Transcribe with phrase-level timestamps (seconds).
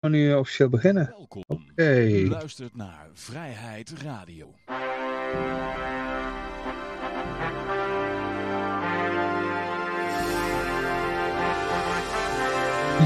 [0.00, 1.14] gaan nu officieel beginnen.
[1.16, 1.44] Welkom.
[1.46, 2.00] Oké.
[2.00, 4.54] U luistert naar Vrijheid Radio.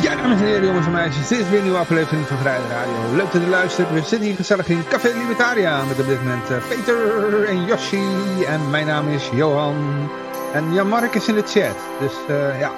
[0.02, 1.28] Ja, dames en heren, jongens en meisjes.
[1.28, 3.16] Dit is weer een nieuwe aflevering van Vrijheid Radio.
[3.16, 3.90] Leuk dat u luistert.
[3.90, 8.44] We zitten hier gezellig in Café Libertaria met op dit moment eh, Peter en Yoshi.
[8.46, 10.10] En mijn naam is Johan.
[10.52, 11.76] En Jan-Mark is in de chat.
[12.00, 12.72] Dus eh, ja,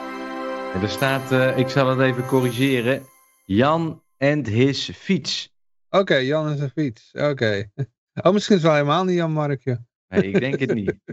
[0.75, 3.07] En er staat, eh, ik zal het even corrigeren,
[3.45, 5.53] Jan and his fiets.
[5.91, 7.11] oké, Jan is een fiets.
[7.13, 7.65] Oké.
[8.23, 9.63] Oh, misschien is het wel helemaal niet Jan-Mark.
[9.65, 9.77] joh.
[10.09, 10.95] Nee, ik denk het niet.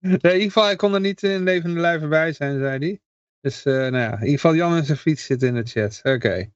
[0.00, 3.00] Nee, in ieder geval, hij kon er niet in levende lijven bij zijn, zei hij.
[3.40, 6.00] Dus, eh, nou ja, in ieder geval Jan en zijn fiets zitten in de chat.
[6.02, 6.50] Oké.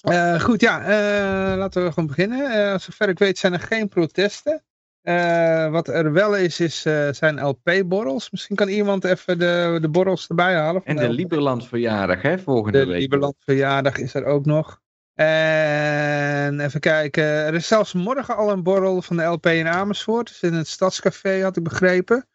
[0.00, 2.80] Eh, goed, ja, eh, laten we gewoon beginnen.
[2.80, 4.64] Zover ik weet zijn er geen protesten.
[5.70, 8.30] Wat er wel is, is zijn LP-borrels.
[8.30, 10.84] Misschien kan iemand even de, de borrels erbij halen.
[10.84, 11.08] En de.
[11.08, 13.00] Liberland verjaardag, hè, volgende De week.
[13.00, 14.80] Liberland verjaardag is er ook nog.
[15.16, 20.28] En even kijken, er is zelfs morgen al een borrel van de LP in Amersfoort.
[20.28, 22.26] Dus in het Stadscafé had ik begrepen.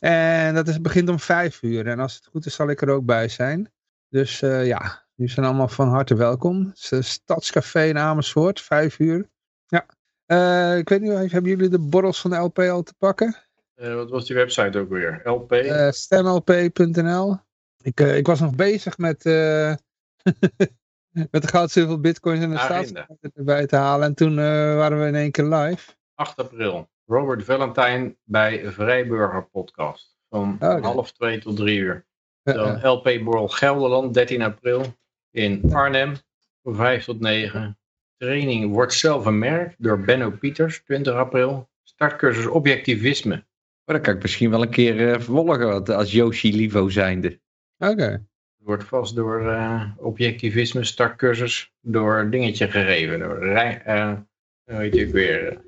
[0.00, 1.86] En dat is, begint om vijf uur.
[1.86, 3.72] En als het goed is zal ik er ook bij zijn.
[4.08, 6.66] Dus eh, ja, jullie zijn allemaal van harte welkom.
[6.66, 9.28] Het is, eh, Stadscafé in Amersfoort, vijf uur.
[9.66, 9.86] Ja.
[10.26, 13.36] Eh, ik weet niet, hebben jullie de borrels van de LP al te pakken?
[13.74, 15.20] Eh, wat was die website ook weer?
[15.24, 15.54] LP?
[15.94, 17.36] Stemlp.nl.
[17.82, 19.22] Ik, ik was nog bezig met,
[21.12, 24.06] met de goud, zilver, bitcoins en de staatsbanken erbij te halen.
[24.06, 25.92] En toen eh, waren we in één keer live.
[26.14, 26.88] 8 april.
[27.06, 30.16] Robert Valentine bij Vrijburger Podcast.
[30.28, 30.80] Van Oké.
[30.80, 32.06] half twee tot drie uur.
[32.42, 34.84] Dan LP Borrel Gelderland, 13 april.
[35.30, 36.14] In Arnhem,
[36.62, 37.78] van 5 tot 9.
[38.16, 41.68] Training Wordt zelf een merk door Benno Pieters, 20 april.
[41.82, 43.46] Startcursus Objectivisme.
[43.84, 47.40] Maar dan kan ik misschien wel een keer eh, volgen, als Yoshi Livo zijnde.
[47.78, 48.27] Oké.
[48.68, 53.18] Wordt vast door eh, Objectivisme startcursus door dingetje gegeven.
[53.18, 54.18] Door Rij, eh,
[54.64, 55.52] heet die ook weer?
[55.52, 55.58] eh,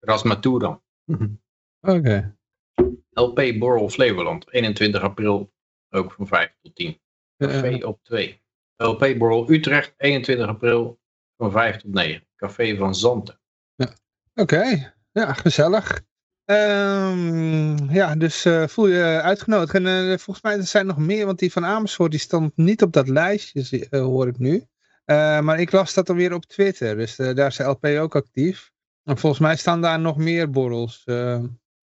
[0.00, 0.82] Rasmaturan.
[1.80, 2.36] Oké.
[3.10, 5.52] LP Borrel Flevoland, 21 april,
[5.90, 7.00] ook van 5 tot 10.
[7.36, 8.42] Eh, Café op 2.
[8.76, 11.00] LP Borrel Utrecht, 21 april,
[11.36, 12.26] van 5 tot 9.
[12.36, 13.40] Café van Zanten.
[14.34, 14.92] Oké.
[15.12, 16.02] Ja, gezellig.
[16.46, 19.74] Ehm, ja, dus eh, voel je uitgenodigd.
[19.74, 22.82] En eh, volgens mij er zijn nog meer, want die van Amersfoort die stond niet
[22.82, 24.64] op dat lijstje, eh, hoor ik nu.
[25.04, 27.84] Eh, maar ik las dat dan weer op Twitter, dus eh, daar is de LP
[27.86, 28.70] ook actief.
[29.04, 31.02] En volgens mij staan daar nog meer borrels.
[31.04, 31.38] eh.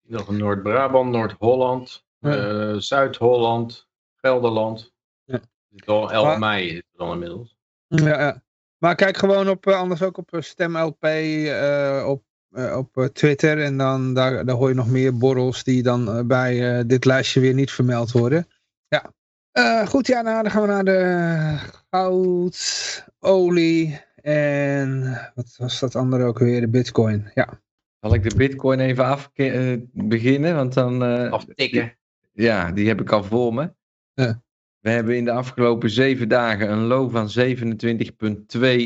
[0.07, 2.35] Nog Noord-Brabant, Noord-Holland, Ja.
[2.71, 4.93] eh, Zuid-Holland, Gelderland.
[5.23, 5.39] Ja.
[5.85, 7.57] Al 11 Maar- mei is het dan inmiddels.
[7.87, 8.43] Ja, ja.
[8.77, 12.23] Maar kijk gewoon op, eh, anders ook op eh, StemLP eh, op,
[12.53, 13.61] eh, op eh, Twitter.
[13.63, 17.05] En dan daar, daar hoor je nog meer borrels die dan eh, bij eh, dit
[17.05, 18.47] lijstje weer niet vermeld worden.
[18.87, 19.13] Ja.
[19.51, 21.57] Eh, goed, ja, nou, dan gaan we naar de
[21.91, 25.01] goud, olie en
[25.35, 26.61] wat was dat andere ook weer?
[26.61, 27.31] De bitcoin.
[27.33, 27.61] Ja.
[27.99, 30.55] Zal ik de bitcoin even af eh, beginnen?
[30.55, 31.03] Want dan...
[31.03, 31.97] eh, Aftikken.
[32.33, 33.73] Ja, die heb ik al voor me.
[34.13, 34.42] Ja.
[34.83, 37.29] We hebben in de afgelopen zeven dagen een low van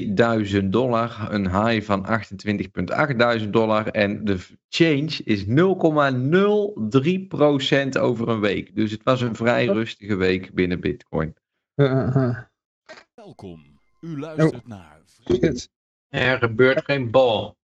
[0.08, 2.06] 27,2 duizend dollar, een high van
[3.10, 4.38] 28,8 duizend dollar en de
[4.70, 5.52] change is 0,03%
[8.00, 8.76] over een week.
[8.76, 11.36] Dus het was een vrij rustige week binnen Bitcoin.
[13.16, 13.80] Welkom.
[14.00, 15.70] U luistert naar shit.
[16.10, 17.58] Er gebeurt geen bal.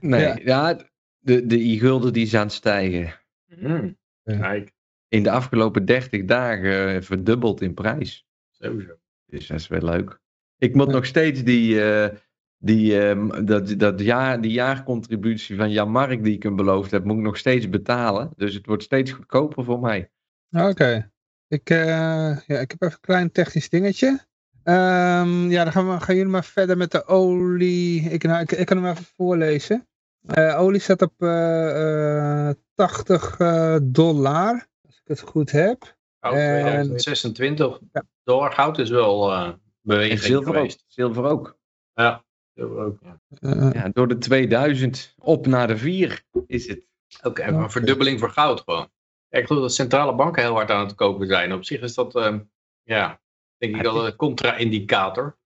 [0.00, 0.38] Nee, Ja.
[0.44, 0.78] ja,
[1.18, 3.20] de, de i-gulden die is aan het stijgen.
[3.44, 3.94] Ja.
[4.24, 4.72] Kijk,
[5.14, 8.26] In de afgelopen 30 dagen verdubbeld in prijs.
[8.50, 8.92] sowieso.
[9.26, 10.20] Dus dat is wel leuk.
[10.58, 10.92] Ik moet Ja.
[10.92, 12.16] nog steeds die, eh,
[12.58, 17.04] die, ehm, dat, dat jaar, die jaarcontributie van Jan Mark die ik hem beloofd heb,
[17.04, 18.30] moet ik nog steeds betalen.
[18.36, 20.10] Dus het wordt steeds goedkoper voor mij.
[20.50, 21.10] Oké.
[21.48, 24.24] Ik, eh, ja, ik heb even een klein technisch dingetje.
[24.62, 28.00] Ehm, ja, dan gaan, we, gaan jullie maar verder met de olie.
[28.00, 29.88] Ik, nou, ik, ik kan hem even voorlezen.
[30.26, 34.66] Eh, olie staat op eh, eh, 80 eh, dollar,
[35.04, 35.96] ik het goed heb.
[36.20, 38.02] Goud En- 2026 Ja.
[38.24, 38.52] dollar.
[38.52, 40.70] Goud is wel eh En beweging zilver ook.
[40.86, 41.58] Zilver ook.
[41.94, 42.98] Ja, zilver ook.
[43.02, 43.20] Ja.
[43.40, 46.86] Eh, Ja, door de 2000 op naar de 4 is het.
[47.22, 47.62] Ook even Oké.
[47.62, 48.88] een verdubbeling voor goud gewoon.
[49.28, 51.52] Ja, ik geloof dat centrale banken heel hard aan het kopen zijn.
[51.52, 52.40] Op zich is dat, ehm,
[52.82, 53.20] ja,
[53.56, 55.36] denk ik wel een contra-indicator.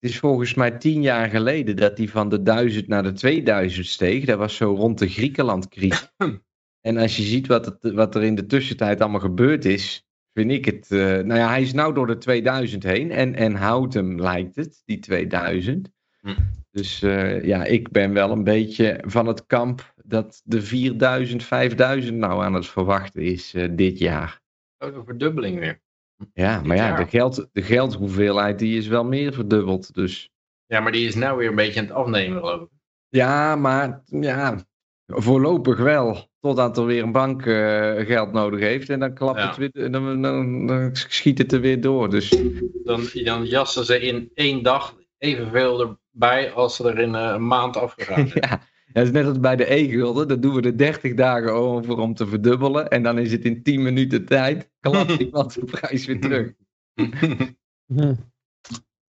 [0.00, 3.86] Het is volgens mij tien jaar geleden dat die van de 1000 naar de 2000
[3.86, 4.24] steeg.
[4.24, 6.12] Dat was zo rond de Griekenland-crisis.
[6.86, 10.50] en als je ziet wat, het, wat er in de tussentijd allemaal gebeurd is, vind
[10.50, 10.90] ik het...
[10.90, 14.56] eh, nou ja, hij is nou door de 2000 heen en, en houdt hem, lijkt
[14.56, 15.90] het, die 2000.
[16.20, 16.34] Hm.
[16.70, 22.16] Dus eh, ja, ik ben wel een beetje van het kamp dat de 4000, 5000
[22.16, 24.40] nou aan het verwachten is eh, dit jaar.
[24.78, 25.80] Ook een verdubbeling weer.
[26.32, 26.96] Ja, maar ja, jaar.
[26.96, 29.94] de, geld, de geldhoeveelheid die is wel meer verdubbeld.
[29.94, 30.30] Dus
[30.66, 32.68] Ja, maar die is nou weer een beetje aan het afnemen, geloof ik.
[33.08, 34.64] Ja, maar ja,
[35.06, 36.28] voorlopig wel.
[36.40, 38.90] Totdat er weer een bank eh, geld nodig heeft.
[38.90, 39.46] En dan klapt Ja.
[39.48, 42.10] het weer, dan, dan, dan schiet het er weer door.
[42.10, 42.28] Dus
[42.84, 45.80] Dan, dan jassen ze in één dag evenveel
[46.12, 48.48] erbij als ze er in eh, een maand afgegaan zijn.
[48.50, 48.60] ja,
[48.92, 50.28] dat is net als bij de e-gulden.
[50.28, 52.88] Dan doen we er 30 dagen over om te verdubbelen.
[52.88, 54.70] En dan is het in 10 minuten tijd.
[54.80, 56.52] Klapt iemand de prijs weer terug.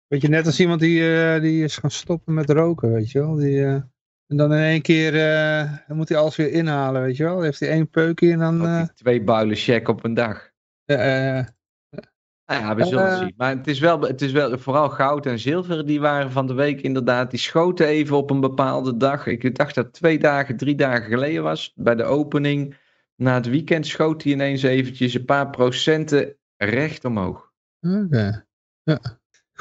[0.07, 3.19] Weet je, net als iemand die, eh, die is gaan stoppen met roken, weet je
[3.19, 3.35] wel.
[3.35, 3.81] Die, eh,
[4.31, 7.35] en dan in één keer eh, dan moet hij alles weer inhalen, weet je wel.
[7.35, 8.65] Dan heeft hij één peukje en dan...
[8.65, 10.49] Eh, twee builen check op een dag.
[10.85, 13.17] Nou ja, we zullen Eh.
[13.17, 13.33] zien.
[13.37, 16.53] Maar het is, wel, het is wel, vooral goud en zilver, die waren van de
[16.53, 19.27] week inderdaad, die schoten even op een bepaalde dag.
[19.27, 22.75] Ik dacht dat twee dagen, drie dagen geleden was, bij de opening.
[23.15, 27.51] Na het weekend schoot hij ineens eventjes een paar procenten recht omhoog.
[27.81, 28.45] Oké.
[28.83, 28.99] Ja.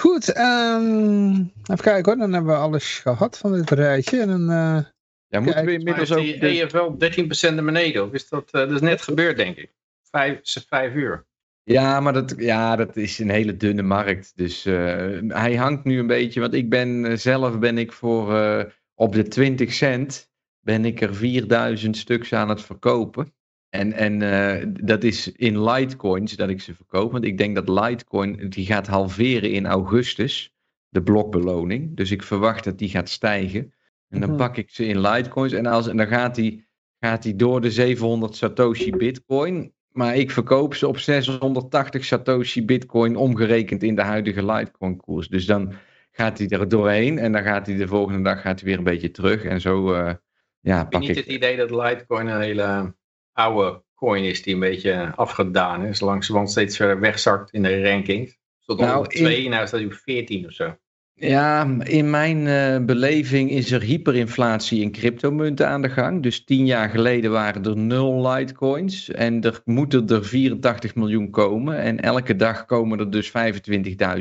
[0.00, 2.16] Goed, ehm, even kijken hoor.
[2.16, 4.20] Dan hebben we alles gehad van dit rijtje.
[4.20, 4.84] En dan, eh,
[5.28, 6.22] Ja, moeten we inmiddels is ook...
[6.22, 8.04] die de- EFL 13% naar beneden?
[8.06, 9.72] Of is dat, eh, dat is net gebeurd, denk ik.
[10.10, 11.26] Vijf, vijf uur.
[11.62, 14.32] Ja, maar dat, ja, dat is een hele dunne markt.
[14.36, 18.64] Dus eh, hij hangt nu een beetje, want ik ben zelf ben ik voor eh,
[18.94, 20.30] op de 20 cent
[20.60, 23.34] ben ik er 4000 stuks aan het verkopen.
[23.70, 27.12] En, en eh, dat is in Litecoins dat ik ze verkoop.
[27.12, 30.54] Want ik denk dat Litecoin die gaat halveren in augustus.
[30.88, 31.96] De blokbeloning.
[31.96, 33.72] Dus ik verwacht dat die gaat stijgen.
[34.08, 34.38] En dan Mhm.
[34.38, 35.52] pak ik ze in Litecoins.
[35.52, 36.66] En, als, en dan gaat die,
[37.00, 39.72] gaat die door de 700 Satoshi Bitcoin.
[39.90, 45.28] Maar ik verkoop ze op 680 Satoshi Bitcoin omgerekend in de huidige Litecoin koers.
[45.28, 45.72] Dus dan
[46.10, 48.84] gaat hij er doorheen en dan gaat hij de volgende dag gaat hij weer een
[48.84, 49.44] beetje terug.
[49.44, 50.14] En zo eh,
[50.60, 51.16] ja, Heb je pak niet ik.
[51.16, 52.94] het idee dat Litecoin een hele
[53.32, 58.38] oude coin is die een beetje afgedaan is, langzamerhand steeds verder wegzakt in de rankings?
[58.58, 60.76] Stond Nou, al op 2, nou staat hij op 14 of zo.
[61.20, 66.22] Ja, in mijn eh, beleving is er hyperinflatie in cryptomunten aan de gang.
[66.22, 69.10] Dus tien jaar geleden waren er nul Litecoins.
[69.10, 71.78] En er moeten er 84 miljoen komen.
[71.78, 73.32] En elke dag komen er dus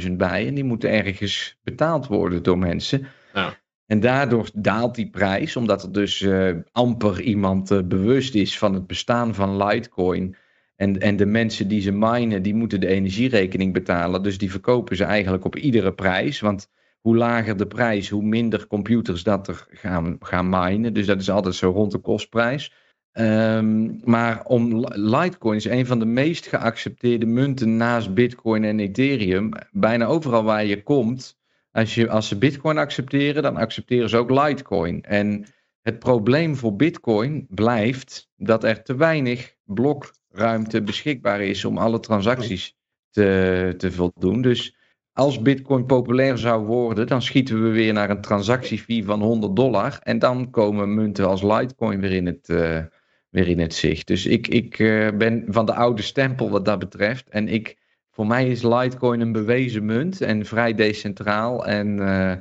[0.07, 0.47] 25.000 bij.
[0.47, 3.07] En die moeten ergens betaald worden door mensen.
[3.33, 3.57] Ja.
[3.89, 8.74] En daardoor daalt die prijs, omdat er dus eh, amper iemand eh, bewust is van
[8.74, 10.36] het bestaan van Litecoin.
[10.75, 14.24] En, en de mensen die ze minen, die moeten de energierekening betalen.
[14.24, 16.39] Dus die verkopen ze eigenlijk op iedere prijs.
[16.39, 16.69] Want
[17.01, 20.94] hoe lager de prijs, hoe minder computers dat er gaan, gaan minen.
[20.94, 22.74] Dus dat is altijd zo rond de kostprijs.
[23.12, 29.51] Ehm, maar om Litecoin is een van de meest geaccepteerde munten naast Bitcoin en Ethereum.
[29.71, 31.38] Bijna overal waar je komt,
[31.80, 35.02] als, je, als ze Bitcoin accepteren, dan accepteren ze ook Litecoin.
[35.04, 35.46] En
[35.81, 42.76] het probleem voor Bitcoin blijft dat er te weinig blokruimte beschikbaar is om alle transacties
[43.10, 44.42] te, te voldoen.
[44.42, 44.76] Dus
[45.14, 50.00] als Bitcoin populair zou worden, dan schieten we weer naar een transactiefee van 100 dollar.
[50.04, 52.84] En dan komen munten als Litecoin weer in het, eh,
[53.30, 54.08] weer in het zicht.
[54.08, 57.30] Dus ik, ik eh, ben van de oude stempel wat dat betreft.
[57.30, 57.78] En ik,
[58.19, 61.66] voor mij is Litecoin een bewezen munt en vrij decentraal.
[61.66, 62.36] En eh,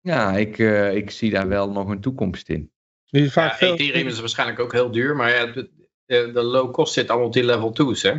[0.00, 2.70] ja, ik, eh, ik zie daar wel nog een toekomst in.
[3.10, 3.72] is vaak Ja, veel...
[3.72, 5.70] Ethereum is waarschijnlijk ook heel duur, maar ja, de,
[6.06, 8.14] de, de low cost zit allemaal op die level 2's, hè?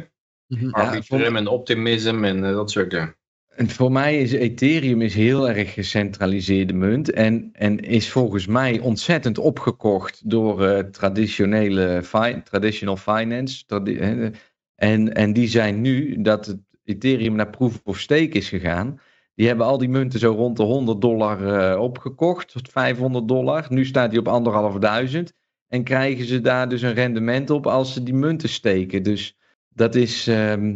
[0.48, 0.70] Mhm.
[0.70, 3.16] Arbitrum en Optimism en eh, dat soort dingen.
[3.48, 8.80] En voor mij is Ethereum is heel erg gecentraliseerde munt en, en is volgens mij
[8.80, 13.66] ontzettend opgekocht door eh, traditionele fi traditional finance.
[13.66, 14.32] Tradi-
[14.78, 19.00] en, en die zijn nu dat het Ethereum naar proof of stake is gegaan.
[19.36, 23.66] Die hebben al die munten zo rond de 100 dollar eh, opgekocht, tot 500 dollar.
[23.70, 25.34] Nu staat die op anderhalfduizend.
[25.68, 29.04] En krijgen ze daar dus een rendement op als ze die munten steken.
[29.04, 29.38] Dus
[29.70, 30.76] dat is ehm,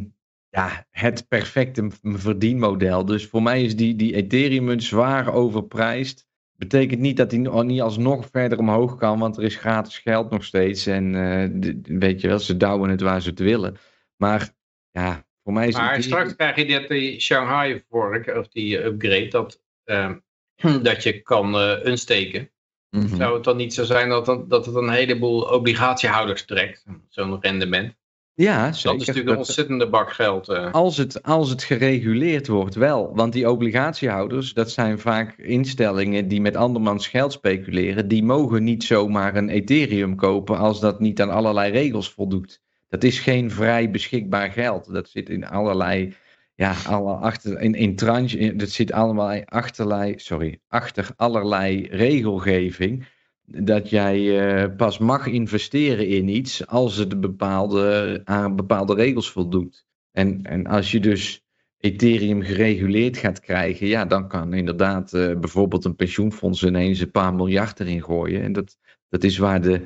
[0.49, 3.05] ja, het perfecte verdienmodel.
[3.05, 6.27] Dus voor mij is die, die Ethereum zwaar overprijsd.
[6.55, 10.43] Betekent niet dat die niet alsnog verder omhoog kan, want er is gratis geld nog
[10.43, 10.87] steeds.
[10.87, 13.75] En eh, weet je wel, ze douwen het waar ze het willen.
[14.21, 14.49] Maar
[14.91, 18.85] ja, voor mij is Maar straks krijg je dit, die Shanghai vork, of die eh,
[18.85, 20.11] upgrade, dat, eh,
[20.83, 22.51] dat je kan eh unsteken.
[22.89, 23.15] Mhm.
[23.15, 27.37] Zou het dan niet zo zijn dat, dan- dat het een heleboel obligatiehouders trekt, zo'n
[27.41, 27.93] rendement?
[28.33, 28.91] Ja, Dat zeker.
[28.99, 30.49] is natuurlijk een Dat- ontzettende bak geld.
[30.49, 30.71] eh.
[30.73, 33.15] Als het, als het gereguleerd wordt, wel.
[33.15, 38.07] Want die obligatiehouders, dat zijn vaak instellingen die met andermans geld speculeren.
[38.07, 42.61] Die mogen niet zomaar een Ethereum kopen als dat niet aan allerlei regels voldoet.
[42.91, 44.93] Dat is geen vrij beschikbaar geld.
[44.93, 46.13] Dat zit in allerlei,
[46.55, 53.05] ja, alle achter, in, in tranche, dat zit allemaal achterlei, sorry, achter allerlei regelgeving.
[53.45, 59.85] Dat jij eh, pas mag investeren in iets als het bepaalde, aan bepaalde regels voldoet.
[60.11, 61.43] En, en als je dus
[61.77, 67.33] Ethereum gereguleerd gaat krijgen, ja, dan kan inderdaad eh, bijvoorbeeld een pensioenfonds ineens een paar
[67.33, 68.41] miljard erin gooien.
[68.41, 68.77] En dat,
[69.09, 69.81] dat is waar de,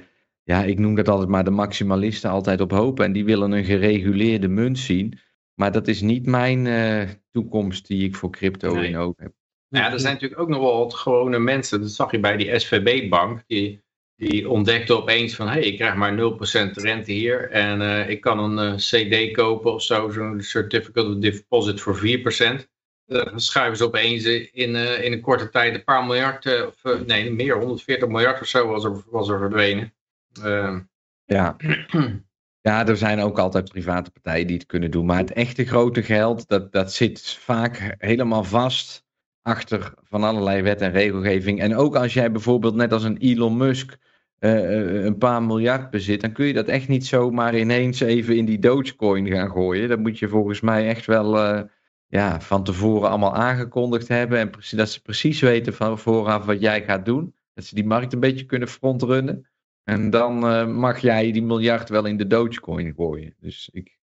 [0.45, 3.05] ja, ik noem dat altijd maar de maximalisten altijd op hopen.
[3.05, 5.19] En die willen een gereguleerde munt zien.
[5.53, 8.87] Maar dat is niet mijn eh, toekomst die ik voor crypto Nee.
[8.87, 9.33] in oog heb.
[9.69, 11.81] Nou ja, er zijn natuurlijk ook nog wel wat gewone mensen.
[11.81, 13.43] Dat zag je bij die SVB-bank.
[13.47, 13.83] Die,
[14.15, 17.49] die ontdekte opeens van, hé, hey, ik krijg maar 0% rente hier.
[17.49, 21.97] En eh, ik kan een eh, CD kopen of zo, zo'n Certificate of Deposit voor
[21.97, 22.67] 4%.
[23.05, 27.57] Dan schuiven ze opeens in, in een korte tijd een paar miljard, of nee, meer,
[27.57, 29.94] 140 miljard of zo was er, was er verdwenen.
[30.43, 30.79] Ehm,
[31.25, 31.55] Ja.
[32.61, 35.05] ja, er zijn ook altijd private partijen die het kunnen doen.
[35.05, 39.05] Maar het echte grote geld, dat, dat zit vaak helemaal vast
[39.41, 41.59] achter van allerlei wet en regelgeving.
[41.59, 43.97] En ook als jij bijvoorbeeld net als een Elon Musk
[44.39, 48.37] eh, eh, een paar miljard bezit, dan kun je dat echt niet zomaar ineens even
[48.37, 49.89] in die Dogecoin gaan gooien.
[49.89, 51.61] Dat moet je volgens mij echt wel eh,
[52.07, 54.39] ja, van tevoren allemaal aangekondigd hebben.
[54.39, 57.35] En precies, dat ze precies weten van vooraf wat jij gaat doen.
[57.53, 59.47] Dat ze die markt een beetje kunnen frontrunnen.
[59.85, 63.35] En dan eh, mag jij die miljard wel in de Dogecoin gooien.
[63.39, 63.97] Dus ik.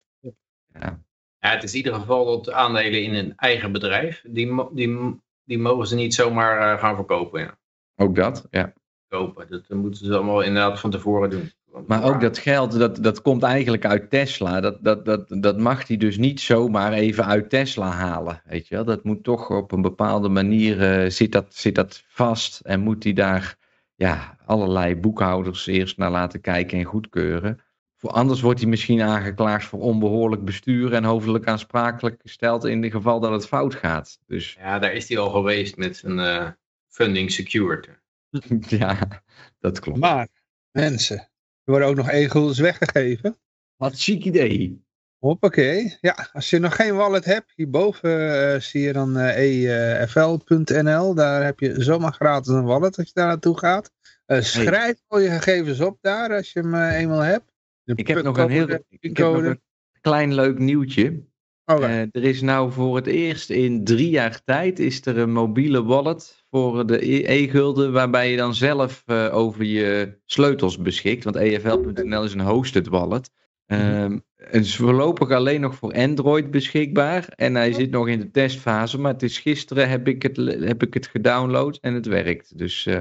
[0.74, 1.04] Ja,
[1.40, 5.60] Ja, het is in ieder geval dat aandelen in een eigen bedrijf, die, die, die
[5.60, 7.42] mogen ze niet zomaar eh, gaan verkopen.
[7.42, 7.58] Ja.
[7.96, 8.48] ook dat.
[8.50, 8.74] Ja.
[9.08, 9.48] Kopen.
[9.50, 11.52] Dat moeten ze allemaal inderdaad van tevoren doen.
[11.88, 14.62] Maar ook dat geld, dat, dat komt eigenlijk uit Tesla.
[14.62, 18.42] Dat, dat, dat, dat mag hij dus niet zomaar even uit Tesla halen.
[18.46, 18.86] Weet je wel?
[18.86, 22.60] Dat moet toch op een bepaalde manier eh, zit, dat, zit dat vast.
[22.60, 23.58] En moet hij daar
[24.02, 27.60] ja, allerlei boekhouders eerst naar laten kijken en goedkeuren.
[27.96, 32.92] Voor anders wordt hij misschien aangeklaagd voor onbehoorlijk bestuur en hoofdelijk aansprakelijk gesteld in het
[32.92, 34.20] geval dat het fout gaat.
[34.26, 36.50] Dus Ja, daar is hij al geweest met zijn eh,
[36.88, 37.90] funding secured.
[38.80, 39.24] ja,
[39.60, 40.00] dat klopt.
[40.00, 40.28] Maar,
[40.72, 41.30] mensen, er
[41.64, 43.38] worden ook nog e-guldens weggegeven.
[43.76, 44.84] Wat chic idee.
[45.22, 45.98] Hoppakee.
[46.02, 51.14] Ja, als je nog geen wallet hebt, hierboven eh, zie je dan eh, efl.nl.
[51.14, 53.92] Daar heb je zomaar gratis een wallet als je daar naartoe gaat.
[54.26, 57.52] Eh, schrijf al je gegevens op daar als je hem eenmaal hebt.
[57.84, 59.48] De Ik heb nog een heel pincode, ik heb nog pincode.
[59.48, 59.62] een
[60.02, 61.24] klein leuk nieuwtje.
[61.66, 65.84] Eh, er is nou voor het eerst in drie jaar tijd is er een mobiele
[65.84, 71.24] wallet voor de e- e-gulden waarbij je dan zelf over je sleutels beschikt.
[71.24, 73.32] Want EFL.nl is een hosted wallet.
[73.66, 77.28] Ehm het is voorlopig alleen nog voor Android beschikbaar.
[77.36, 79.00] En hij zit nog in de testfase.
[79.00, 82.58] Maar het is gisteren heb ik het, heb ik het gedownload en het werkt.
[82.58, 83.00] Dus eh,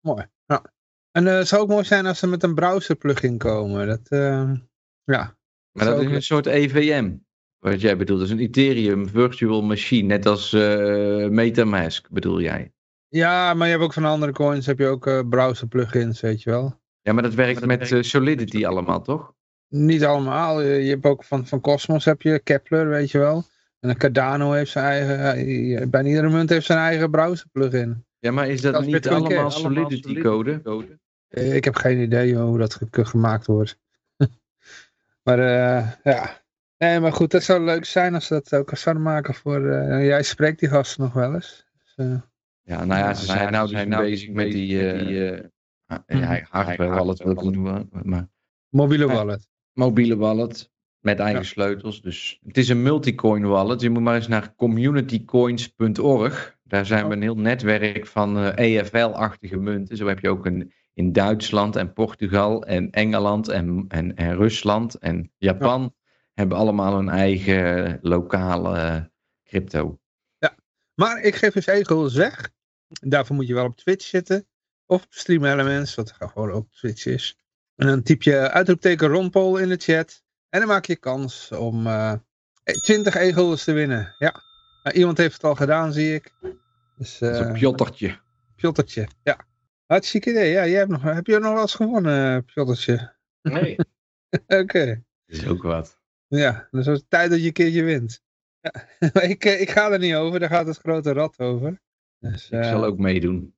[0.00, 0.26] mooi.
[0.46, 0.64] Ja.
[1.10, 3.86] En eh, het zou ook mooi zijn als ze met een browser plugin komen.
[3.86, 4.52] Dat, eh,
[5.04, 5.36] ja.
[5.72, 7.14] Maar dat is ook- een soort EVM.
[7.58, 10.06] Wat jij bedoelt, dat is een Ethereum virtual machine.
[10.08, 12.72] Net als eh, Metamask bedoel jij.
[13.08, 16.42] ja, maar je hebt ook van andere coins heb je ook eh, browser plugins, weet
[16.42, 16.80] je wel.
[17.00, 19.34] Ja, maar dat werkt met Solidity allemaal, toch?
[19.68, 20.60] Niet allemaal.
[20.62, 23.44] Je je hebt ook van, van Cosmos heb je Kepler, weet je wel.
[23.80, 25.18] En een Cardano heeft zijn eigen,
[25.80, 28.04] eh, bijna iedere munt heeft zijn eigen browser plugin.
[28.18, 29.50] Ja, maar is dat niet allemaal.
[29.50, 30.60] Solidity code?
[31.28, 33.78] Eh, Ik heb geen idee joh, hoe dat ge- gemaakt wordt.
[35.24, 36.44] maar eh, ja.
[36.78, 39.68] Nee, maar goed, dat zou leuk zijn als ze dat ook zouden maken voor...
[39.70, 41.66] eh, jij spreekt die gasten nog wel eens.
[41.82, 42.20] Dus, eh,
[42.62, 45.44] Ja, nou ja, ze zijn nou dus bezig met die eh,
[45.86, 48.28] ah, ja, hardware wallet wil ik noemen, maar
[48.68, 49.48] mobiele wallet.
[49.76, 51.46] Mobiele wallet met eigen Ja.
[51.46, 52.02] sleutels.
[52.02, 53.80] Dus het is een multicoin wallet.
[53.80, 56.58] Je moet maar eens naar communitycoins.org.
[56.62, 59.96] Daar zijn we een heel netwerk van eh, EFL-achtige munten.
[59.96, 64.94] Zo heb je ook een in Duitsland en Portugal en Engeland en, en, en Rusland
[64.94, 65.94] en Japan
[66.34, 69.10] hebben allemaal een eigen lokale
[69.44, 69.98] crypto.
[70.94, 72.50] Maar ik geef dus e-guldens weg.
[72.88, 74.46] Daarvoor moet je wel op Twitch zitten.
[74.86, 77.36] Of Stream Elements, wat gewoon op Twitch is.
[77.76, 80.22] En dan typ je uitroepteken Ronpol in de chat.
[80.48, 82.12] En dan maak je kans om eh
[82.82, 84.14] 20 e-guldens te winnen.
[84.18, 84.42] Ja.
[84.82, 86.34] Nou, iemand heeft het al gedaan, zie ik.
[86.96, 88.18] Dus, Dat is eh een pjottertje.
[88.56, 89.46] Pjottertje, ja.
[89.86, 90.50] Hartstikke idee.
[90.50, 93.14] Ja, jij hebt, nog, heb je nog wel eens gewonnen, Pjottertje?
[93.42, 93.76] Nee.
[94.60, 95.04] Oké.
[95.26, 95.98] Dat is ook wat.
[96.28, 98.22] Ja, is het tijd dat je een keertje wint.
[98.60, 98.72] Ja.
[99.32, 101.80] Ik, eh, ik ga er niet over, daar gaat het grote rad over.
[102.18, 103.55] Dus, Ik eh, zal ook meedoen.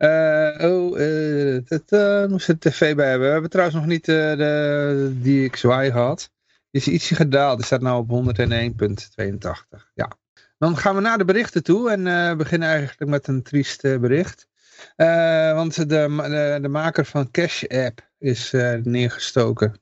[0.00, 3.26] Eh, oh, eh dat uh, moest er tv bij hebben.
[3.26, 6.30] We hebben trouwens nog niet eh, de DXY gehad.
[6.70, 7.56] Die is ietsje gedaald.
[7.56, 9.84] Die staat nu op 101.82.
[9.94, 10.10] Ja.
[10.58, 11.90] Dan gaan we naar de berichten toe.
[11.90, 14.48] En eh beginnen eigenlijk met een triest eh, bericht.
[14.96, 19.80] Eh, want de, de, de maker van Cash App is eh, neergestoken.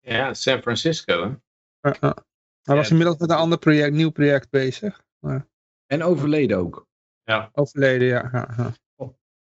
[0.00, 1.38] Ja, San Francisco.
[1.80, 1.90] Hè?
[1.90, 2.12] Uh, uh.
[2.62, 2.90] Hij was Ja.
[2.90, 5.02] inmiddels met een ander project, nieuw project bezig.
[5.86, 6.88] En overleden ook.
[7.52, 8.28] Overleden, ja.
[8.32, 8.72] ja, ja.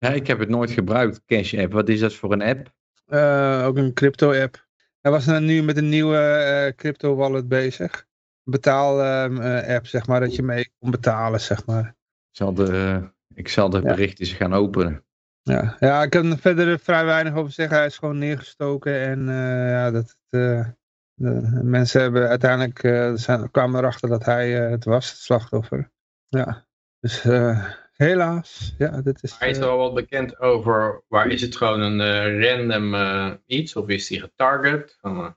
[0.06, 1.74] Ja, ik heb het nooit gebruikt, Cash App.
[1.74, 2.74] Wat is dat voor een app?
[3.06, 4.68] Eh, ook een crypto app.
[5.02, 8.06] Hij was dan nu met een nieuwe eh, crypto wallet bezig.
[8.44, 11.88] betaal-app, zeg maar, dat je mee kon betalen, zeg maar.
[11.88, 13.02] Ik zal de,
[13.34, 13.84] ik zal de Ja.
[13.84, 15.06] berichtjes gaan openen.
[15.42, 17.78] Ja, ja ik kan er verder vrij weinig over zeggen.
[17.78, 20.68] Hij is gewoon neergestoken en eh, ja, dat, eh,
[21.14, 25.92] de mensen hebben uiteindelijk eh, zijn, kwamen erachter dat hij eh, het was, het slachtoffer.
[26.28, 26.66] Ja,
[27.00, 27.66] dus eh,
[27.96, 28.76] helaas.
[28.78, 29.40] Ja, dit is.
[29.40, 32.94] Maar is er eh, al wat bekend over, waar is het gewoon een eh, random
[32.96, 33.76] eh, iets?
[33.76, 34.98] Of is die getarget?
[35.02, 35.36] Van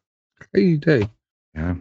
[0.50, 1.02] geen idee.
[1.50, 1.78] Ja.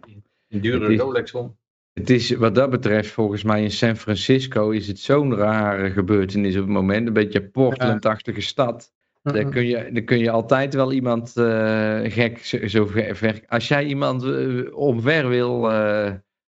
[0.49, 1.57] een dure Het is- Rolex om?
[1.93, 6.55] Het is wat dat betreft, volgens mij in San Francisco is het zo'n rare gebeurtenis
[6.55, 7.07] op het moment.
[7.07, 8.91] Een beetje een Portland-achtige stad.
[9.21, 13.41] Daar kun, je, daar kun je altijd wel iemand eh, gek zo, zo ver, ver-
[13.47, 14.23] Als jij iemand
[14.71, 15.69] omver wil.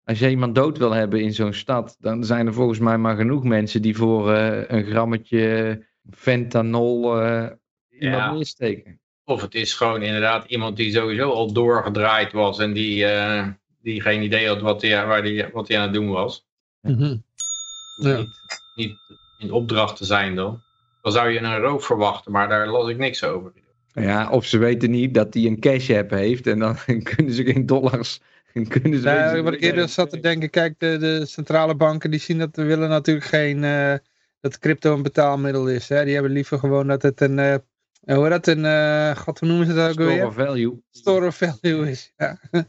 [0.05, 1.97] Als jij iemand dood wil hebben in zo'n stad.
[2.01, 7.21] dan zijn er volgens mij maar genoeg mensen die voor eh, een grammetje fentanyl.
[7.23, 7.47] eh
[8.01, 8.33] iemand Ja.
[8.33, 9.01] neersteken.
[9.25, 13.47] Of het is gewoon inderdaad iemand die sowieso al doorgedraaid was en die, eh,
[13.83, 16.47] die geen idee had wat hij, waar die, wat hij aan het doen was.
[16.81, 17.17] Mhm.
[18.03, 18.17] Ja.
[18.17, 18.29] Niet,
[18.75, 18.97] niet
[19.39, 20.61] in opdracht te zijn dan.
[21.03, 23.53] Dan zou je een roof verwachten, maar daar las ik niks over.
[23.93, 26.47] Ja, of ze weten niet dat hij een cash app heeft.
[26.47, 26.77] en dan
[27.15, 28.21] kunnen ze geen dollars.
[28.55, 31.75] en Kunnen ze weten Nou, wat ik eerder zat te denken, kijk, de, de centrale
[31.75, 33.95] banken die zien dat we willen natuurlijk geen, eh,
[34.41, 35.89] dat crypto een betaalmiddel is.
[35.89, 36.05] Hè?
[36.05, 37.55] Die hebben liever gewoon dat het een, eh,
[38.05, 40.27] hoe heet dat, een, eh god, hoe noemen ze dat ook Store weer?
[40.27, 40.83] of value.
[40.91, 42.39] Store of value is, ja.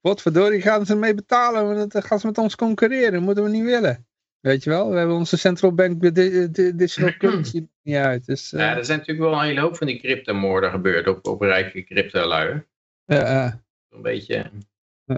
[0.00, 3.50] Wat verdorie gaan ze mee betalen, want dan gaan ze met ons concurreren, moeten we
[3.50, 4.06] niet willen.
[4.40, 8.26] Weet je wel, we hebben onze central bank di- di- digital currency niet uit.
[8.26, 11.26] Dus, eh, Ja, er zijn natuurlijk wel een hele hoop van die cryptomoorden gebeurd op,
[11.26, 12.64] op rijke cryptolui.
[13.04, 14.50] ja, ja, Een beetje...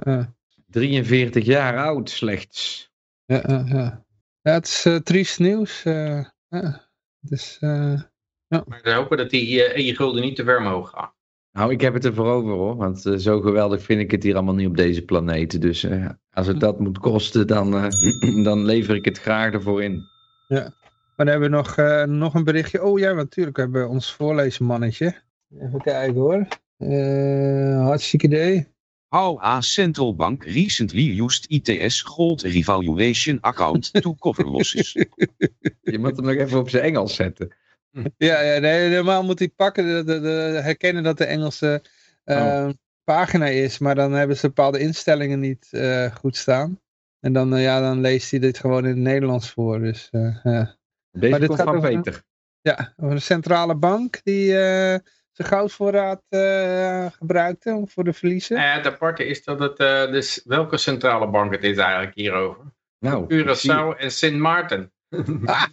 [0.00, 0.34] ja, ja.
[0.66, 2.90] 43 jaar oud slechts.
[3.24, 4.04] Ja, ja, ja.
[4.42, 5.84] Ja, het is eh, triest nieuws.
[5.84, 6.88] eh, ja.
[7.20, 8.00] Dus, eh,
[8.48, 11.14] Maar we hopen dat die eh, e-gulden niet te ver omhoog gaat.
[11.52, 12.76] Nou, ik heb het ervoor over hoor.
[12.76, 15.60] Want eh, zo geweldig vind ik het hier allemaal niet op deze planeet.
[15.60, 19.82] Dus eh, als het dat moet kosten, dan, eh, dan lever ik het graag ervoor
[19.82, 20.02] in.
[20.48, 20.72] maar
[21.16, 22.82] dan hebben we nog, eh, nog een berichtje.
[22.82, 25.14] Oh ja, natuurlijk hebben we ons voorleesmannetje.
[25.58, 26.46] Even kijken hoor.
[26.76, 28.71] Eh hartstikke idee.
[29.12, 34.92] How a central bank recently used ITS gold revaluation account to cover losses.
[35.92, 37.54] Je moet hem nog even op zijn Engels zetten.
[38.16, 41.82] Ja, ja nee, normaal moet hij pakken, de, de, de- herkennen dat de Engelse
[42.24, 42.68] eh,
[43.04, 43.78] pagina is.
[43.78, 46.80] Maar dan hebben ze bepaalde instellingen niet eh, goed staan.
[47.20, 49.78] En dan, eh, ja, dan leest hij dit gewoon in het Nederlands voor.
[49.80, 50.76] Dus eh, ja.
[51.10, 52.22] Deze Maar dit komt gaat van over- Peter.
[52.60, 54.98] Ja, een centrale bank die eh,
[55.32, 58.56] zijn goudvoorraad eh, gebruikte om voor de verliezen.
[58.56, 59.78] Nou ja, het aparte is dat het...
[59.78, 62.64] eh, dus welke centrale bank het is eigenlijk hierover?
[62.98, 63.34] Nou.
[63.34, 64.92] Curaçao en Sint Maarten.
[65.44, 65.64] Ah.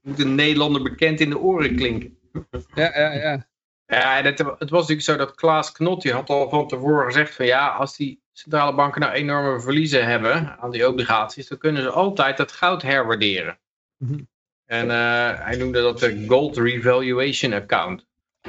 [0.00, 2.18] Moet een Nederlander bekend in de oren klinken.
[2.74, 3.46] Ja, ja, ja.
[3.86, 7.06] Ja, en het, het was natuurlijk zo dat Klaas Knot, die had al van tevoren
[7.06, 11.58] gezegd van ja, als die centrale banken nou enorme verliezen hebben aan die obligaties, dan
[11.58, 13.58] kunnen ze altijd het goud herwaarderen.
[13.96, 14.20] Mhm.
[14.66, 18.06] En eh, hij noemde dat de Gold Revaluation Account.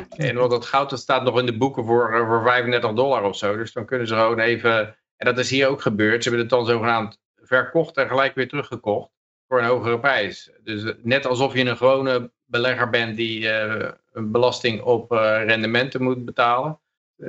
[0.09, 3.23] En want dat goud dat staat nog in de boeken voor, eh, voor 35 dollar
[3.23, 3.57] of zo.
[3.57, 4.97] Dus dan kunnen ze gewoon even...
[5.17, 6.23] En dat is hier ook gebeurd.
[6.23, 9.09] Ze hebben het dan zogenaamd verkocht en gelijk weer teruggekocht.
[9.47, 10.51] Voor een hogere prijs.
[10.63, 13.49] Dus eh, net alsof je een gewone belegger bent die
[14.11, 16.79] een belasting op rendementen moet betalen.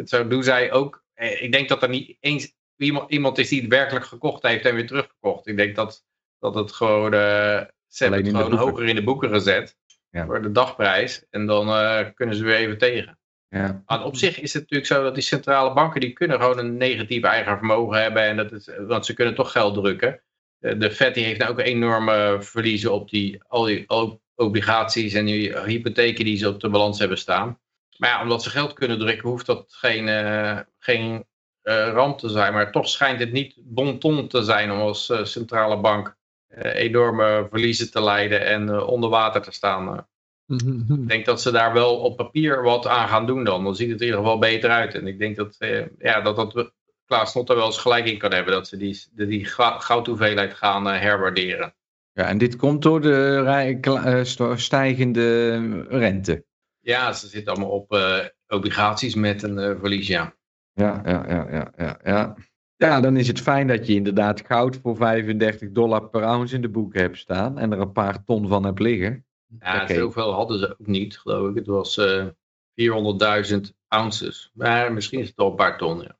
[0.04, 1.04] Zo doen zij ook.
[1.14, 4.74] Ik denk dat er niet eens iemand, iemand is die het werkelijk gekocht heeft en
[4.74, 5.46] weer teruggekocht.
[5.46, 6.04] Ik denk dat,
[6.38, 7.14] dat het gewoon...
[7.88, 9.76] eh ze hebben het gewoon hoger in de boeken gezet.
[10.10, 10.26] Ja.
[10.26, 11.26] Voor de dagprijs.
[11.30, 13.18] En dan eh, kunnen ze weer even tegen.
[13.48, 13.82] Ja.
[13.86, 16.76] Maar op zich is het natuurlijk zo dat die centrale banken die kunnen gewoon een
[16.76, 18.22] negatief eigen vermogen hebben.
[18.22, 20.22] En dat is, want ze kunnen toch geld drukken.
[20.58, 23.84] De, de Fed die heeft nou ook enorme verliezen op die, al die
[24.34, 27.60] obligaties en die hypotheken die ze op de balans hebben staan.
[27.96, 31.26] Maar ja, omdat ze geld kunnen drukken hoeft dat geen, eh, geen
[31.68, 32.52] eh, ramp te zijn.
[32.52, 36.12] Maar toch schijnt het niet bon ton te zijn om als eh, centrale bank eh,
[36.56, 39.88] enorme verliezen te leiden en eh, onder water te staan.
[39.96, 40.02] eh.
[40.46, 41.02] Mhm.
[41.02, 43.64] Ik denk dat ze daar wel op papier wat aan gaan doen dan.
[43.64, 44.94] Dan ziet het er in ieder geval beter uit.
[44.94, 46.72] En ik denk dat eh, ja, dat, dat
[47.06, 48.52] Klaas Snot er wel eens gelijk in kan hebben.
[48.52, 49.44] Dat ze die, die,
[49.78, 51.74] goudhoeveelheid gaan eh, herwaarderen.
[52.12, 53.42] ja, en dit komt door de
[53.80, 55.58] eh, stijgende
[55.88, 56.44] rente.
[56.80, 60.36] Ja, ze zitten allemaal op eh, obligaties met een eh, verlies, ja.
[60.72, 62.34] Ja, ja, ja, ja, ja, ja.
[62.78, 66.60] Ja, dan is het fijn dat je inderdaad goud voor 35 dollar per ounce in
[66.60, 67.58] de boeken hebt staan.
[67.58, 69.24] En er een paar ton van hebt liggen.
[69.60, 71.54] Ja, zoveel hadden ze ook niet, geloof ik.
[71.54, 72.26] Het was eh
[73.50, 74.50] 400.000 ounces.
[74.54, 76.16] Maar misschien is het al een paar ton, ja.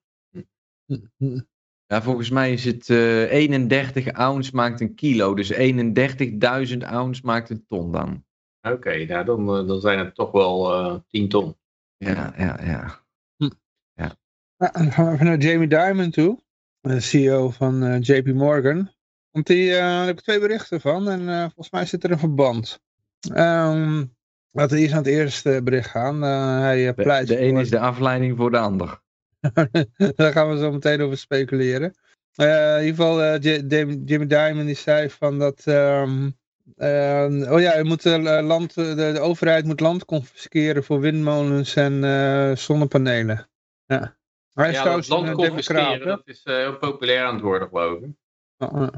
[1.87, 5.35] Ja, volgens mij is het eh 31 ounce maakt een kilo.
[5.35, 8.25] Dus 31.000 ounce maakt een ton dan.
[8.61, 11.57] Oké, nou dan, eh, dan zijn het toch wel eh 10 ton.
[11.97, 13.05] Ja, ja, ja.
[13.37, 13.51] Hm.
[13.93, 14.17] ja.
[14.59, 16.47] Gaan we even naar Jamie Dimon toe.
[16.89, 18.91] De CEO van eh, JP Morgan.
[19.31, 21.09] Want die, eh, daar heb ik twee berichten van.
[21.09, 22.81] En eh, volgens mij zit er een verband.
[23.35, 24.05] Ehm
[24.51, 26.23] laten we eerst aan het eerste bericht gaan.
[26.23, 29.01] Hij eh, De, pleit de een voor- is de afleiding voor de ander.
[30.17, 31.95] Daar gaan we zo meteen over speculeren.
[32.35, 33.17] In ieder geval,
[33.69, 35.63] Dam- Jimmy Dimon die zei van dat...
[35.65, 36.31] ehm,
[36.77, 42.59] eh, oh ja, je moet, land, de, de overheid moet land confisceren voor windmolens en
[42.59, 43.49] zonnepanelen.
[43.87, 44.18] Ja.
[44.59, 47.43] Hij is Ja, trouwens land eh, confisceren, democraat, dat is eh, heel populair aan het
[47.43, 48.11] worden, geloof ik.
[48.59, 48.89] Uh, uh.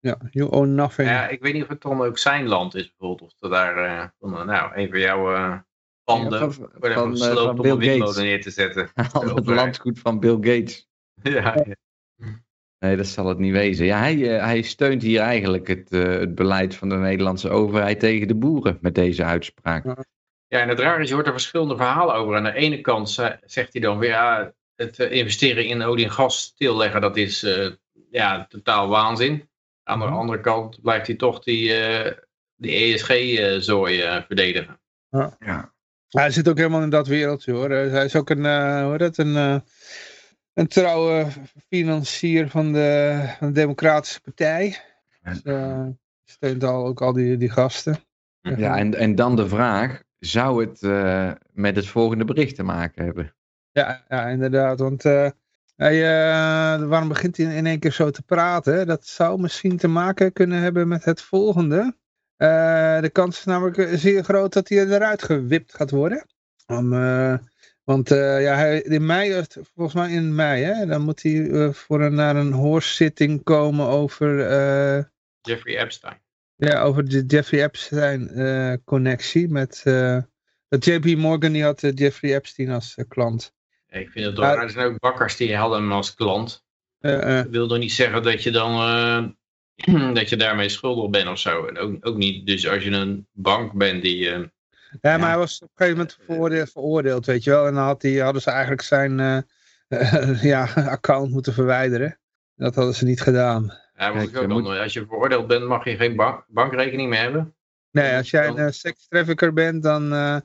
[0.00, 1.08] Ja, you own nothing.
[1.08, 3.34] Ja, ik weet niet of het dan ook zijn land is, bijvoorbeeld.
[3.38, 5.58] Of er daar, eh, van, eh, nou, een van jouw eh
[6.04, 8.16] panden Ja, van- van, eh, van om een Bill Gates.
[8.16, 8.90] neer te zetten.
[9.12, 10.88] Al het landgoed van Bill Gates.
[11.22, 11.74] ja, ja.
[12.78, 13.86] Nee, dat zal het niet wezen.
[13.86, 18.00] Ja, hij, eh, hij steunt hier eigenlijk het, eh, het beleid van de Nederlandse overheid
[18.00, 19.84] tegen de boeren met deze uitspraak.
[20.46, 22.36] Ja, en het raar is, je hoort er verschillende verhalen over.
[22.36, 26.04] Aan de ene kant ze- zegt hij dan weer, ja, het eh, investeren in olie
[26.04, 27.70] en gas stilleggen, dat is eh,
[28.10, 29.48] ja, totaal waanzin.
[29.82, 30.14] Aan de Mhm.
[30.14, 32.12] andere kant blijft hij toch die, eh
[32.56, 34.80] die ESG-zooi eh, verdedigen.
[35.38, 35.72] Ja.
[36.08, 37.70] Hij zit ook helemaal in dat wereldje hoor.
[37.70, 39.56] Hij is ook een, eh, hoe heet dat, een, eh,
[40.54, 41.26] een trouwe
[41.68, 44.76] financier van de, van de Democratische Partij.
[45.22, 45.86] Dus, eh,
[46.24, 47.96] steunt al, ook al die, die gasten.
[48.40, 53.04] Ja, en, en dan de vraag, zou het eh, met het volgende bericht te maken
[53.04, 53.34] hebben?
[53.74, 54.78] Ja, ja inderdaad.
[54.78, 55.30] Want eh,
[55.76, 58.86] hij, eh, waarom begint hij in één keer zo te praten?
[58.86, 61.96] Dat zou misschien te maken kunnen hebben met het volgende.
[62.36, 66.26] Eh, de kans is namelijk zeer groot dat hij eruit gewipt gaat worden.
[66.66, 66.90] Om,
[67.84, 72.14] want ja, hij, in mei, volgens mij in mei, hè, dan moet hij voor een,
[72.14, 74.36] naar een hoorzitting komen over,
[75.40, 76.20] Jeffrey Epstein.
[76.56, 79.48] ja, over de Jeffrey Epstein connectie.
[79.48, 79.82] Met,
[80.68, 83.54] dat JP Morgan die had Jeffrey Epstein als klant.
[84.00, 84.62] Ik vind het raar.
[84.62, 86.64] Er zijn ook bakkers die hadden hem als klant.
[87.00, 88.70] Eh, eh, Dat wil nog niet zeggen dat je dan
[89.86, 91.64] eh, dat je daarmee schuldig bent of zo.
[91.66, 94.30] En ook, ook niet, dus als je een bank bent die...
[94.30, 94.40] eh,
[95.00, 97.66] Ja, maar hij was op een gegeven moment veroordeeld, veroordeeld weet je wel.
[97.66, 102.18] En dan had hij, hadden ze eigenlijk zijn eh, ja, account moeten verwijderen.
[102.56, 103.62] Dat hadden ze niet gedaan.
[103.64, 106.44] ja, maar Kijk, ook je dan, moet- als je veroordeeld bent, mag je geen bank,
[106.48, 107.54] bankrekening meer hebben.
[107.90, 110.36] Nee, als jij een Dan- uh, sekstrafficker bent, dan eh,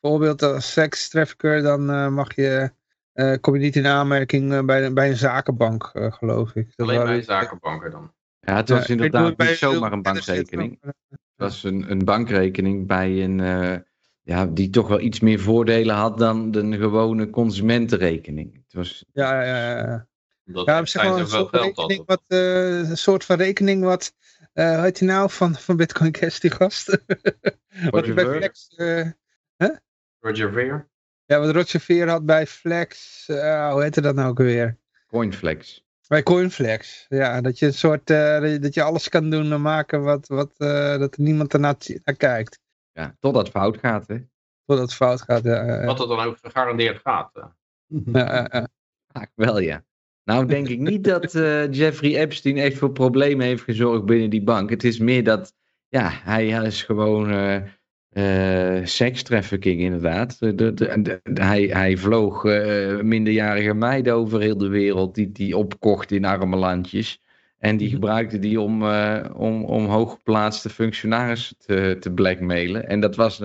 [0.00, 2.70] bijvoorbeeld als sekstrafficker, dan eh, mag je,
[3.18, 6.72] eh, kom je niet in aanmerking eh, bij, bij een zakenbank, eh, geloof ik.
[6.76, 8.12] Dat Alleen bij zakenbanken dan.
[8.40, 10.78] Ja, het was inderdaad niet zomaar een bankrekening.
[10.80, 13.76] Het was een, een bankrekening bij een, eh,
[14.22, 18.54] ja, die toch wel iets meer voordelen had dan de gewone consumentenrekening.
[18.54, 20.06] Het was, Ja, ja, ja, ja.
[20.46, 24.14] Omdat Ja, zeg maar een soort, rekening wat, eh, een soort van rekening wat,
[24.52, 26.98] eh hoe heet die nou, van, van Bitcoin Cash, die gast?
[27.90, 29.86] wat hij bij Ver?
[30.20, 30.88] Roger Ver.
[31.28, 34.76] Ja, wat Roger Veer had bij Flex, eh, hoe heette dat nou ook weer?
[35.06, 35.84] Coinflex.
[36.08, 40.02] Bij Coinflex, ja, dat je een soort, eh, dat je- alles kan doen en maken
[40.02, 42.58] wat, wat eh, dat er niemand ernaar naar kijkt.
[42.92, 44.16] Ja, totdat het fout gaat, hè.
[44.66, 45.44] Voordat het fout gaat.
[45.44, 45.84] Ja.
[45.84, 47.30] Wat het dan ook gegarandeerd gaat.
[47.36, 47.44] eh.
[48.12, 48.68] Ja.
[49.12, 49.84] Vaak wel, ja.
[50.24, 54.42] Nou denk ik niet dat eh, Jeffrey Epstein echt voor problemen heeft gezorgd binnen die
[54.42, 54.70] bank.
[54.70, 55.54] Het is meer dat,
[55.88, 57.30] ja, hij is gewoon
[58.84, 60.38] sekstrafficking inderdaad.
[60.38, 66.24] De, de, hij, hij vloog eh, minderjarige meiden over heel de wereld die opkocht in
[66.24, 67.20] arme landjes.
[67.58, 67.94] En die Mhm.
[67.96, 72.88] gebruikte die om, eh, om, om hooggeplaatste functionarissen te, te blackmailen.
[72.88, 73.42] En dat was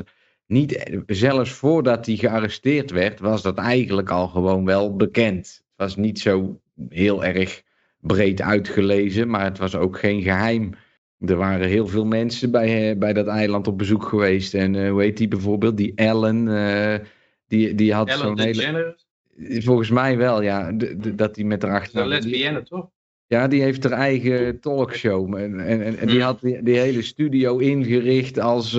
[0.48, 5.46] niet, zelfs voordat hij gearresteerd werd, was dat eigenlijk al gewoon wel bekend.
[5.46, 7.62] Het was niet zo heel erg
[8.00, 10.74] breed uitgelezen, maar het was ook geen geheim.
[11.26, 14.54] Er waren heel veel mensen bij, eh, bij dat eiland op bezoek geweest.
[14.54, 15.78] En eh, hoe heet die bijvoorbeeld?
[15.78, 16.48] Die Ellen.
[16.58, 17.06] eh,
[17.48, 18.96] die, die had zo'n hele.
[19.38, 20.72] Volgens mij wel, ja.
[21.16, 22.10] dat die met haar een achternaam.
[22.10, 22.90] die- lesbienne, toch?
[23.28, 25.36] ja, die heeft haar eigen talkshow.
[25.36, 26.20] En, en, en, die Hmm.
[26.26, 28.72] had die, die hele studio ingericht als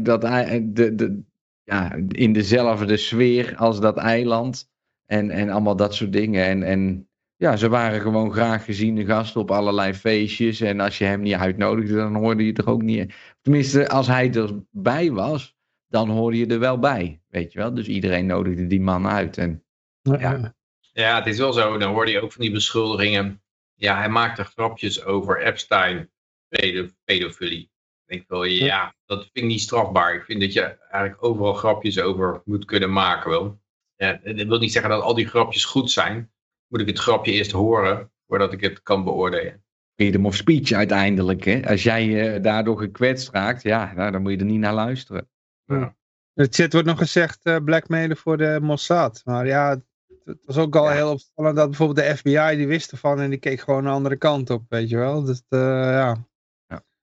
[0.00, 1.20] dat de, de,
[1.64, 4.68] ja, in dezelfde sfeer als dat eiland.
[5.06, 6.44] En, en allemaal dat soort dingen.
[6.44, 10.60] En, en ja, ze waren gewoon graag geziene gasten op allerlei feestjes.
[10.60, 13.14] En als je hem niet uitnodigde, dan hoorde je er ook niet.
[13.40, 15.54] Tenminste, als hij erbij was,
[15.88, 17.20] dan hoorde je er wel bij.
[17.28, 17.74] Weet je wel?
[17.74, 19.38] Dus iedereen nodigde die man uit.
[19.38, 19.64] En
[20.02, 20.54] Ja,
[20.92, 21.16] Ja.
[21.16, 21.78] het is wel zo.
[21.78, 23.42] Dan hoorde je ook van die beschuldigingen.
[23.74, 26.10] Ja, hij maakte grapjes over Epstein,
[26.48, 27.62] pedo pedofilie.
[28.06, 30.14] Ik denk wel, ja, dat vind ik niet strafbaar.
[30.14, 33.60] Ik vind dat je eigenlijk overal grapjes over moet kunnen maken wel.
[33.96, 36.32] Ja, dat wil niet zeggen dat al die grapjes goed zijn.
[36.74, 39.64] Moet ik het grapje eerst horen, voordat ik het kan beoordelen.
[39.96, 41.44] freedom of speech uiteindelijk.
[41.44, 41.66] Hè?
[41.68, 45.28] Als jij eh, daardoor gekwetst raakt, ja, nou, dan moet je er niet naar luisteren.
[45.66, 45.92] In
[46.32, 49.20] de chat wordt nog gezegd eh blackmailen voor de Mossad.
[49.24, 49.82] Maar ja,
[50.24, 50.92] het was ook al Ja.
[50.92, 54.16] heel opvallend dat bijvoorbeeld de FBI die wist ervan en die keek gewoon de andere
[54.16, 55.24] kant op, weet je wel.
[55.24, 56.24] Dus eh, ja,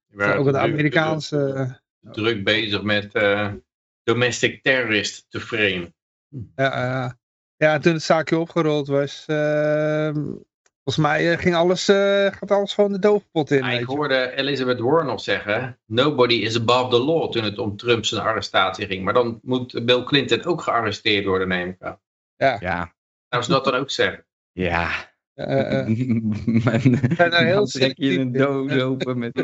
[0.08, 1.80] waren ook de druk- Amerikaanse...
[2.12, 3.54] Druk bezig met eh,
[4.04, 5.94] domestic terrorist te frame.
[6.56, 6.72] Ja,
[7.06, 7.12] eh,
[7.62, 10.14] ja, toen het zaakje opgerold was, eh,
[10.84, 13.58] volgens mij eh, ging alles, eh, gaat alles gewoon de doofpot in.
[13.58, 17.58] Ja, weet ik hoorde Elizabeth Warren nog zeggen, nobody is above the law toen het
[17.58, 19.04] om Trump zijn arrestatie ging.
[19.04, 22.00] Maar dan moet Bill Clinton ook gearresteerd worden, neem ik aan.
[22.36, 22.94] Ja,
[23.30, 24.26] Nou, ze dat dan ook zeggen.
[24.52, 25.10] ja.
[26.64, 29.44] Men- zijn daar heel trek je een doos open met...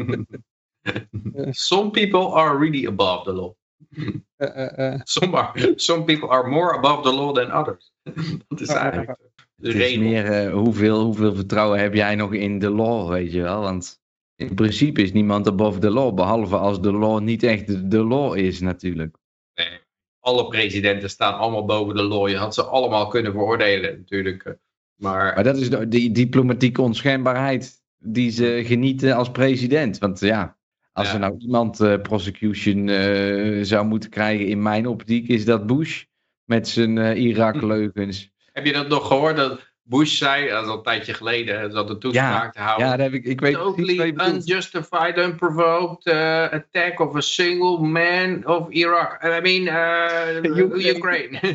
[1.69, 3.53] Some people are really above the law.
[4.37, 5.01] Eh, eh, eh.
[5.03, 7.91] Some, are, some people are more above the law than others.
[8.47, 9.17] Dat is eigenlijk
[9.55, 13.41] de Het is meer hoeveel, hoeveel vertrouwen heb jij nog in de law, weet je
[13.41, 13.61] wel?
[13.61, 13.99] Want
[14.35, 18.03] in principe is niemand above the law, behalve als de law niet echt de, de
[18.03, 19.17] law is natuurlijk.
[19.53, 19.79] Nee.
[20.19, 22.29] Alle presidenten staan allemaal boven de law.
[22.29, 24.57] Je had ze allemaal kunnen veroordelen natuurlijk.
[24.95, 29.97] Maar Maar dat is de, die diplomatieke onschendbaarheid die ze genieten als president.
[29.97, 30.56] Want ja,
[30.97, 31.13] als Ja.
[31.13, 36.03] er nou iemand eh, prosecution eh, zou moeten krijgen in mijn optiek, is dat Bush
[36.43, 38.31] met zijn eh, Irak-leugens.
[38.53, 41.89] heb je dat nog gehoord dat Bush zei, dat is al een tijdje geleden, zat
[41.89, 42.85] een toespraak te houden.
[42.85, 46.13] Ja, dat heb ik, ik weet totally unjustified, unprovoked
[46.51, 49.23] attack of a single man of Iraq.
[49.23, 49.67] I mean,
[50.95, 50.95] Ukraine.
[50.95, 51.39] Ukraine.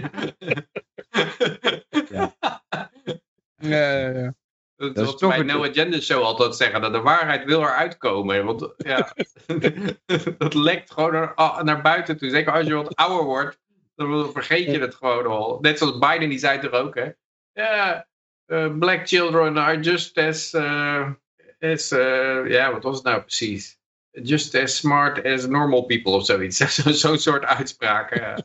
[3.62, 4.34] Ja, ja, ja.
[4.82, 7.60] Dat, Dat is toch bij een- No Agenda Show altijd zeggen, dat de waarheid wil
[7.60, 8.44] eruit komen.
[8.44, 9.12] Want ja,
[10.38, 12.30] dat lekt gewoon naar, naar buiten toe.
[12.30, 13.58] Zeker als je wat ouder wordt,
[13.96, 15.58] dan vergeet je het gewoon al.
[15.60, 17.10] Net zoals Biden, die zei toch ook, hè.
[17.52, 18.06] Ja,
[18.46, 21.10] eh, black children are just as, eh,
[21.60, 23.78] as eh, ja, wat was het nou precies?
[24.10, 26.56] Just as smart as normal people of zoiets.
[26.56, 28.44] Zo- Zo'n soort uitspraken.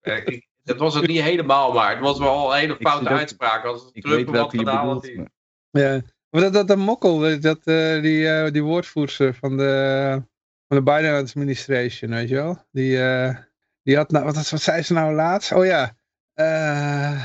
[0.00, 3.64] Eh, ik- dat was het niet helemaal, maar het was wel een hele foute uitspraak.
[3.64, 5.26] Als Ik Trump had je gedaan, had hij-
[5.70, 6.00] Ja.
[6.30, 10.22] Maar dat, dat, dat mokkel, dat, eh, die, eh, die woordvoerster van de,
[10.68, 12.64] van de Biden administration, weet je wel?
[12.70, 13.36] Die, eh,
[13.82, 15.52] die had, nou, wat, wat zei ze nou laatst?
[15.52, 15.96] Oh ja,
[16.32, 17.24] eh,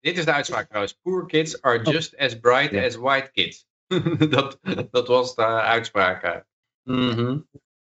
[0.00, 0.98] Dit is de uitspraak trouwens.
[1.02, 3.66] Poor kids are just as bright as white kids.
[4.36, 4.58] dat,
[4.90, 6.44] dat was de uitspraak.
[6.82, 7.38] Mhm.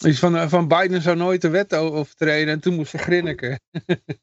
[0.05, 3.59] Iets van, eh, van Biden zou nooit de wet overtreden en toen moest ze grinniken.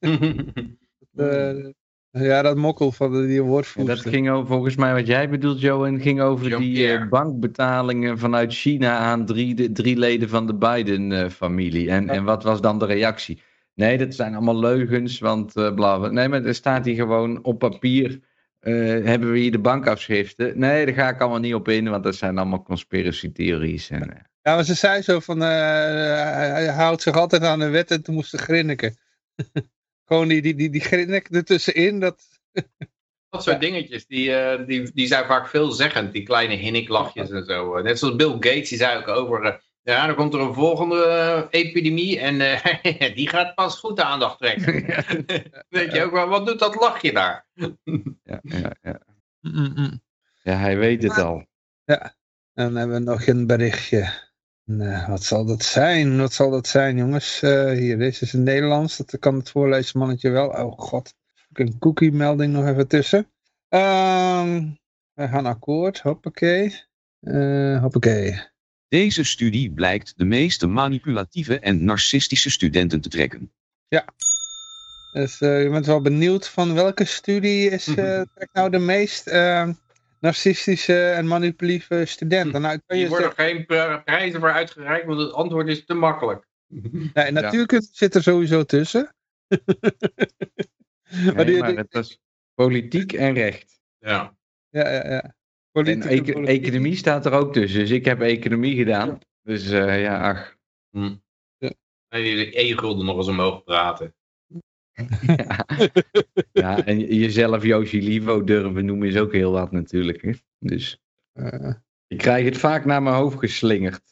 [1.16, 1.68] Eh,
[2.10, 3.96] ja, dat mokkel van die En woordvoerster.
[3.96, 8.52] dat ging over, volgens mij wat jij bedoelt, Johan, ging over die eh, bankbetalingen vanuit
[8.54, 11.90] China aan drie, de, drie leden van de Biden-familie.
[11.90, 13.42] en, en wat was dan de reactie?
[13.74, 16.08] Nee, dat zijn allemaal leugens, want eh bla bla.
[16.10, 18.20] Nee, maar er staat hier gewoon op papier.
[18.60, 20.58] eh, hebben we hier de bankafschriften?
[20.58, 23.90] Nee, daar ga ik allemaal niet op in, want dat zijn allemaal conspiracy theories.
[23.90, 27.68] En, eh, Ja, maar ze zei zo van, eh, hij, houdt zich altijd aan de
[27.68, 28.98] wet en toen moest ze grinniken.
[30.08, 32.22] Gewoon die, die, die, die grinnik ertussenin, dat...
[33.30, 37.76] Dat soort dingetjes, die, eh, die, die zijn vaak veelzeggend, die kleine hinniklachjes en zo.
[37.76, 40.54] Eh, Net zoals Bill Gates, die zei ook over, eh, ja, dan komt er een
[40.54, 44.72] volgende epidemie en eh, die gaat pas goed aandacht trekken.
[45.68, 47.46] Weet je ook wel, wat doet dat lachje daar?
[48.22, 49.00] ja, ja, ja.
[49.40, 50.02] Mm, mm.
[50.42, 51.46] ja, hij weet het al.
[51.84, 52.12] En
[52.54, 54.29] dan hebben we nog een berichtje.
[54.76, 56.16] Nou, wat zal dat zijn?
[56.16, 57.42] Wat zal dat zijn, jongens?
[57.42, 58.96] Eh, hier, deze is in Nederlands.
[58.96, 60.48] Dat kan het voorleesmannetje wel.
[60.48, 61.14] Oh god.
[61.48, 63.30] Ik een cookie melding nog even tussen.
[63.68, 64.68] Ehm,
[65.14, 66.00] we gaan akkoord.
[66.00, 66.84] Hoppakee.
[67.20, 68.40] Eh hoppakee.
[68.88, 73.52] Deze studie blijkt de meeste manipulatieve en narcistische studenten te trekken.
[75.12, 77.84] Dus eh, je bent wel benieuwd van welke studie is
[78.34, 79.68] trekt nou de meest eh,
[80.20, 82.60] narcistische en manipulatieve studenten?
[82.60, 85.84] Nou, kan je Hier worden zeggen, geen pri- prijzen voor uitgereikt, want het antwoord is
[85.84, 86.46] te makkelijk.
[87.14, 89.14] nee, natuurkunde zit er sowieso tussen.
[91.24, 92.18] maar Nee, die, maar het was
[92.54, 93.80] politiek en recht.
[93.98, 94.36] Ja.
[94.68, 95.22] ja, ja, ja.
[95.22, 95.34] En
[95.72, 97.80] Politiek en economie staat er ook tussen.
[97.80, 99.18] Dus ik heb economie gedaan.
[99.42, 100.56] Dus eh, ja, ach.
[100.90, 101.16] Hm.
[101.58, 101.72] Ja.
[102.08, 104.14] En die e-gulden nog eens omhoog praten.
[105.36, 105.66] ja.
[106.52, 110.22] ja, en jezelf Yoshi Livo durven noemen is ook heel wat natuurlijk.
[110.22, 110.32] Hè?
[110.58, 111.00] Dus
[111.32, 111.72] Eh,
[112.06, 114.02] ik krijg het vaak naar mijn hoofd geslingerd.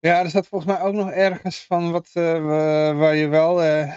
[0.00, 3.62] ja, er staat volgens mij ook nog ergens van wat, eh, wa- waar je wel
[3.62, 3.92] eh,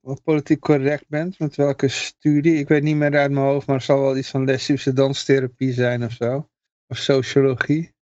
[0.00, 1.38] wat politiek correct bent.
[1.38, 2.54] Met welke studie.
[2.58, 5.72] Ik weet niet meer uit mijn hoofd, maar het zal wel iets van lesbische danstherapie
[5.72, 6.48] zijn of zo.
[6.88, 7.96] Of sociologie.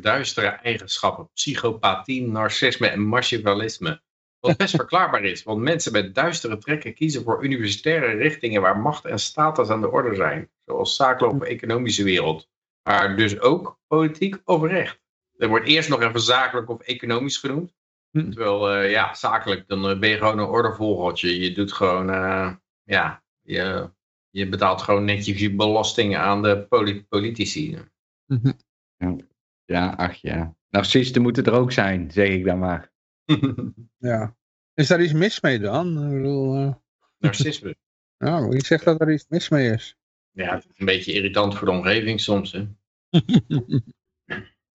[0.00, 4.02] Duistere eigenschappen, psychopathie, narcisme en machiavellisme.
[4.40, 9.04] Wat best verklaarbaar is, want mensen met duistere trekken kiezen voor universitaire richtingen waar macht
[9.04, 10.50] en status aan de orde zijn.
[10.64, 12.48] Zoals zakelijk of economische wereld.
[12.82, 15.00] Maar dus ook politiek of recht.
[15.36, 17.74] Er wordt eerst nog even zakelijk of economisch genoemd.
[18.10, 18.30] Hm.
[18.30, 21.40] Terwijl, eh, ja, zakelijk, dan eh, ben je gewoon een ordevolgertje.
[21.40, 22.52] Je doet gewoon, eh,
[22.84, 23.90] ja, je
[24.30, 27.78] je betaalt gewoon netjes je belasting aan de poli- politici.
[28.26, 28.52] Mhm.
[29.64, 30.56] Ja, ach ja.
[30.68, 32.92] Narcisten moeten er ook zijn, zeg ik dan maar.
[33.98, 34.36] Ja.
[34.74, 36.04] Is daar iets mis mee dan?
[36.04, 36.74] Ik bedoel, eh,
[37.18, 37.76] Narcisme.
[38.18, 39.96] nou, wie zegt dat er iets mis mee is?
[40.30, 42.52] Ja, het is een beetje irritant voor de omgeving soms.
[42.52, 42.66] Hè.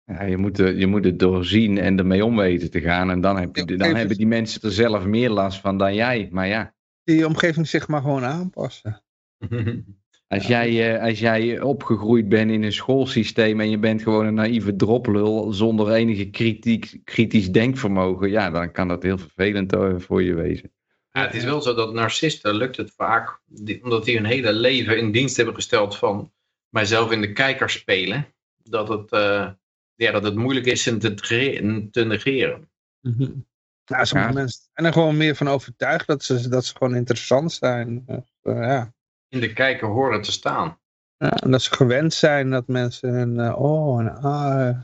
[0.05, 3.11] Ja, je, moet, er- je moet het doorzien en ermee om weten te gaan.
[3.11, 6.29] En dan, heb je, dan hebben die mensen er zelf meer last van dan jij.
[6.31, 9.03] Maar ja, Die omgeving zich maar gewoon aanpassen.
[10.33, 14.35] als, jij, eh, als jij opgegroeid bent in een schoolsysteem en je bent gewoon een
[14.35, 20.23] naïeve droplul zonder enige kritiek, kritisch denkvermogen, ja, dan kan dat heel vervelend eh, voor
[20.23, 20.73] je wezen.
[21.11, 24.53] Ja, het is wel zo dat narcisten lukt het vaak, die- omdat die hun hele
[24.53, 26.33] leven in dienst hebben gesteld van
[26.69, 28.27] mijzelf in de kijker spelen,
[28.63, 29.49] dat het, eh,
[29.95, 32.71] ja, dat het moeilijk is hen te, negeren.
[33.01, 34.39] Nou, sommige Ja.
[34.39, 38.05] mensen zijn er gewoon meer van overtuigd dat ze, dat ze gewoon interessant zijn.
[38.43, 38.95] Ja.
[39.33, 40.79] In de kijker horen te staan.
[41.17, 41.31] ja.
[41.31, 44.77] En dat ze gewend zijn dat mensen een eh, oh en ah.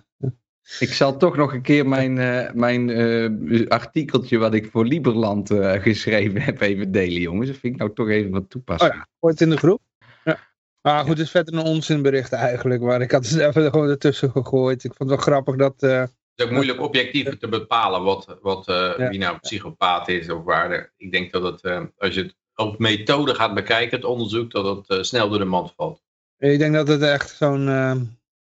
[0.79, 5.51] Ik zal toch nog een keer mijn, eh, mijn eh, artikeltje wat ik voor Liberland
[5.51, 7.47] eh, geschreven heb even delen, jongens.
[7.49, 8.93] Dat vind ik nou toch even wat Oh toepassing.
[8.95, 9.81] ja, ooit in de groep.
[10.25, 10.39] Ja.
[10.83, 12.81] Maar goed, het is verder een onzinbericht eigenlijk.
[12.81, 14.85] Maar ik had het even gewoon ertussen gegooid.
[14.85, 15.83] Ik vond het wel grappig dat...
[15.83, 19.09] eh, Het is ook moeilijk objectief te bepalen wat, wat, eh, Ja.
[19.09, 20.93] wie nou een psychopaat is of waar.
[20.97, 24.77] ik denk dat het, eh, als je het op methode gaat bekijken, het onderzoek, dat
[24.77, 26.03] het eh, snel door de mand valt.
[26.39, 27.69] ik denk dat het echt zo'n...
[27.69, 27.95] eh,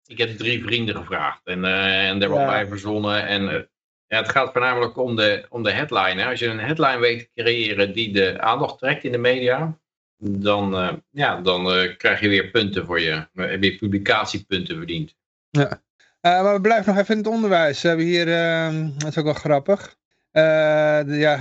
[0.07, 2.47] Ik heb drie vrienden gevraagd en, eh en daar wat Ja.
[2.47, 3.27] bij verzonnen.
[3.27, 3.61] En eh,
[4.07, 6.21] ja, het gaat voornamelijk om de, om de headline.
[6.23, 6.29] Hè.
[6.29, 9.79] Als je een headline weet te creëren die de aandacht trekt in de media,
[10.25, 13.27] dan, eh, ja, dan eh, krijg je weer punten voor je.
[13.33, 15.15] Dan heb je publicatiepunten verdiend.
[15.51, 15.63] Eh,
[16.21, 17.83] maar we blijven nog even in het onderwijs.
[17.83, 18.27] We hebben hier,
[18.99, 19.97] dat is ook wel grappig.
[20.31, 21.39] Eh, ja.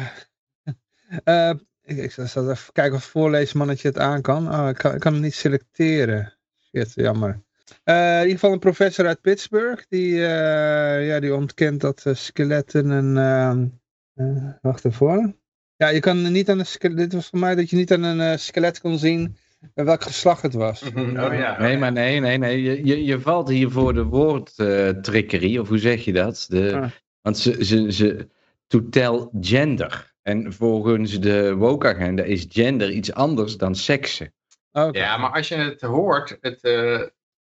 [1.83, 4.53] Ik, ik zal zal even kijken of het voorleesmannetje het aan kan.
[4.53, 6.33] Oh, ik, kan ik kan het niet selecteren.
[6.75, 7.41] Shit, jammer.
[7.83, 9.83] Eh, in ieder geval een professor uit Pittsburgh.
[9.89, 13.17] Die, eh, ja, die ontkent dat eh, skeletten en...
[13.17, 13.67] ehm,
[14.13, 15.39] eh, wacht even
[15.75, 16.97] Ja, je kan niet aan een skelet...
[16.97, 19.35] Dit was voor mij dat je niet aan een eh, skelet kon zien
[19.73, 20.81] welk geslacht het was.
[20.95, 21.59] Oh ja.
[21.59, 22.61] Nee, maar nee, nee, nee.
[22.61, 26.45] Je, je, je valt hier voor de woordtrickerie, of hoe zeg je dat?
[26.49, 26.89] De, Ah.
[27.21, 28.27] Want ze, ze, ze,
[28.67, 30.10] to tell gender.
[30.21, 34.33] En volgens de woke-agenda is gender iets anders dan seksen.
[34.71, 34.99] Oké.
[34.99, 37.01] Ja, maar als je het hoort, het, eh,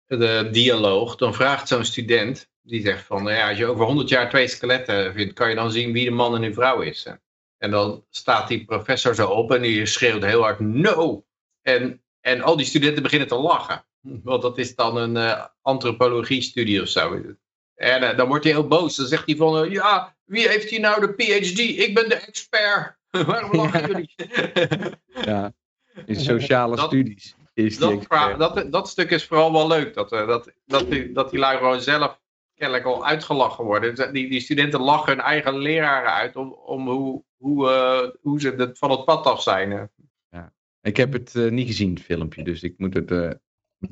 [0.05, 4.09] de dialoog, dan vraagt zo'n student, die zegt van, nou ja, als je over 100
[4.09, 7.03] jaar twee skeletten vindt, kan je dan zien wie de man en de vrouw is.
[7.03, 7.11] hè?
[7.57, 11.25] En dan staat die professor zo op en die schreeuwt heel hard, no!
[11.61, 13.85] En, en al die studenten beginnen te lachen.
[14.23, 17.21] Want dat is dan een eh, antropologie-studie of zo.
[17.75, 18.95] En eh, dan wordt hij heel boos.
[18.95, 21.59] Dan zegt hij van, eh, ja, wie heeft hier nou de PhD?
[21.59, 22.97] Ik ben de expert.
[23.27, 24.13] Waarom lachen jullie?
[25.25, 25.53] Ja.
[26.05, 27.35] In sociale Dat- studies.
[27.53, 28.05] Is dat,
[28.37, 29.93] dat, dat stuk is vooral wel leuk.
[29.93, 32.19] Dat, eh, dat, dat, die, dat die lui gewoon zelf
[32.55, 33.95] kennelijk al uitgelachen worden.
[33.95, 38.49] Dus Die, die studenten lachen hun eigen leraren uit om, om hoe, hoe, hoe ze
[38.57, 39.71] het van het pad af zijn.
[39.71, 39.83] eh.
[40.81, 42.43] Ik heb het niet gezien, het filmpje.
[42.43, 43.37] Dus ik moet het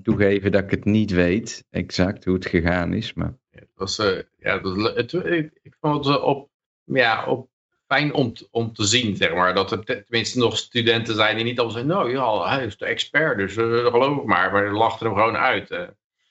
[0.04, 3.14] toegeven dat ik het niet weet exact hoe het gegaan is.
[3.14, 3.34] Maar
[3.78, 6.50] Ja, eh, ja, dat, le- het, ik, ik vond het op,
[6.84, 7.50] ja, op
[7.88, 9.54] fijn om, te- om te zien, zeg maar.
[9.54, 12.78] Dat er te- tenminste nog studenten zijn die niet allemaal zeggen, nou ja, hij is
[12.78, 14.52] de expert, dus eh, geloof ik maar.
[14.52, 15.72] Maar ze lachten hem gewoon uit.
[15.72, 15.82] eh.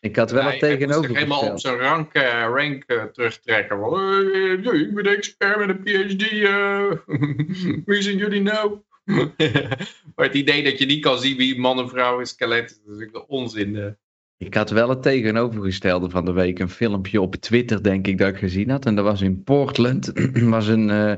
[0.00, 3.78] ik had wel het zich tegenover helemaal op zijn rank, eh, rank terugtrekken.
[3.78, 4.00] Van,
[4.62, 6.30] ja, ik ben de expert met een PhD.
[7.86, 8.78] wie zijn jullie nou?
[10.14, 12.80] maar het idee dat je niet kan zien wie man en vrouw is, skelet, is
[12.86, 13.96] natuurlijk onzin.
[14.44, 16.58] Ik had wel het tegenovergestelde van de week.
[16.58, 18.86] Een filmpje op Twitter, denk ik, dat ik gezien had.
[18.86, 20.12] En dat was in Portland.
[20.56, 21.14] was een, eh,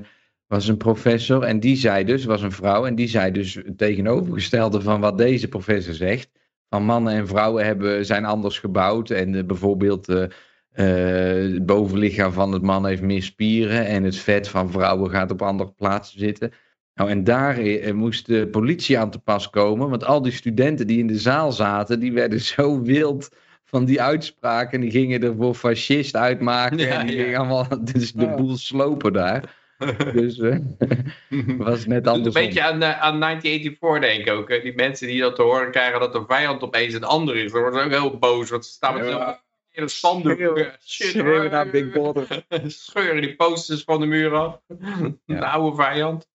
[0.47, 1.43] was een professor.
[1.43, 2.87] En die zei dus, was een vrouw.
[2.87, 6.31] En die zei dus het tegenovergestelde van wat deze professor zegt.
[6.69, 9.11] Van mannen en vrouwen hebben, zijn anders gebouwd.
[9.11, 10.27] En eh, bijvoorbeeld eh,
[10.73, 13.87] het bovenlichaam van het man heeft meer spieren.
[13.87, 16.53] En het vet van vrouwen gaat op andere plaatsen zitten.
[16.95, 19.89] Nou, en daar eh, moest de politie aan te pas komen.
[19.91, 23.29] Want al die studenten die in de zaal zaten, die werden zo wild
[23.65, 24.81] van die uitspraken.
[24.81, 26.79] Die gingen er voor fascist uitmaken.
[26.79, 27.23] Ja, en die ja.
[27.23, 28.35] gingen allemaal dus de Ja.
[28.35, 29.63] boel slopen daar.
[30.15, 30.57] Dus eh
[31.59, 34.49] was net Doet een beetje aan, eh, aan 1984 denk ik ook.
[34.49, 34.61] hè.
[34.61, 37.53] Die mensen die dat te horen krijgen dat de vijand opeens een ander is.
[37.53, 38.51] Dan worden ze ook heel boos.
[38.51, 39.41] Want ze staan met Ja.
[39.73, 40.37] een spandoek.
[40.79, 42.45] Schreeuwen- eh, naar Big Brother.
[42.67, 44.61] Scheuren die posters van de muur af.
[45.27, 46.29] De oude vijand.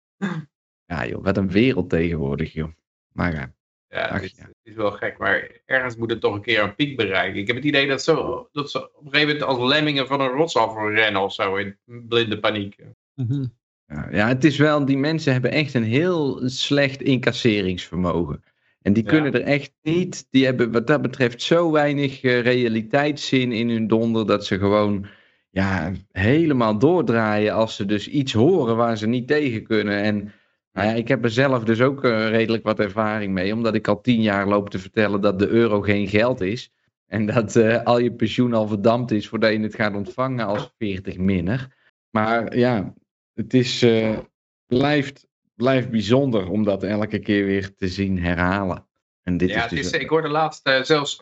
[0.88, 2.71] Ja joh, wat een wereld tegenwoordig joh.
[3.11, 3.55] Maar ja.
[3.89, 4.43] Ja, Ach, het is, ja.
[4.43, 7.39] het is wel gek, maar ergens moet het toch een keer een piek bereiken.
[7.39, 10.21] Ik heb het idee dat, zo, dat ze op een gegeven moment als lemmingen van
[10.21, 12.77] een rots afrennen of zo in blinde paniek.
[13.13, 13.45] Mhm.
[13.85, 18.43] Ja, ja, het is wel, die mensen hebben echt een heel slecht incasseringsvermogen.
[18.81, 19.09] En die Ja.
[19.09, 23.88] kunnen er echt niet, die hebben wat dat betreft zo weinig eh, realiteitszin in hun
[23.88, 25.05] donder, dat ze gewoon
[25.49, 30.01] ja, helemaal doordraaien als ze dus iets horen waar ze niet tegen kunnen.
[30.01, 30.31] En
[30.78, 33.88] nou ja, ik heb er zelf dus ook eh, redelijk wat ervaring mee, omdat ik
[33.88, 36.71] al tien jaar loop te vertellen dat de euro geen geld is.
[37.07, 40.73] En dat eh, al je pensioen al verdampt is voordat je het gaat ontvangen als
[40.78, 41.75] 40 minner.
[42.09, 42.93] Maar ja,
[43.34, 44.17] het is, eh,
[44.65, 48.88] blijft, blijft bijzonder om dat elke keer weer te zien herhalen.
[49.23, 51.21] En dit Ja, is het dus is, ik hoorde laatst zelfs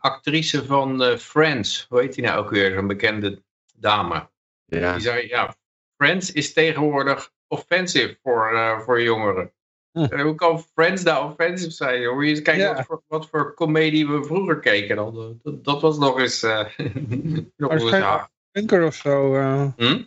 [0.00, 3.42] actrice van Friends, hoe heet die nou ook weer, een bekende
[3.76, 4.28] dame.
[4.64, 5.54] ja, Die zei, ja,
[5.96, 9.52] Friends is tegenwoordig offensive voor, eh, voor jongeren.
[9.92, 10.20] Hm.
[10.20, 12.00] Hoe kan Friends nou offensive zijn?
[12.00, 12.24] joh?
[12.24, 12.74] Eens kijken Ja.
[12.74, 14.96] wat, voor, wat voor comedie we vroeger keken.
[14.96, 15.38] Dan.
[15.42, 16.42] Dat, dat was nog eens...
[16.42, 16.66] eh
[17.56, 18.26] nog eens.
[18.52, 19.34] Bunker of zo.
[19.34, 19.72] eh.
[19.76, 20.02] Hm?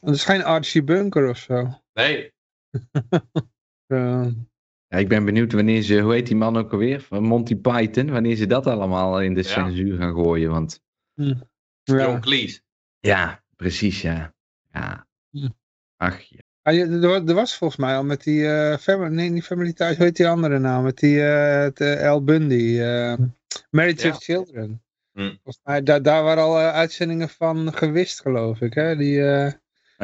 [0.00, 1.68] Het is geen Archie Bunker of zo.
[1.92, 2.32] Nee,
[3.86, 4.26] Eh,
[4.86, 7.00] Ja, ik ben benieuwd wanneer ze, hoe heet die man ook alweer?
[7.00, 9.46] Van Monty Python, wanneer ze dat allemaal in de Ja.
[9.48, 10.50] censuur gaan gooien.
[10.50, 10.82] Want
[11.14, 11.34] ja.
[11.82, 12.60] John Cleese.
[13.00, 14.34] ja, precies ja.
[14.72, 15.06] Ja.
[15.30, 15.48] Hm.
[15.96, 16.38] Ach ja.
[16.62, 19.44] Ah, je- er, wa- er was volgens mij al met die, eh family, nee niet
[19.44, 20.82] Family Ties, hoe heet die andere naam?
[20.84, 23.14] Met die het, Al Bundy, eh,
[23.70, 24.10] Married Ja.
[24.10, 24.82] with Children.
[25.12, 25.20] Hm.
[25.42, 28.74] Volgens mij, daar, daar waren al uitzendingen van gewist geloof ik.
[28.74, 28.96] Hè?
[28.96, 29.52] Die, eh,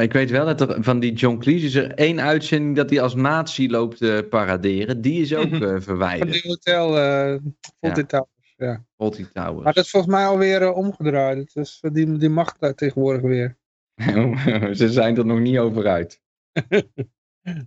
[0.02, 3.00] Ik weet wel dat er van die John Cleese is er één uitzending dat hij
[3.00, 5.00] als nazi loopt te paraderen.
[5.00, 6.32] Die is ook eh, van verwijderd.
[6.32, 7.34] die hotel, eh
[7.80, 8.84] Fawlty Towers, ja.
[8.96, 9.64] Fawlty Towers.
[9.64, 11.50] Maar dat is volgens mij alweer omgedraaid.
[11.54, 13.56] Dus die, die mag daar tegenwoordig weer.
[14.76, 16.20] ze zijn er nog niet over uit.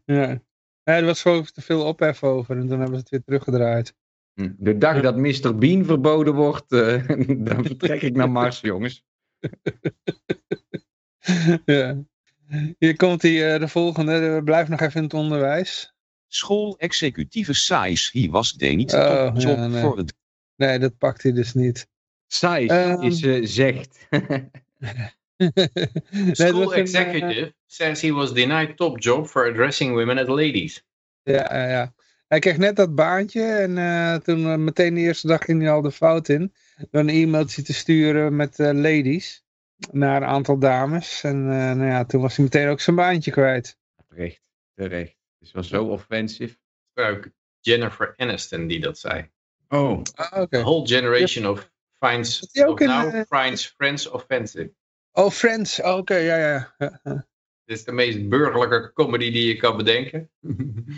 [0.05, 0.41] Ja.
[0.83, 3.95] Ja, er was gewoon te veel ophef over en toen hebben ze het weer teruggedraaid.
[4.33, 4.51] Hm.
[4.57, 5.57] De dag dat Mr.
[5.57, 7.07] Bean verboden wordt, eh,
[7.47, 9.03] dan vertrek ik naar Mars, jongens.
[11.65, 11.97] ja.
[12.77, 14.19] Hier komt die, eh, de volgende.
[14.19, 15.93] We blijven nog even in het onderwijs.
[16.27, 19.81] School-executieve Sais, hij was de niet Oh, ja, nee.
[19.81, 20.13] voor het
[20.55, 21.87] Nee, dat pakt hij dus niet.
[22.27, 23.01] Size Ehm.
[23.01, 24.07] is eh, zegt.
[26.31, 30.83] School een, eh, executive says he was denied top job for addressing women as ladies.
[31.23, 31.93] Ja, ja, ja.
[32.27, 35.71] Hij kreeg net dat baantje en eh, toen eh, meteen de eerste dag ging hij
[35.71, 36.53] al de fout in.
[36.91, 39.43] Door een e-mailtje te sturen met eh, ladies
[39.91, 41.23] naar een aantal dames.
[41.23, 43.77] En eh, nou ja, toen was hij meteen ook zijn baantje kwijt.
[44.07, 44.41] Terecht,
[44.75, 45.15] terecht.
[45.39, 46.57] Het was zo offensive.
[46.93, 47.29] Ook
[47.59, 49.29] Jennifer Aniston die dat zei.
[49.67, 50.01] Oh.
[50.13, 50.57] Ah, oké.
[50.57, 54.71] The whole generation of finds of in, now finds friends offensive.
[55.12, 55.82] Oh, Friends.
[55.82, 56.76] Oh, oké, ja, ja.
[56.78, 57.28] ja.
[57.66, 60.30] is de meest burgerlijke comedy die je kan bedenken.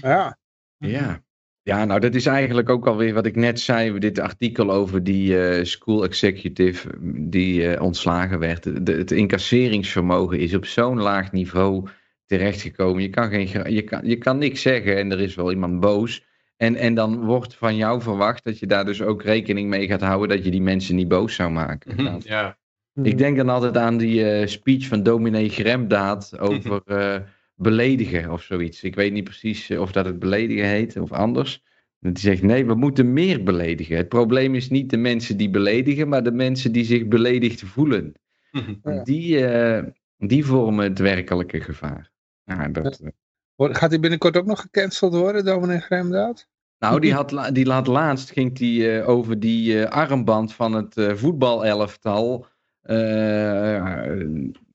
[0.01, 0.37] Ja.
[0.77, 1.23] Ja.
[1.63, 5.41] Ja, nou dat is eigenlijk ook alweer wat ik net zei, dit artikel over die
[5.41, 6.89] eh, school executive
[7.29, 8.85] die eh, ontslagen werd.
[8.85, 11.87] De, het incasseringsvermogen is op zo'n laag niveau
[12.25, 13.01] terechtgekomen.
[13.01, 16.25] Je kan, geen, je, kan, je kan niks zeggen en er is wel iemand boos.
[16.57, 20.01] En, en dan wordt van jou verwacht dat je daar dus ook rekening mee gaat
[20.01, 22.03] houden dat je die mensen niet boos zou maken.
[22.03, 22.57] Nou, ja.
[22.93, 27.21] Ik denk dan altijd aan die eh, speech van dominee Gremdaad over eh,
[27.55, 28.83] beledigen of zoiets.
[28.83, 31.63] Ik weet niet precies eh, of dat het beledigen heet of anders.
[31.99, 33.97] Dat hij zegt, nee, we moeten meer beledigen.
[33.97, 38.13] Het probleem is niet de mensen die beledigen, maar de mensen die zich beledigd voelen.
[38.83, 39.03] Ja.
[39.03, 39.83] Die, eh,
[40.17, 42.11] die vormen het werkelijke gevaar.
[42.43, 43.01] Ja, dat,
[43.55, 46.47] Wordt- Gaat hij binnenkort ook nog gecanceld worden, dominee Gremdaad?
[46.79, 50.97] Nou, die, had, die laat laatst ging die, eh, over die eh, armband van het
[50.97, 52.45] eh, voetbalelftal.
[52.81, 54.25] Eh,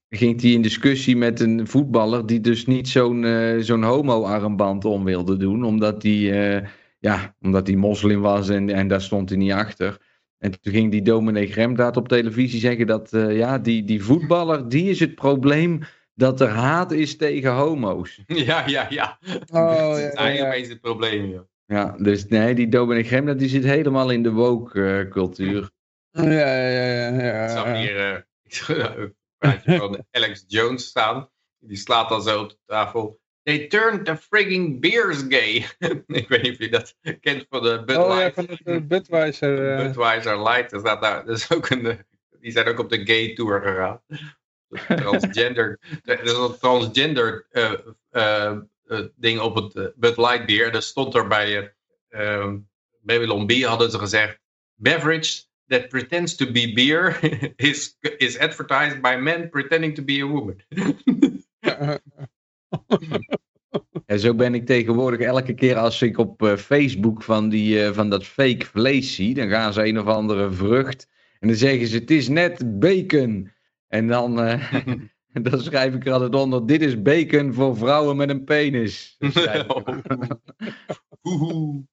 [0.08, 5.04] ging die in discussie met een voetballer die dus niet zo'n eh, zo'n homo-armband om
[5.04, 5.64] wilde doen.
[5.64, 9.98] Omdat die, eh, ja, omdat die moslim was en, en daar stond hij niet achter.
[10.38, 14.90] En toen ging die dominee Gremdaad op televisie zeggen dat ja, die, die voetballer, die
[14.90, 15.80] is het probleem
[16.14, 18.22] dat er haat is tegen homo's.
[18.26, 19.18] ja, ja, ja.
[19.52, 20.68] Oh, dat is ja, eigenlijk ja.
[20.68, 21.42] het probleem, joh.
[21.66, 25.70] Ja, dus nee, die dominee Gremdaad die zit helemaal in de woke-cultuur.
[26.16, 27.08] Ja, ja, ja.
[27.08, 31.30] ja, Ik zag hier praatje van Alex Jones staan.
[31.58, 33.20] Die slaat dan zo op de tafel.
[33.42, 35.66] They turned the frigging beers gay.
[36.06, 38.80] ik weet niet of je dat kent van de Bud Oh ja, van het eh,
[38.80, 39.70] Budweiser.
[39.72, 40.72] eh, Budweiser Light.
[40.72, 42.04] Er staat daar, dat is ook een,
[42.40, 44.00] die zijn ook op de gay tour gegaan.
[44.86, 45.78] Transgender.
[46.04, 47.46] Er is een transgender
[49.16, 50.72] ding op het Bud Light bier.
[50.72, 51.74] Dat stond er bij
[52.08, 52.58] ehm,
[53.00, 54.38] Babylon B hadden ze gezegd.
[54.74, 57.18] Beverage that pretends to be beer
[57.56, 60.62] is, is advertised by men pretending to be a woman.
[64.06, 67.92] En zo ben ik tegenwoordig elke keer als ik op eh, Facebook van, die, eh,
[67.92, 71.08] van dat fake vlees zie, dan gaan ze een of andere vrucht
[71.38, 73.50] en dan zeggen ze het is net bacon.
[73.86, 74.72] En dan, eh,
[75.50, 79.16] dan schrijf ik er altijd onder, dit is bacon voor vrouwen met een penis.
[81.20, 81.84] Woehoe.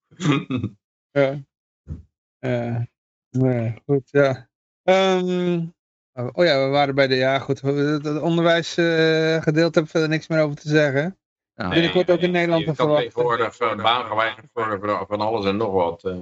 [2.39, 2.87] Ja.
[3.33, 4.47] Eh, nee, goed, ja.
[4.83, 5.65] Ehm,
[6.13, 10.41] oh ja, we waren bij de, ja goed, het onderwijsgedeelte heb ik verder niks meer
[10.41, 11.17] over te zeggen.
[11.55, 13.09] Nou, Binnenkort ook in Nederland Je te kan verwachten.
[13.11, 16.03] tegenwoordig uh, baan geweigerd worden voor van alles en nog wat.
[16.03, 16.15] eh.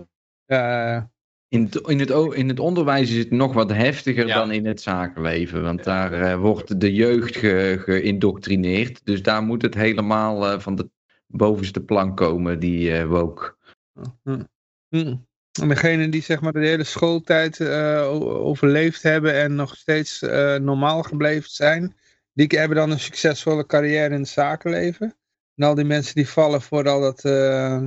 [0.46, 1.10] Ja,
[1.48, 4.36] In het, in, het, in het onderwijs is het nog wat heftiger Ja.
[4.38, 5.62] dan in het zakenleven.
[5.64, 9.06] Want daar eh, wordt de jeugd ge, geïndoctrineerd.
[9.06, 10.90] Dus daar moet het helemaal eh, van de
[11.28, 13.56] bovenste plank komen, die eh woke.
[14.24, 14.42] Hm.
[14.90, 15.16] Hm.
[15.60, 18.08] En degene die zeg maar de hele schooltijd eh,
[18.46, 21.96] overleefd hebben en nog steeds eh, normaal gebleven zijn,
[22.34, 25.16] die hebben dan een succesvolle carrière in het zakenleven.
[25.56, 27.84] En al die mensen die vallen voor al dat eh,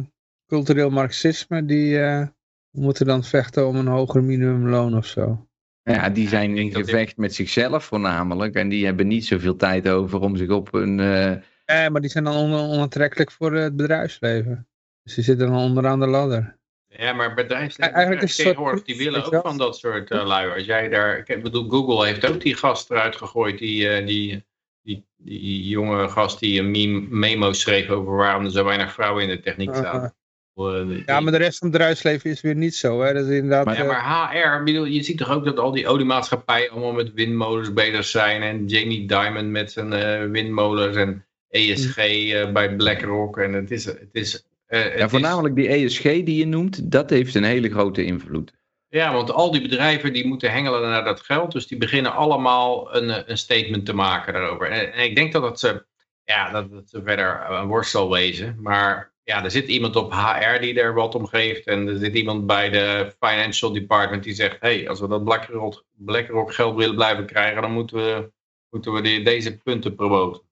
[0.47, 2.27] cultureel marxisme, die eh,
[2.71, 5.47] moeten dan vechten om een hoger minimumloon of zo.
[5.83, 8.55] Ja, die zijn in gevecht met zichzelf voornamelijk.
[8.55, 11.01] En die hebben niet zoveel tijd over om zich op een...
[11.01, 11.31] eh,
[11.65, 14.69] Eh, maar die zijn dan on onaantrekkelijk voor het bedrijfsbedrijfsleven.
[15.03, 16.59] Dus die zitten dan onderaan de ladder.
[16.97, 20.51] Ja, maar bedrijfsleven tegenwoordig, soort die willen ook van dat soort lui.
[20.51, 24.45] Als jij daar, ik bedoel, Google heeft ook die gast eruit gegooid, die, eh, die,
[24.83, 29.23] die, die jonge gast die een meme, memo schreef over waarom er zo weinig vrouwen
[29.23, 30.15] in de techniek Uh, zaten.
[30.55, 33.01] Eh, ja, maar de rest van het bedrijfsleven is weer niet zo.
[33.03, 33.13] Hè?
[33.13, 35.87] Dat is inderdaad, Maar- Ja, maar HR, bedoel, je ziet toch ook dat al die
[35.89, 38.43] oliemaatschappijen allemaal met windmolens bezig zijn.
[38.43, 43.39] En Jamie Dimon met zijn windmolens en ESG eh, bij BlackRock.
[43.39, 43.85] En het is...
[43.85, 44.45] Het is
[44.75, 48.53] eh, ja, is- voornamelijk die ESG die je noemt, dat heeft een hele grote invloed.
[48.89, 51.53] Ja, want al die bedrijven die moeten hengelen naar dat geld.
[51.53, 54.71] Dus die beginnen allemaal een, eh, een statement te maken daarover.
[54.71, 55.87] En, en ik denk dat het, ze,
[56.25, 58.57] ja, dat het ze verder een worst zal wezen.
[58.61, 61.67] Maar ja, er zit iemand op HR die er wat om geeft.
[61.67, 64.57] En er zit iemand bij de financial department die zegt...
[64.61, 67.63] hey, als we dat BlackRock, BlackRock geld willen blijven krijgen...
[67.63, 68.31] dan moeten we,
[68.71, 70.43] moeten we die- deze punten promoten.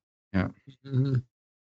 [0.83, 1.16] Mhm.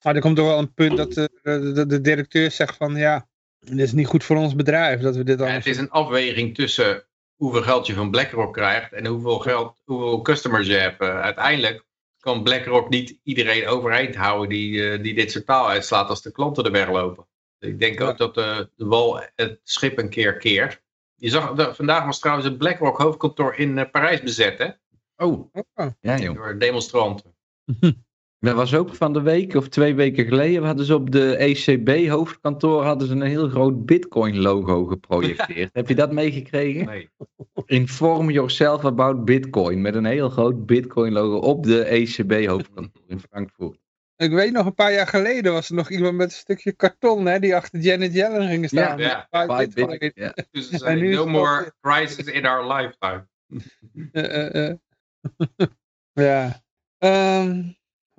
[0.02, 1.30] Maar er komt toch wel een punt dat de,
[1.74, 3.28] de, de- directeur zegt van ja,
[3.58, 6.54] dit is niet goed voor ons bedrijf dat we dit Ja, het is een afweging
[6.54, 11.00] tussen hoeveel geld je van BlackRock krijgt en hoeveel geld, hoeveel customers je hebt.
[11.00, 11.86] Eh, uiteindelijk
[12.20, 16.32] kan BlackRock niet iedereen overeind houden die, eh, die dit soort taal uitslaat als de
[16.32, 17.26] klanten er weglopen.
[17.58, 18.06] Ik denk Ja.
[18.06, 20.82] ook dat de, de wal het schip een keer keert.
[21.14, 24.68] Je zag, de- vandaag was trouwens het BlackRock hoofdkantoor in eh, Parijs bezet, hè?
[25.16, 25.86] Oh, Oh.
[26.00, 26.34] ja joh.
[26.34, 27.34] Door demonstranten.
[28.40, 30.64] Dat was ook van de week of twee weken geleden.
[30.64, 35.70] Hadden ze op de ECB hoofdkantoor hadden ze een heel groot Bitcoin logo geprojecteerd.
[35.78, 36.86] Heb je dat meegekregen?
[36.86, 37.08] Nee.
[37.66, 39.80] Inform yourself about Bitcoin.
[39.80, 43.78] Met een heel groot Bitcoin logo op de ECB hoofdkantoor in Frankfurt.
[44.16, 47.26] Ik weet nog, een paar jaar geleden was er nog iemand met een stukje karton
[47.26, 48.98] hè, die achter Janet Yellen ging staan.
[48.98, 50.12] Ja, Bitcoin.
[50.14, 50.34] Ja.
[50.50, 53.26] Dus er no more crisis in our lifetime.
[54.12, 54.76] Eh, eh, eh.
[56.12, 56.62] ja.
[56.98, 57.62] Ehm,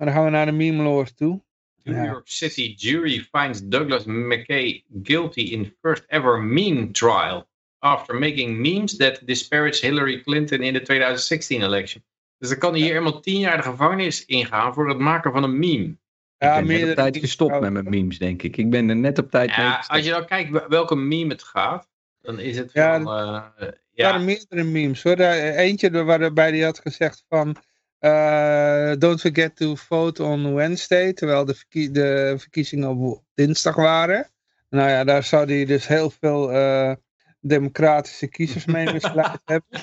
[0.00, 1.40] maar dan gaan we naar de meme lore toe.
[1.82, 2.04] New Ja.
[2.04, 7.48] York City jury finds Douglas McKay guilty in first ever meme trial
[7.78, 12.04] after making memes that disparage Hillary Clinton in de 2016 election.
[12.38, 15.58] Dus dan kan hier iemand tien jaar de gevangenis ingaan voor het maken van een
[15.58, 15.96] meme.
[16.38, 17.88] Ja, ik ben net op tijd gestopt met trouwens.
[17.88, 18.56] mijn memes, denk ik.
[18.56, 21.32] Ik ben er net op tijd mee Ja, als je dan kijkt wel- welke meme
[21.32, 21.88] het gaat,
[22.20, 23.12] dan is het Ja, van...
[23.18, 25.16] eh, Er ja, waren meerdere memes hoor.
[25.18, 27.56] Eentje er- waarbij die had gezegd van...
[28.00, 31.12] eh, don't forget to vote on Wednesday.
[31.12, 34.30] Terwijl de, verkie- de verkiezingen op dinsdag waren.
[34.68, 36.92] Nou ja, daar zou hij dus heel veel eh,
[37.40, 39.78] democratische kiezers mee misleid hebben.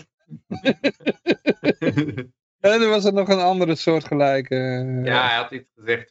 [2.60, 4.56] En er was er nog een andere soortgelijke.
[4.56, 6.10] eh, ja, hij had iets gezegd,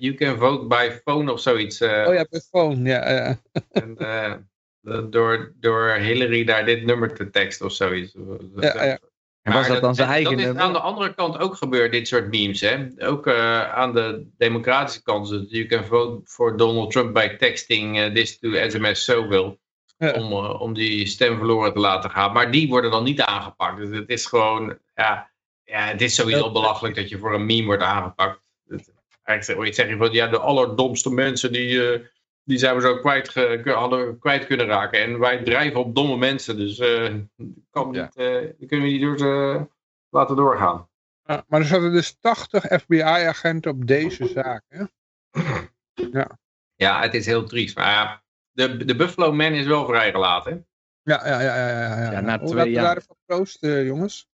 [0.00, 1.82] you can vote by phone of zoiets.
[1.82, 2.88] Oh ja, bij phone.
[2.88, 3.38] Ja, ja.
[3.72, 3.96] En,
[5.10, 8.16] door, door Hillary daar dit nummer te teksten of zoiets.
[8.56, 8.98] Ja, ja.
[9.46, 11.92] En was dat dan zijn en eigen Dat is aan de andere kant ook gebeurd,
[11.92, 12.60] dit soort memes.
[12.60, 12.86] Hè?
[12.98, 15.28] Ook eh, aan de democratische kant.
[15.48, 19.58] You can vote for Donald Trump by texting eh, this to SMS zoveel.
[19.98, 20.12] Ja.
[20.12, 22.32] Om, eh, om die stem verloren te laten gaan.
[22.32, 23.76] Maar die worden dan niet aangepakt.
[23.78, 25.30] Dus het is gewoon, ja,
[25.64, 26.52] ja het is sowieso Ja.
[26.52, 28.40] belachelijk dat je voor een meme wordt aangepakt.
[28.68, 32.00] Het- Eigenlijk zeg je van, ja, de allerdomste mensen die, eh,
[32.46, 33.34] die zijn we zo kwijt,
[33.64, 35.00] hadden kwijt kunnen raken.
[35.02, 36.56] En wij drijven op domme mensen.
[36.56, 37.14] Dus eh
[37.70, 38.02] kan Ja.
[38.02, 39.66] niet, eh, die kunnen we niet door ze
[40.10, 40.88] laten doorgaan.
[41.24, 44.62] Ja, Maar er zaten dus 80 FBI-agenten op deze zaak.
[44.68, 44.84] Hè?
[46.76, 47.76] Ja, het is heel triest.
[47.76, 48.22] Maar ja,
[48.52, 50.66] de, de Buffalo Man is wel vrijgelaten.
[51.02, 51.56] Ja, ja, ja.
[51.56, 52.12] ja, ja, ja.
[52.12, 52.84] Ja, na Oh, twee laten we jaar.
[52.84, 54.28] daar even proosten, jongens.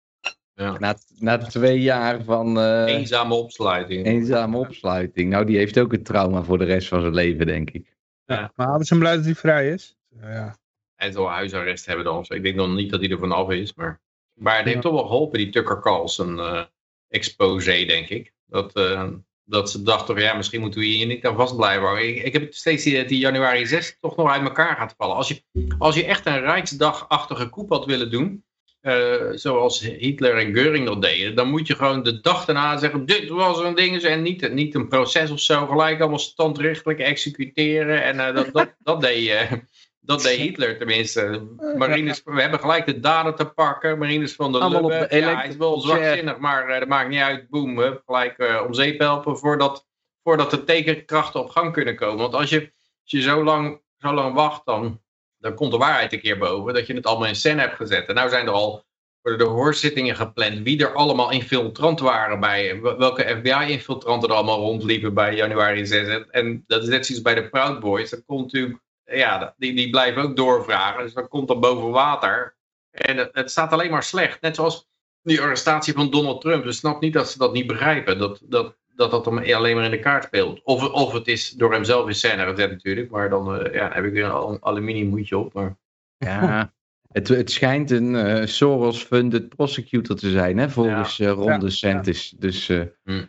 [0.53, 0.77] Ja.
[0.79, 4.05] Na, na twee jaar van eh, Eenzame opsluiting.
[4.05, 5.29] eenzame opsluiting.
[5.29, 7.95] Nou, die heeft ook een trauma voor de rest van zijn leven, denk ik.
[8.35, 8.51] Ja.
[8.55, 9.95] Maar we zijn blij dat hij vrij is.
[10.21, 10.57] Ja.
[10.95, 12.25] Hij zal huisarrest hebben dan.
[12.27, 13.73] Ik denk nog niet dat hij er vanaf is.
[13.73, 14.01] Maar,
[14.33, 16.63] maar het heeft toch wel geholpen, die Tucker Carlson eh
[17.11, 18.33] expose, denk ik.
[18.45, 19.09] Dat, eh,
[19.43, 22.07] dat ze dachten, ja, misschien moeten we hier niet aan vast blijven.
[22.07, 25.15] Ik, ik heb steeds dat die januari 6 toch nog uit elkaar gaat vallen.
[25.15, 25.43] Als je,
[25.77, 28.43] als je echt een Rijksdagachtige koep had willen doen,
[28.81, 33.05] eh, zoals Hitler en Göring dat deden, dan moet je gewoon de dag daarna zeggen,
[33.05, 38.03] dit was een ding, en niet, niet een proces of zo, gelijk allemaal standrechtelijk executeren.
[38.03, 39.61] En uh, dat, dat, dat deed je.
[40.03, 41.47] Dat deed Hitler tenminste.
[41.77, 43.97] Marines, we hebben gelijk de daden te pakken.
[43.97, 45.07] Marines van de Lubbe.
[45.09, 47.49] de Ja, hij is wel zwakzinnig, maar eh, dat maakt niet uit.
[47.49, 49.87] Boem, gelijk eh, om zeep helpen voordat,
[50.23, 52.17] voordat de tekenkrachten op gang kunnen komen.
[52.17, 52.59] Want als je,
[53.01, 55.01] als je zo, lang, zo lang wacht, dan,
[55.41, 56.73] dan komt de waarheid een keer boven.
[56.73, 58.07] Dat je het allemaal in scène hebt gezet.
[58.07, 58.85] En nou zijn er al
[59.21, 60.59] worden de hoorzittingen gepland.
[60.59, 62.81] Wie er allemaal infiltrant waren bij.
[62.81, 66.25] Welke FBI-infiltranten er allemaal rondliepen bij januari 6.
[66.29, 68.09] En, dat is net zoals bij de Proud Boys.
[68.09, 71.03] Dat komt natuurlijk ja, die, die blijven ook doorvragen.
[71.03, 72.55] Dus dan komt dat boven water.
[72.91, 74.41] En het, het staat alleen maar slecht.
[74.41, 74.89] Net zoals
[75.21, 76.63] die arrestatie van Donald Trump.
[76.63, 78.17] Dus snap niet dat ze dat niet begrijpen.
[78.17, 80.61] Dat dat, dat, dat hem alleen maar in de kaart speelt.
[80.63, 83.09] Of, of het is door hemzelf in scène gezet natuurlijk.
[83.09, 85.53] Maar dan, uh, ja, dan heb ik weer een aluminium moedje op.
[85.53, 85.77] Maar...
[86.17, 86.73] Ja,
[87.11, 91.29] het, het schijnt een uh, Soros-funded prosecutor te zijn, hè, volgens ja.
[91.29, 92.33] uh, Ron Ja, DeSantis.
[92.37, 93.25] Dus uh, Hm.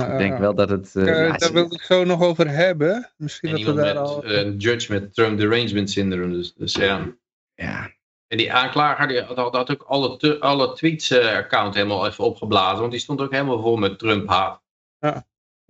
[0.00, 0.94] ik denk wel dat het...
[0.94, 3.12] Uh, ja, daar wil ik zo nog over hebben.
[3.16, 4.24] Misschien En dat we daar met al...
[4.24, 6.32] een judge met Trump derangement syndrome.
[6.32, 7.14] Dus, dus ja.
[7.54, 7.90] ja,
[8.26, 12.80] En die aanklager die had, had, ook alle, alle tweets-account helemaal even opgeblazen.
[12.80, 14.62] Want die stond ook helemaal vol met Trump-haat.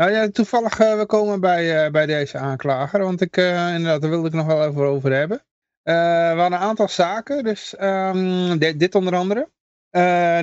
[0.00, 3.00] Nou ja, toevallig, eh, we komen bij, eh, bij deze aanklager.
[3.00, 5.44] Want ik, eh, inderdaad, daar wilde ik nog wel even over hebben.
[5.82, 5.92] We
[6.36, 7.44] hadden een aantal zaken.
[7.44, 9.48] Dus ehm, dit, onder andere.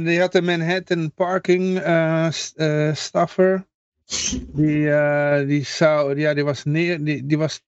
[0.04, 2.28] Die had de Manhattan Parking eh,
[2.94, 3.66] staffer.
[4.48, 4.90] Die,
[5.46, 7.64] die, zou, ja, die was, neer, die, die was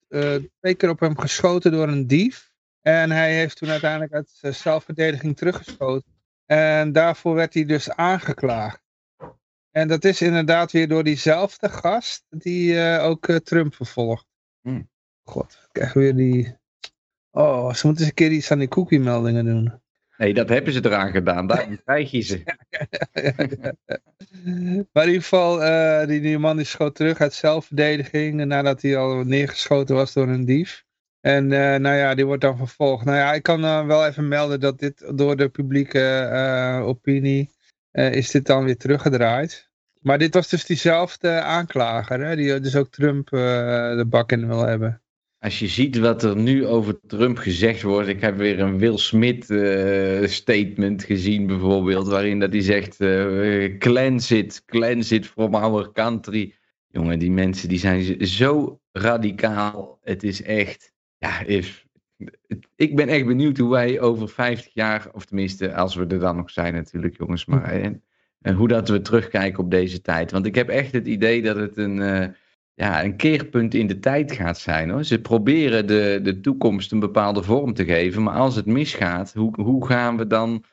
[0.59, 2.51] twee keer op hem geschoten door een dief.
[2.81, 6.11] En hij heeft toen uiteindelijk uit zelfverdediging teruggeschoten.
[6.45, 8.88] En daarvoor werd hij dus aangeklaagd.
[9.71, 14.25] En dat is inderdaad weer door diezelfde gast die eh, ook eh, Trump vervolgt.
[14.61, 14.89] Hmm.
[15.23, 16.57] God, ik krijg weer die...
[17.31, 19.81] Oh, ze moeten eens een keer iets aan die cookie-meldingen doen.
[20.17, 21.47] nee, dat hebben ze eraan gedaan.
[21.47, 22.41] Daarom krijg je ze.
[24.93, 28.45] maar in ieder geval, eh, die, die man die schoot terug uit zelfverdediging.
[28.45, 30.85] Nadat hij al neergeschoten was door een dief.
[31.21, 33.05] En nou ja, die wordt dan vervolgd.
[33.05, 37.49] Nou ja, ik kan wel even melden dat dit door de publieke opinie
[37.91, 39.69] eh, is dit dan weer teruggedraaid.
[39.99, 43.39] Maar dit was dus diezelfde aanklager, hè, die dus ook Trump eh,
[43.95, 45.01] de bak in wil hebben.
[45.39, 48.07] Als je ziet wat er nu over Trump gezegd wordt.
[48.07, 52.07] Ik heb weer een Will Smith eh, statement gezien bijvoorbeeld.
[52.07, 52.95] Waarin dat hij zegt,
[53.79, 56.55] cleanse it, cleanse it from our country.
[56.87, 59.99] Jongen, die mensen die zijn zo radicaal.
[60.01, 61.85] Het is echt, ja, is,
[62.75, 66.35] ik ben echt benieuwd hoe wij over 50 jaar, of tenminste als we er dan
[66.35, 67.45] nog zijn natuurlijk jongens.
[67.45, 68.03] Maar en,
[68.41, 70.31] en hoe dat we terugkijken op deze tijd.
[70.31, 72.01] Want ik heb echt het idee dat het een...
[72.01, 72.27] eh,
[72.79, 74.89] ja, een keerpunt in de tijd gaat zijn.
[74.89, 75.03] Hoor.
[75.03, 79.61] Ze proberen de, de toekomst een bepaalde vorm te geven, maar als het misgaat, hoe,
[79.61, 80.63] hoe gaan we dan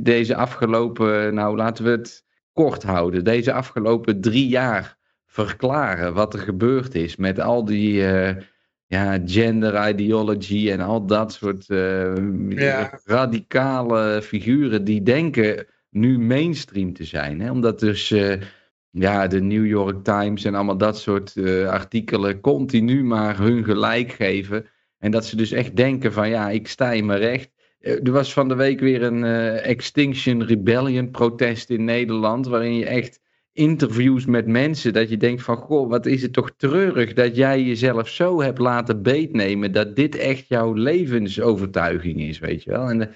[0.00, 4.96] deze afgelopen, nou laten we het kort houden, deze afgelopen drie jaar
[5.26, 8.42] verklaren wat er gebeurd is met al die eh,
[8.86, 12.14] ja, gender ideology en al dat soort eh,
[12.48, 13.00] Ja.
[13.04, 17.40] radicale figuren die denken nu mainstream te zijn.
[17.40, 17.50] Hè?
[17.50, 18.40] Omdat dus eh,
[18.90, 24.12] ja, de New York Times en allemaal dat soort eh, artikelen continu maar hun gelijk
[24.12, 24.66] geven.
[24.98, 27.52] En dat ze dus echt denken van ja, ik sta in mijn recht.
[27.78, 29.24] Er was van de week weer een
[29.58, 33.20] Extinction Rebellion protest in Nederland, waarin je echt
[33.54, 37.62] interviews met mensen, dat je denkt van goh, wat is het toch treurig dat jij
[37.62, 42.88] jezelf zo hebt laten beetnemen, dat dit echt jouw levensovertuiging is, weet je wel.
[42.88, 43.14] En eh,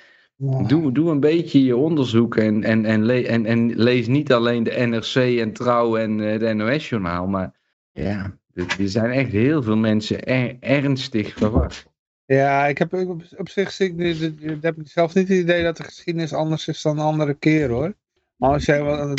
[0.66, 4.62] Doe, doe een beetje je onderzoek en, en, en, le- en, en lees niet alleen
[4.62, 7.53] de NRC en Trouw en eh, de NOS-journaal, maar
[7.93, 11.86] ja, er, er zijn echt heel veel mensen er- ernstig verward.
[12.24, 13.78] Ja, ik heb op, op zich
[14.61, 17.95] heb ik zelf niet het idee dat de geschiedenis anders is dan andere keer hoor.
[18.36, 19.14] Maar als jij wel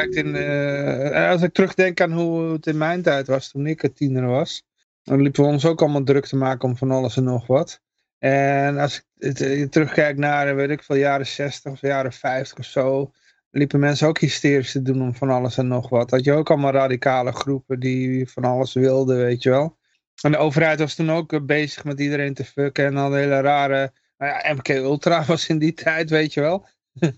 [0.00, 3.92] in, eh, als ik terugdenk aan hoe het in mijn tijd was, toen ik een
[3.92, 4.64] tiener was,
[5.02, 7.80] dan liepen we ons ook allemaal druk te maken om van alles en nog wat.
[8.18, 12.58] En als ik eh, terugkijk naar, eh, weet ik veel, jaren 60 of jaren 50
[12.58, 13.12] of zo,
[13.50, 16.10] liepen mensen ook hysterisch te doen om van alles en nog wat.
[16.10, 19.78] Had je ook allemaal radicale groepen die van alles wilden, weet je wel.
[20.22, 23.92] En de overheid was toen ook bezig met iedereen te fucken en al hele rare,
[24.18, 26.66] nou ja, MK Ultra was in die tijd, weet je wel.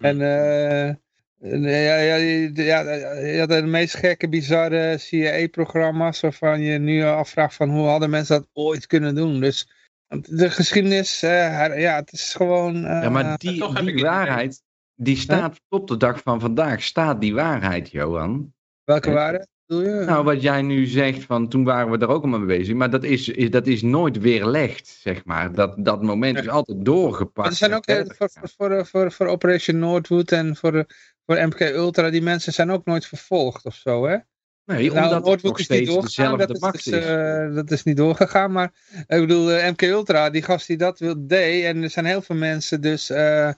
[0.00, 0.18] en,
[1.44, 2.80] ja, ja, je- ja,
[3.16, 8.36] je had de meest gekke, bizarre CIA-programma's waarvan je nu afvraagt van hoe hadden mensen
[8.38, 9.40] dat ooit kunnen doen.
[9.40, 9.68] Dus
[10.20, 12.74] de geschiedenis, eh, ja, het is gewoon...
[12.84, 14.62] eh, Ja, maar die, toch heb ik die waarheid,
[14.94, 18.54] die staat tot de dag van vandaag, staat die waarheid, Johan.
[18.84, 19.14] Welke Ja.
[19.14, 19.46] waren?
[19.66, 20.04] Bedoel je?
[20.04, 22.74] Nou, wat jij nu zegt, van toen waren we er ook allemaal mee bezig.
[22.74, 25.52] Maar dat is, is, dat is nooit weerlegd, zeg maar.
[25.54, 27.36] Dat, dat moment is altijd doorgepakt.
[27.36, 27.84] Maar er zijn ook
[28.16, 30.84] voor, voor, voor, voor Operation Northwood en voor, eh,
[31.26, 34.16] voor MK Ultra, die mensen zijn ook nooit vervolgd of zo, hè?
[34.64, 37.54] Nee, Nou, omdat het nog is niet steeds doorgegaan, dezelfde dat is, macht dus, eh,
[37.54, 38.72] dat is niet doorgegaan, maar
[39.06, 42.22] ik bedoel, eh, MK Ultra, die gast die dat wil, deed, en er zijn heel
[42.22, 43.50] veel mensen dus eh,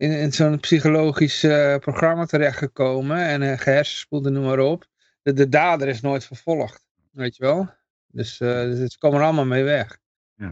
[0.00, 4.84] in, in zo'n psychologisch eh, programma terechtgekomen en uh, gehersenspoeld en noem maar op.
[5.22, 7.70] De, de dader is nooit vervolgd, weet je wel?
[8.06, 9.98] Dus, eh dus ze komen er allemaal mee weg.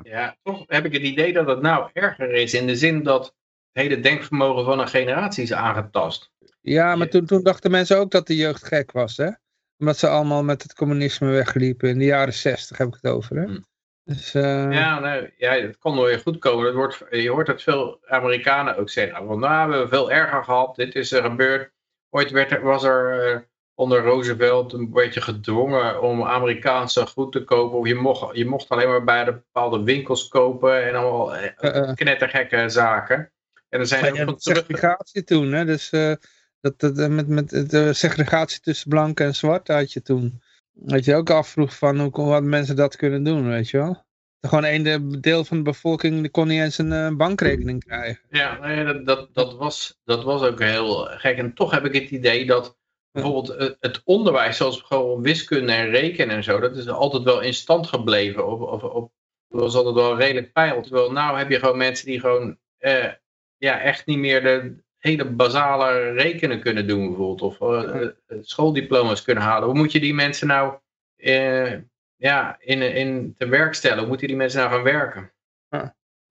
[0.03, 3.35] Ja, toch heb ik het idee dat het nou erger is in de zin dat
[3.79, 6.31] hele denkvermogen van een generatie is aangetast.
[6.61, 9.31] Ja, maar toen, toen dachten mensen ook dat de jeugd gek was, hè?
[9.79, 11.89] Omdat ze allemaal met het communisme wegliepen.
[11.89, 13.45] In de jaren zestig heb ik het over, hè?
[13.45, 13.59] Hm.
[14.05, 16.66] Dus, eh, Ja, nee, ja, het kan nooit goed komen.
[16.66, 19.26] Het wordt, je hoort het veel Amerikanen ook zeggen.
[19.26, 20.76] Van, nou, we hebben veel erger gehad.
[20.76, 21.72] Dit is er gebeurd.
[22.11, 23.41] Ooit werd er, was er eh,
[23.74, 27.79] onder Roosevelt een beetje gedwongen om Amerikaanse goed te kopen.
[27.79, 30.85] Of je mocht, je mocht alleen maar bij de bepaalde winkels kopen.
[30.85, 31.95] En allemaal eh.
[31.95, 33.33] knettergekke zaken.
[33.69, 34.59] En er zijn ook van terug...
[34.59, 35.64] segregatie toen, hè?
[35.64, 36.12] Dus eh,
[36.61, 40.43] dat, dat, eh, met, met de segregatie tussen blank en zwart had je toen.
[40.73, 44.07] Dat je ook afvroeg van hoe kon- wat mensen dat kunnen doen, weet je wel?
[44.41, 48.23] Gewoon de- deel van de bevolking kon niet eens een eh, bankrekening krijgen.
[48.31, 51.39] Ja, nee, dat, dat, dat, was, dat was ook heel gek.
[51.39, 52.77] En toch heb ik het idee dat
[53.11, 57.41] bijvoorbeeld het, het onderwijs, zoals gewoon wiskunde en rekenen en zo, dat is altijd wel
[57.41, 58.47] in stand gebleven.
[58.47, 59.11] Of, of, of
[59.49, 60.83] dat was altijd wel redelijk pijl.
[60.83, 63.12] Terwijl nou heb je gewoon mensen die gewoon eh,
[63.59, 67.43] ja, echt niet meer de hele basale rekenen kunnen doen bijvoorbeeld.
[67.43, 69.69] Of eh, eh, schooldiploma's kunnen halen.
[69.69, 70.79] Hoe moet je die mensen nou
[71.17, 71.73] eh,
[72.17, 73.99] ja, in, in te werk stellen?
[73.99, 75.33] Hoe moeten die mensen nou gaan werken?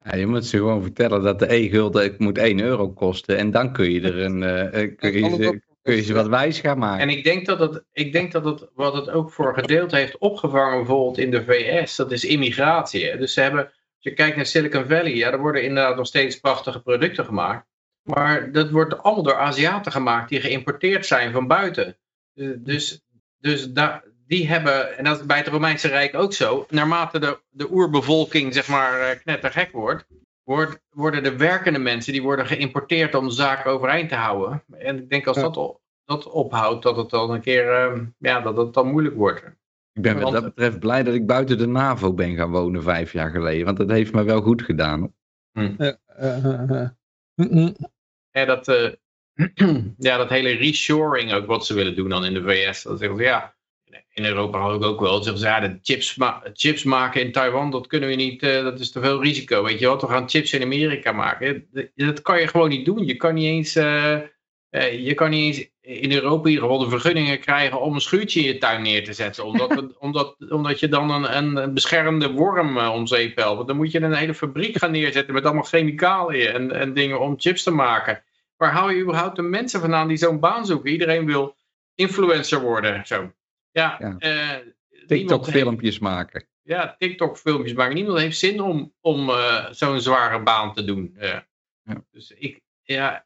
[0.09, 3.37] Ja, je moet ze gewoon vertellen dat de e-gulden moet 1 euro kosten.
[3.37, 6.27] En dan kun je er een, eh, eh, kun je ze, kun je ze wat
[6.27, 7.01] wijs gaan maken.
[7.01, 9.95] En ik denk dat het, ik denk dat het, wat het ook voor een gedeelte
[9.95, 13.05] heeft opgevangen, bijvoorbeeld in de VS, dat is immigratie.
[13.05, 13.17] Hè.
[13.17, 13.71] Dus ze hebben,
[14.07, 17.65] je kijkt naar Silicon Valley, ja, er worden inderdaad nog steeds prachtige producten gemaakt.
[18.01, 21.97] Maar dat wordt allemaal door Aziaten gemaakt die geïmporteerd zijn van buiten.
[22.33, 23.01] Eh, Dus,
[23.37, 27.39] dus daar, die hebben, en dat is bij het Romeinse Rijk ook zo, naarmate de,
[27.49, 30.05] de oerbevolking zeg maar eh, knettergek wordt,
[30.43, 34.63] wordt, worden de werkende mensen, die worden geïmporteerd om de zaak overeind te houden.
[34.77, 38.41] En ik denk als dat, op- dat ophoudt, dat het dan een keer, eh, ja,
[38.41, 39.43] dat het dan moeilijk wordt.
[39.97, 43.13] Ik ben wat dat betreft blij dat ik buiten de NAVO ben gaan wonen vijf
[43.13, 43.65] jaar geleden.
[43.65, 45.13] Want dat heeft me wel goed gedaan.
[45.53, 46.89] Eh, eh, eh, eh.
[47.35, 47.75] Mm.
[48.31, 48.91] Ja, dat, eh,
[49.97, 52.83] ja, dat hele reshoring ook wat ze willen doen dan in de VS.
[52.83, 53.55] Dat zeggen ze, ja,
[54.13, 55.23] in Europa ook, ook wel.
[55.23, 58.63] Zeggen ze, ja, de chips, ma- chips maken in Taiwan, dat kunnen we niet, eh,
[58.63, 59.63] dat is te veel risico.
[59.63, 61.67] Weet je wat, we gaan chips in Amerika maken.
[61.71, 63.05] Dat, dat kan je gewoon niet doen.
[63.05, 63.75] Je kan niet eens,
[64.69, 68.01] eh, je kan niet eens in Europa in ieder geval de vergunningen krijgen om een
[68.01, 69.45] schuurtje in je tuin neer te zetten.
[69.45, 73.55] Omdat, het- omdat, omdat je dan een, een, beschermde worm eh, om zeep helpt.
[73.55, 77.19] Want dan moet je een hele fabriek gaan neerzetten met allemaal chemicaliën en, en dingen
[77.19, 78.23] om chips te maken.
[78.57, 80.91] Waar haal je überhaupt de mensen vandaan die zo'n baan zoeken?
[80.91, 81.55] Iedereen wil
[81.95, 83.05] influencer worden.
[83.05, 83.31] Zo.
[83.71, 84.15] Ja, Ja.
[84.19, 84.57] eh,
[85.07, 86.47] TikTok-filmpjes maken.
[86.63, 87.95] ja, TikTok-filmpjes maken.
[87.95, 89.31] Niemand heeft zin om, om
[89.71, 91.15] zo'n zware baan te doen.
[91.19, 91.45] Ja.
[92.11, 93.25] Dus ik, ja,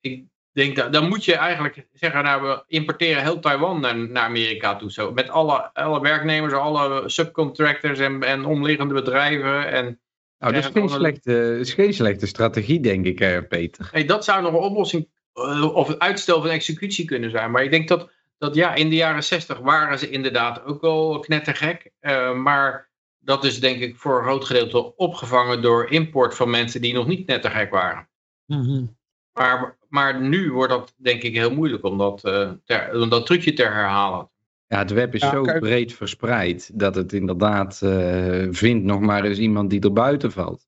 [0.00, 0.24] ik
[0.58, 4.76] denk dat dan moet je eigenlijk zeggen, nou, we importeren heel Taiwan naar, naar Amerika
[4.76, 4.92] toe.
[4.92, 5.12] Zo.
[5.12, 9.70] Met alle, alle werknemers, alle subcontractors en, en omliggende bedrijven.
[9.70, 10.00] En
[10.38, 13.88] Nou, dat is geen, slechte, is geen slechte strategie, denk ik, eh, Peter.
[13.92, 17.50] hey, dat zou nog een oplossing eh, of het uitstel van executie kunnen zijn.
[17.50, 21.18] Maar ik denk dat, dat ja, in de jaren zestig waren ze inderdaad ook wel
[21.18, 21.90] knettergek.
[22.00, 22.88] Eh, maar
[23.18, 27.06] dat is denk ik voor een groot gedeelte opgevangen door import van mensen die nog
[27.06, 28.08] niet knettergek waren.
[28.46, 28.84] Mhm.
[29.32, 33.26] Maar, maar nu wordt dat denk ik heel moeilijk om dat, eh, ter- om dat
[33.26, 34.30] trucje te herhalen.
[34.66, 39.00] Ja, het web is Ja, zo kijk- breed verspreid dat het inderdaad eh, vindt nog
[39.00, 40.66] maar eens iemand die er buiten valt.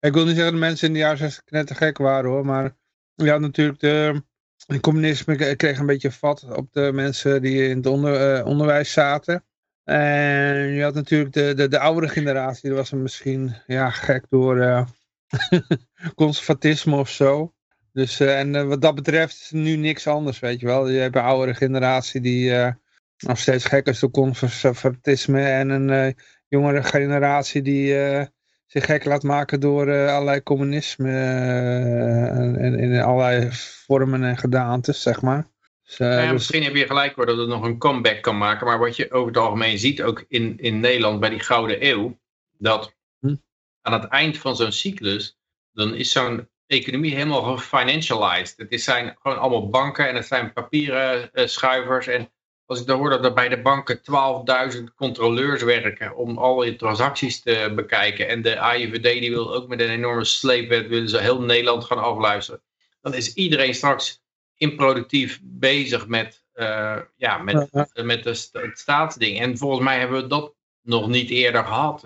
[0.00, 2.76] Ik wil niet zeggen dat mensen in de jaren 60 knettergek waren hoor, maar
[3.14, 4.22] je had natuurlijk de,
[4.66, 8.92] het communisme kreeg een beetje vat op de mensen die in het onder, eh, onderwijs
[8.92, 9.44] zaten.
[9.84, 14.24] En je had natuurlijk de, de, de oudere generatie, dat was er misschien ja, gek
[14.28, 14.86] door eh,
[16.14, 17.54] conservatisme of zo.
[17.92, 20.88] Dus, eh, en eh, wat dat betreft is nu niks anders, weet je wel.
[20.88, 22.72] Je hebt een oudere generatie die eh,
[23.18, 26.16] nog steeds gek is door conservatisme en een
[26.48, 27.94] jongere generatie die...
[28.66, 31.10] zich gek laat maken door allerlei communisme
[32.58, 33.48] en, in allerlei
[33.86, 35.50] vormen en gedaantes, zeg maar.
[35.84, 38.38] Dus, Nou ja, dus- misschien heb je gelijk hoor dat het nog een comeback kan
[38.38, 38.66] maken.
[38.66, 42.18] Maar wat je over het algemeen ziet, ook in, in Nederland bij die Gouden Eeuw,
[42.58, 43.34] dat Hm.
[43.82, 45.38] aan het eind van zo'n cyclus,
[45.72, 48.66] dan is zo'n economie helemaal gefinancialized.
[48.68, 52.06] Het zijn gewoon allemaal banken en het zijn papieren eh, schuivers.
[52.06, 52.30] En
[52.66, 54.00] als ik dan hoor dat er bij de banken
[54.76, 58.28] 12.000 controleurs werken om al die transacties te bekijken.
[58.28, 62.02] En de AIVD die wil ook met een enorme sleepwet willen ze heel Nederland gaan
[62.02, 62.62] afluisteren.
[63.00, 64.22] Dan is iedereen straks
[64.56, 69.40] improductief bezig met, eh, ja, met, met de, het staatsding.
[69.40, 72.04] En volgens mij hebben we dat nog niet eerder gehad.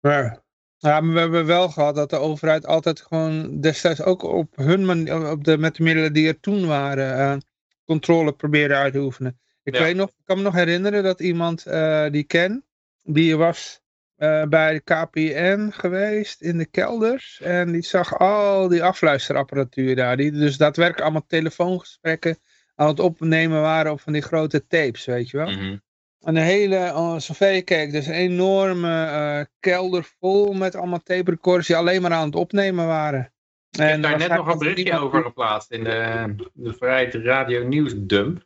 [0.00, 0.42] Ja.
[0.82, 4.84] Ja, maar we hebben wel gehad dat de overheid altijd gewoon destijds ook op hun
[4.84, 7.36] manier, op de, met de middelen die er toen waren, eh,
[7.84, 9.40] controle probeerde uit te oefenen.
[9.62, 9.82] Ik Ja.
[9.82, 12.64] weet nog, ik kan me nog herinneren dat iemand eh, die ken,
[13.02, 13.80] die was
[14.16, 20.16] eh, bij de KPN geweest in de kelders en die zag al die afluisterapparatuur daar,
[20.16, 22.38] die dus daadwerkelijk allemaal telefoongesprekken
[22.74, 25.50] aan het opnemen waren op van die grote tapes, weet je wel.
[25.50, 25.76] Mhm.
[26.20, 31.66] Een hele, zover je kijkt, dus een enorme eh, kelder vol met allemaal tape recorders
[31.66, 33.32] die alleen maar aan het opnemen waren.
[33.70, 37.66] Ik heb daar net nog een er berichtje over geplaatst in de, de Vrijheid Radio
[37.66, 38.44] Nieuws dump.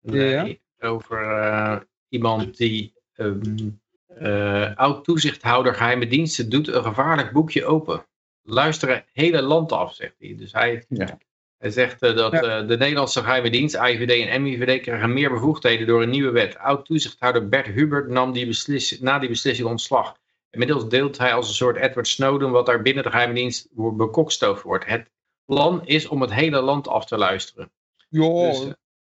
[0.00, 0.48] Ja.
[0.78, 3.68] Over eh, iemand die ehm,
[4.06, 8.06] eh, oud-toezichthouder geheime diensten doet een gevaarlijk boekje open.
[8.42, 10.34] Luisteren hele land af, zegt hij.
[10.36, 11.18] Dus hij, Ja.
[11.62, 12.42] Hij zegt eh, dat Ja.
[12.42, 16.58] eh, de Nederlandse geheime dienst, IVD en MIVD, krijgen meer bevoegdheden door een nieuwe wet.
[16.58, 20.16] Oud-toezichthouder Bert Hubert nam die beslis- na die beslissing ontslag.
[20.50, 23.96] Inmiddels deelt hij als een soort Edward Snowden wat daar binnen de geheime dienst wordt
[23.96, 24.86] bekokstoofd wordt.
[24.86, 25.10] Het
[25.44, 27.70] plan is om het hele land af te luisteren.
[28.08, 28.60] Joh, Dus,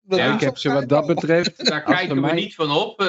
[0.09, 2.71] eh, ja, ik ze heb ze wat dat betreft, Daar kijken we mij- niet van
[2.71, 2.99] op.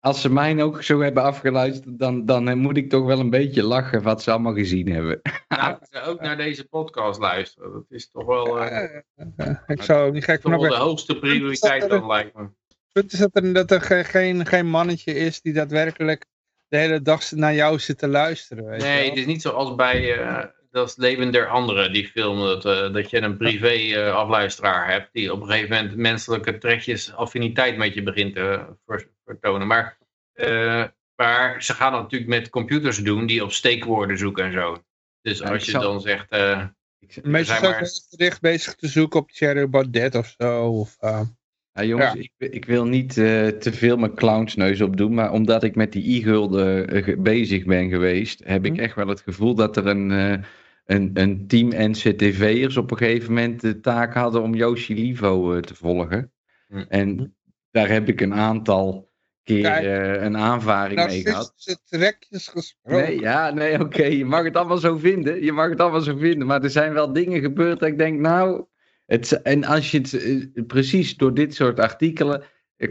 [0.00, 3.30] als ze mij ook zo hebben afgeluisterd, dan, dan eh, moet ik toch wel een
[3.30, 5.20] beetje lachen wat ze allemaal gezien hebben.
[5.48, 7.72] nou, ze ook naar deze podcast luisteren.
[7.72, 9.00] Dat is toch wel, eh,
[9.66, 12.42] ik zou niet gek toch van wel de hoogste prioriteit dan lijkt me.
[12.42, 16.24] Het punt is dat er, dat er ge- geen, geen mannetje is die daadwerkelijk
[16.68, 18.64] de hele dag naar jou zit te luisteren.
[18.66, 19.08] Weet je Nee, wel.
[19.08, 20.44] het is niet zoals bij eh,
[20.76, 22.38] Dat is Leven der Anderen, die film.
[22.38, 26.58] Dat, eh, dat je een privé eh, afluisteraar hebt die op een gegeven moment menselijke
[26.58, 29.66] trekjes affiniteit met je begint te ver- vertonen.
[29.66, 29.98] Maar,
[30.32, 30.84] eh,
[31.16, 34.82] maar ze gaan dat natuurlijk met computers doen die op steekwoorden zoeken en zo.
[35.22, 36.28] Dus Ja, als je zal- dan zegt...
[36.30, 36.64] eh,
[37.22, 40.68] Meestal zijn zijn maar- bezig te zoeken op Cherry Baudet of zo.
[40.68, 41.20] Of, eh,
[41.72, 42.20] Ja, jongens, Ja.
[42.38, 46.18] Ik, ik wil niet eh, te veel mijn clownsneus opdoen, maar omdat ik met die
[46.18, 48.80] e-gulden bezig ben geweest, heb ik Hm.
[48.80, 50.38] echt wel het gevoel dat er een, eh,
[50.86, 55.60] een, een team NCTV'ers op een gegeven moment de taak hadden om Yoshi Livo eh,
[55.60, 56.32] te volgen.
[56.68, 56.84] Hm.
[56.88, 57.36] En
[57.70, 59.10] daar heb ik een aantal
[59.42, 59.84] keer Kijk.
[59.84, 61.80] eh, een aanvaring mee gehad.
[61.84, 63.02] trekjes gesproken.
[63.02, 65.44] Nee, ja, nee, oké, je mag het allemaal zo vinden.
[65.44, 68.20] Je mag het allemaal zo vinden, maar er zijn wel dingen gebeurd dat ik denk,
[68.20, 68.64] nou,
[69.06, 72.44] het, en als je het eh, precies door dit soort artikelen,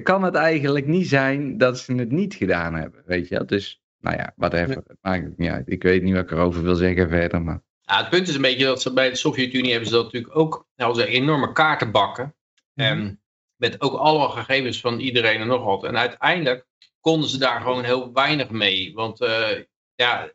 [0.04, 3.46] kan het eigenlijk niet zijn dat ze het niet gedaan hebben, weet je wel.
[3.46, 5.72] Dus, nou ja, whatever, het maakt het niet uit.
[5.72, 7.64] Ik weet niet wat ik erover wil zeggen verder, maar...
[7.86, 10.36] Ja, het punt is een beetje dat ze bij de Sovjet-Unie hebben ze dat natuurlijk
[10.36, 12.36] ook, nou, ze enorme kaartenbakken.
[12.74, 13.22] En
[13.56, 15.84] met ook alle gegevens van iedereen en nog wat.
[15.84, 16.66] En uiteindelijk
[17.00, 18.94] konden ze daar gewoon heel weinig mee.
[18.94, 19.62] Want eh,
[19.96, 20.32] ja,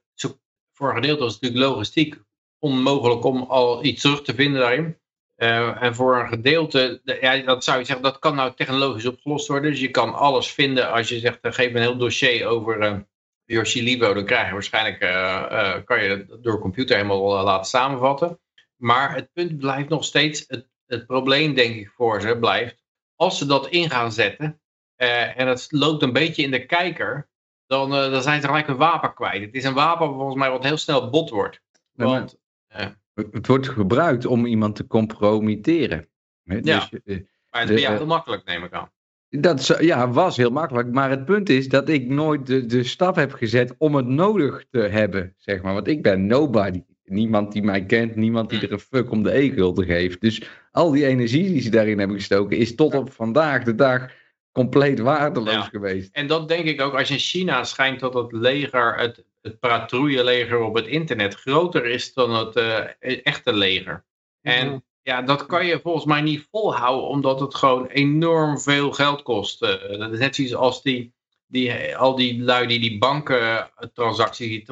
[0.73, 2.23] voor een gedeelte was het natuurlijk logistiek
[2.59, 4.99] onmogelijk om al iets terug te vinden daarin.
[5.37, 9.07] Eh, en voor een gedeelte, de- ja, dat zou je zeggen, dat kan nou technologisch
[9.07, 9.71] opgelost worden.
[9.71, 13.07] Dus je kan alles vinden als je zegt, eh, geef me een heel dossier over
[13.51, 14.15] Yoshi Libo.
[14.15, 18.41] Dan krijg je waarschijnlijk, eh, eh, kan je het door computer helemaal eh, laten samenvatten.
[18.77, 22.83] Maar het punt blijft nog steeds, het, het probleem denk ik voor ze blijft,
[23.17, 24.61] als ze dat in gaan zetten
[24.97, 27.29] en het loopt een beetje in de kijker,
[27.67, 29.43] dan, dan zijn ze gelijk een wapen kwijt.
[29.43, 31.61] Het is een wapen volgens mij wat heel snel bot wordt.
[31.93, 36.09] Want, Het het wordt gebruikt om iemand te compromitteren.
[36.43, 36.89] Ja.
[37.05, 37.21] Dus,
[37.51, 38.91] maar het is heel makkelijk neem ik aan.
[39.31, 40.91] Dat ja, was heel makkelijk.
[40.93, 44.65] Maar het punt is dat ik nooit de, de stap heb gezet om het nodig
[44.71, 45.35] te hebben.
[45.39, 45.75] Zeg maar.
[45.75, 46.83] Want ik ben nobody.
[47.05, 50.21] Niemand die mij kent, niemand die er een fuck om de e-gulden geeft.
[50.21, 54.11] Dus al die energie die ze daarin hebben gestoken, is tot op vandaag de dag
[54.53, 55.63] compleet waardeloos Ja.
[55.63, 56.09] geweest.
[56.13, 59.59] En dat denk ik ook, als je in China schijnt dat het leger, het, het
[59.59, 64.05] patrouilleleger op het internet groter is dan het eh, echte leger.
[64.43, 65.23] En Ja.
[65.23, 69.63] dat kan je volgens mij niet volhouden, omdat het gewoon enorm veel geld kost.
[69.63, 71.15] Eh, dat is net zoiets als die,
[71.47, 74.65] die, al die lui die die bankentransacties, die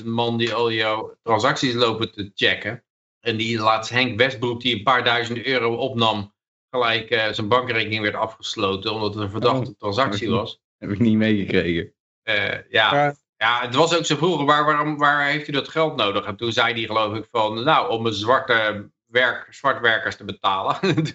[0.00, 2.84] 12.000 man die al jouw transacties lopen te checken.
[3.20, 6.32] En die laatst Henk Westbroek, die een paar duizend euro opnam,
[6.70, 9.76] gelijk eh, zijn bankrekening werd afgesloten, omdat het een verdachte Oh.
[9.78, 10.60] transactie was.
[10.78, 11.92] Heb ik niet meegekregen.
[12.22, 13.14] Eh, ja, Ja.
[13.36, 16.24] ja, het was ook zo vroeger, waar, waarom, waar heeft u dat geld nodig?
[16.24, 20.76] En toen zei hij geloof ik van, nou, om een zwarte werk, zwartwerkers te betalen.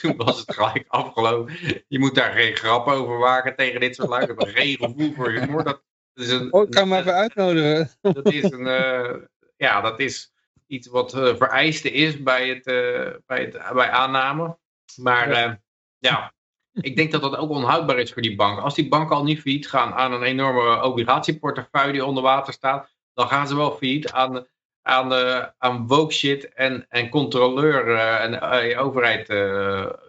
[0.00, 1.54] toen, was het gelijk afgelopen.
[1.88, 4.26] Je moet daar geen grap over maken tegen dit soort lui.
[4.26, 5.64] Heb geen gevoel voor humor.
[5.64, 5.82] Dat
[6.14, 7.90] is een, Oh, ik ga hem even uitnodigen.
[8.00, 9.14] dat is een, eh,
[9.56, 10.32] ja, dat is
[10.66, 14.58] iets wat uh, vereiste is bij, het, uh, bij, het, bij aanname.
[14.96, 15.60] Maar
[15.98, 16.32] ja,
[16.72, 18.58] ik denk dat dat ook onhoudbaar is voor die bank.
[18.58, 22.90] Als die banken al niet failliet gaan aan een enorme obligatieportefeuille die onder water staat,
[23.14, 24.46] dan gaan ze wel failliet aan,
[24.82, 25.12] aan,
[25.58, 29.26] aan woke shit en, en controleur en overheid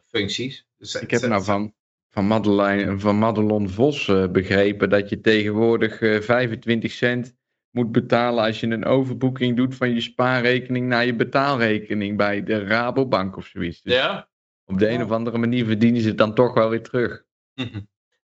[0.06, 0.66] functies.
[0.78, 1.74] Dus, ik heb nou van,
[2.10, 7.36] van, Madeleine, van Madelon Vos begrepen dat je tegenwoordig 25 cent
[7.74, 12.64] moet betalen als je een overboeking doet van je spaarrekening naar je betaalrekening bij de
[12.64, 13.82] Rabobank of zoiets.
[13.82, 14.30] Dus ja?
[14.66, 17.24] Op de een of andere manier verdienen ze het dan toch wel weer terug.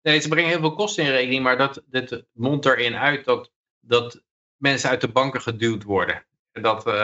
[0.02, 3.52] Nee, ze brengen heel veel kosten in rekening, maar dat, dit mondt erin uit dat,
[3.80, 4.24] dat
[4.56, 6.26] mensen uit de banken geduwd worden.
[6.62, 6.94] Dat uh,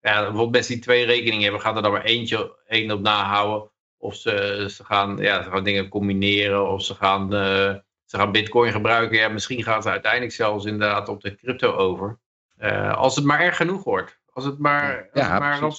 [0.00, 3.70] ja, bijvoorbeeld mensen die twee rekeningen hebben, gaan er dan maar eentje één op nahouden.
[3.98, 7.74] Of ze, ze, gaan, ja, ze gaan dingen combineren, of ze gaan uh,
[8.04, 9.18] ze gaan bitcoin gebruiken.
[9.18, 12.18] Ja, misschien gaan ze uiteindelijk zelfs inderdaad op de crypto over.
[12.60, 14.18] Uh, als het maar erg genoeg wordt.
[14.32, 15.72] Als het maar, als Ja, het maar op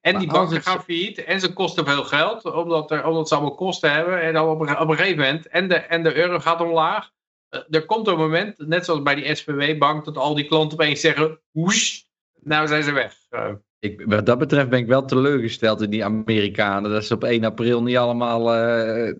[0.00, 1.24] En Maar die banken het- gaan failliet.
[1.24, 2.44] En ze kosten veel geld.
[2.44, 4.20] Omdat, er, omdat ze allemaal kosten hebben.
[4.20, 5.48] En dan op, een- op een gegeven moment.
[5.48, 7.10] En de, en de euro gaat omlaag.
[7.48, 8.58] eh, er komt een moment.
[8.58, 10.04] Net zoals bij die SVW-bank.
[10.04, 11.40] Dat al die klanten opeens zeggen.
[11.50, 12.00] Woesh,
[12.44, 13.14] nou zijn ze weg.
[13.28, 16.90] Eh, Ik, wat dat betreft ben ik wel teleurgesteld in die Amerikanen.
[16.90, 19.14] Dat ze op 1 april niet allemaal eh,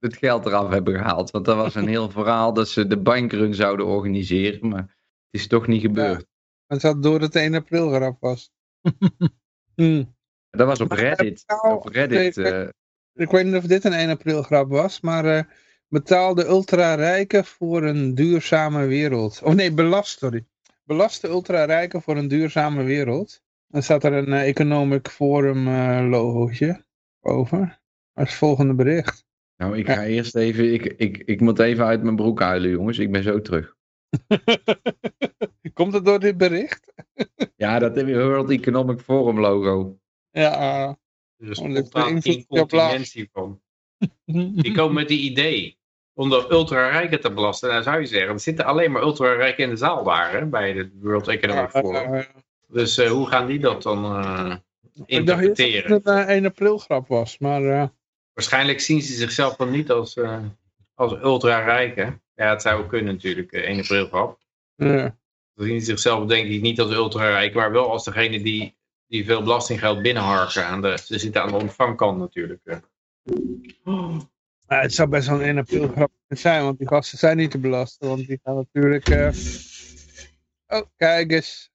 [0.00, 1.30] het geld eraf hebben gehaald.
[1.30, 4.68] Want dat was een heel verhaal dat ze de bankrun zouden organiseren.
[4.68, 6.26] Maar het is toch niet gebeurd.
[6.66, 8.50] Het zat door dat het 1 april grap was.
[9.74, 10.04] Hm.
[10.50, 11.44] Dat was op Maar, Reddit.
[11.62, 12.36] Op Reddit.
[12.36, 12.68] nee, eh,
[13.14, 15.42] Ik weet niet of dit een 1 april grap was, maar eh
[15.88, 19.40] betaal de ultra-rijken voor een duurzame wereld.
[19.42, 20.46] Of nee, belast, sorry.
[20.88, 23.42] Belast de ultra-rijken voor een duurzame wereld.
[23.66, 26.84] Dan staat er een eh, Economic Forum eh, logootje
[27.20, 27.80] over.
[28.12, 29.24] Als volgende bericht.
[29.56, 30.72] nou, ik ga eerst even.
[30.72, 32.98] Ik, ik, ik moet even uit mijn broek huilen, jongens.
[32.98, 33.76] Ik ben zo terug.
[35.74, 36.92] Komt het door dit bericht?
[37.56, 39.98] Ja, dat heb je World Economic Forum logo.
[40.30, 40.98] Ja.
[41.50, 42.92] spontaan je op laag.
[42.92, 43.60] incontinentie van.
[44.62, 45.77] Die komen met die idee.
[46.18, 47.68] Om de ultra-rijken te belasten.
[47.68, 48.32] Nou zou je zeggen.
[48.32, 50.32] Er zitten alleen maar ultra-rijken in de zaal daar.
[50.32, 52.14] Hè, bij het World Economic Forum.
[52.14, 52.24] Eh,
[52.68, 54.54] Dus eh, hoe gaan die dat dan eh,
[55.06, 55.92] ik dacht dat interpreteren?
[55.92, 57.84] het een 1 april grap was, maar eh,
[58.32, 60.38] Waarschijnlijk zien ze zichzelf dan niet als, eh,
[60.94, 62.22] als ultra-rijken.
[62.34, 64.38] Ja, het zou kunnen natuurlijk, eh, 1 april grap.
[64.74, 65.16] ja.
[65.54, 68.74] Ze zien zichzelf denk ik niet als ultra-rijk, maar wel als degene die,
[69.06, 70.64] die veel belastinggeld binnenharken.
[70.66, 72.60] Aan de, ze zitten aan de ontvangkant natuurlijk.
[72.64, 72.76] eh.
[74.68, 77.50] Maar het zou best wel een 1 april grap zijn, want die gasten zijn niet
[77.50, 78.08] te belasten.
[78.08, 79.08] Want die gaan natuurlijk...
[79.08, 79.30] eh,
[80.66, 81.70] Oh, kijk eens.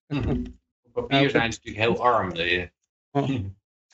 [0.83, 2.31] Op papier zijn ze natuurlijk heel arm.
[2.31, 2.67] eh.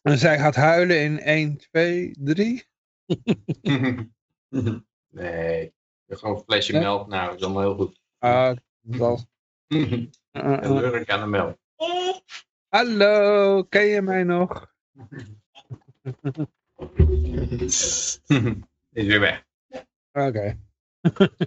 [0.02, 2.64] En zij gaat huilen in 1, 2, 3.
[5.10, 5.74] nee,
[6.08, 6.82] gewoon een flesje Nee?
[6.82, 7.08] melk.
[7.08, 8.00] Nou, dat is allemaal heel goed.
[8.18, 9.26] Ah, dat was...
[9.68, 10.70] Heel Uh, uh, uh.
[10.70, 11.58] leuk aan de melk.
[12.68, 14.74] Hallo, ken je mij nog?
[18.92, 19.44] Is weer weg.
[20.12, 20.60] Oké.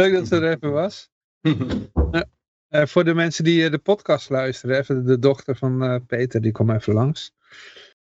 [0.00, 1.10] Leuk dat ze er even was.
[2.70, 6.40] Eh, voor de mensen die eh, de podcast luisteren, even de dochter van eh, Peter,
[6.40, 7.32] die kwam even langs.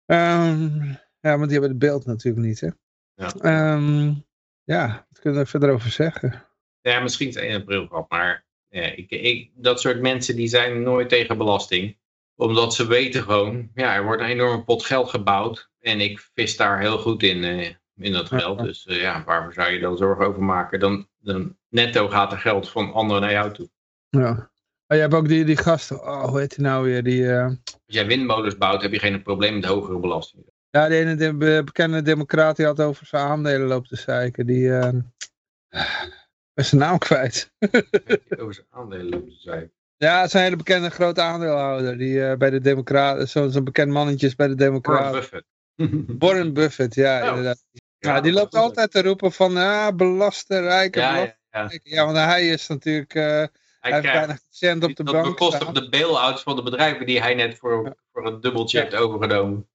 [0.07, 0.85] Ehm,
[1.21, 2.69] ja, want die hebben het beeld natuurlijk niet, hè?
[3.15, 3.35] Ja.
[3.35, 4.13] Ehm,
[4.63, 6.47] ja, wat kunnen we verder over zeggen?
[6.81, 10.49] Ja, misschien is het 1 april grap, maar ja, ik, ik, dat soort mensen die
[10.49, 11.97] zijn nooit tegen belasting.
[12.37, 15.71] Omdat ze weten gewoon, ja, er wordt een enorme pot geld gebouwd.
[15.81, 18.59] En ik vis daar heel goed in, eh, in dat geld.
[18.59, 20.81] Dus eh, ja, waarvoor zou je dan zorgen over maken?
[20.81, 23.71] Dan, dan netto gaat er geld van anderen naar jou toe.
[24.09, 24.51] Ja.
[24.87, 27.03] Oh, je hebt ook die, die gasten, oh, hoe heet die nou weer?
[27.03, 30.45] Die, eh, Als jij windmolens bouwt, heb je geen probleem met hogere belasting.
[30.71, 34.47] ja, ene de, be- bekende democraat die had over zijn aandelen lopen te zeiken.
[34.47, 34.69] Die,
[36.55, 37.53] ben zijn naam kwijt.
[38.39, 39.73] Over zijn aandelen lopen te zijn.
[40.03, 41.99] Ja, het is een hele bekende grote aandeelhouder.
[41.99, 45.13] Die eh, bij de Democraten, zo'n zo'n bekend mannetje is bij de Warren Democraten.
[45.21, 45.47] Buffett.
[46.25, 47.29] Warren Buffett, ja, Oh.
[47.29, 47.65] inderdaad.
[47.99, 51.37] Ja, die loopt altijd te roepen van, ah, belasten, rijken, Ja, belasten.
[51.51, 51.79] ja, ja.
[51.83, 53.49] Ja, want hij is natuurlijk, eh, hij Hij
[53.81, 55.75] heeft krijgt bijna geen cent op de dat bank bekostigt staan.
[55.75, 58.85] de bail-outs van de bedrijven die hij net voor, voor een dubbeltje Ja.
[58.85, 59.67] heeft overgenomen.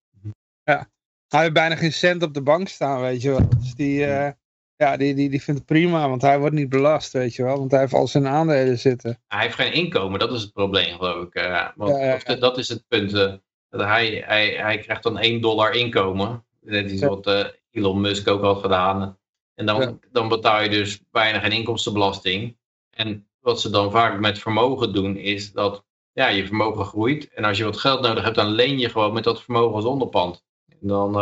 [1.28, 3.50] Hij heeft bijna geen cent op de bank staan, weet je wel.
[3.50, 4.32] Dus die, eh,
[4.78, 7.58] ja, die, die, die vindt het prima, want hij wordt niet belast, weet je wel.
[7.58, 9.20] Want hij heeft al zijn aandelen zitten.
[9.28, 11.34] Hij heeft geen inkomen, dat is het probleem, geloof ik.
[11.34, 13.14] eh, want, Ja, ja, of dat is het punt.
[13.14, 13.34] eh,
[13.70, 16.46] dat hij, hij, hij krijgt dan 1 dollar inkomen.
[16.62, 17.08] Net iets Ja.
[17.08, 19.18] wat eh, Elon Musk ook had gedaan.
[19.56, 22.58] En dan, dan betaal je dus bijna geen inkomstenbelasting.
[22.90, 27.34] En wat ze dan vaak met vermogen doen, is dat ja, je vermogen groeit.
[27.34, 29.86] En als je wat geld nodig hebt, dan leen je gewoon met dat vermogen als
[29.86, 30.44] onderpand.
[30.82, 31.16] En dan,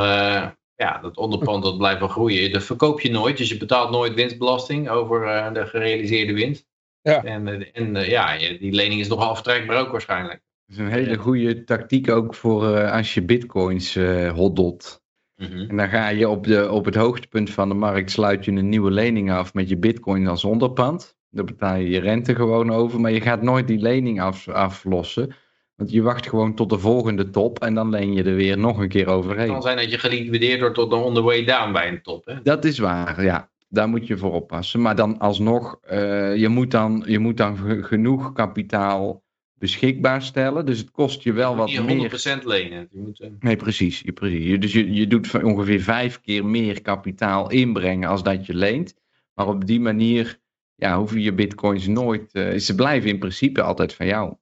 [0.76, 2.52] ja, dat onderpand dat blijft wel groeien.
[2.52, 6.68] Dat verkoop je nooit, dus je betaalt nooit winstbelasting over eh, de gerealiseerde winst.
[7.12, 7.24] Ja.
[7.24, 10.42] En, eh, en eh, ja, die lening is nogal aftrekbaar ook waarschijnlijk.
[10.66, 15.04] Dat is een hele goede tactiek ook voor eh, als je bitcoins eh hoddelt.
[15.36, 15.70] Mhm.
[15.70, 18.70] En dan ga je op, de, op het hoogtepunt van de markt sluit je een
[18.70, 21.18] nieuwe lening af met je bitcoin als onderpand.
[21.30, 25.36] Daar betaal je je rente gewoon over, maar je gaat nooit die lening af, aflossen.
[25.76, 28.78] Want je wacht gewoon tot de volgende top en dan leen je er weer nog
[28.80, 29.62] een keer Het kan overheen.
[29.62, 32.26] zijn dat je geliquideerd wordt tot on the way down bij een top.
[32.26, 32.42] Hè?
[32.44, 33.50] Dat is waar, ja.
[33.70, 34.82] Daar moet je voor oppassen.
[34.82, 39.24] Maar dan alsnog, eh, je moet dan, je moet dan ge- genoeg kapitaal
[39.54, 40.66] beschikbaar stellen.
[40.66, 41.96] Dus het kost je wel wat Je meer.
[41.96, 42.12] moet
[42.42, 42.88] 100% lenen.
[42.92, 44.00] Je moet, eh, Nee, precies.
[44.06, 44.60] Je, precies.
[44.60, 48.96] Dus je, je doet ongeveer vijf keer meer kapitaal inbrengen als dat je leent.
[49.34, 50.40] Maar op die manier
[50.76, 52.34] ja, hoeven je bitcoins nooit...
[52.34, 54.34] eh, ze blijven in principe altijd van jou.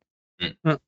[0.61, 0.79] Ja.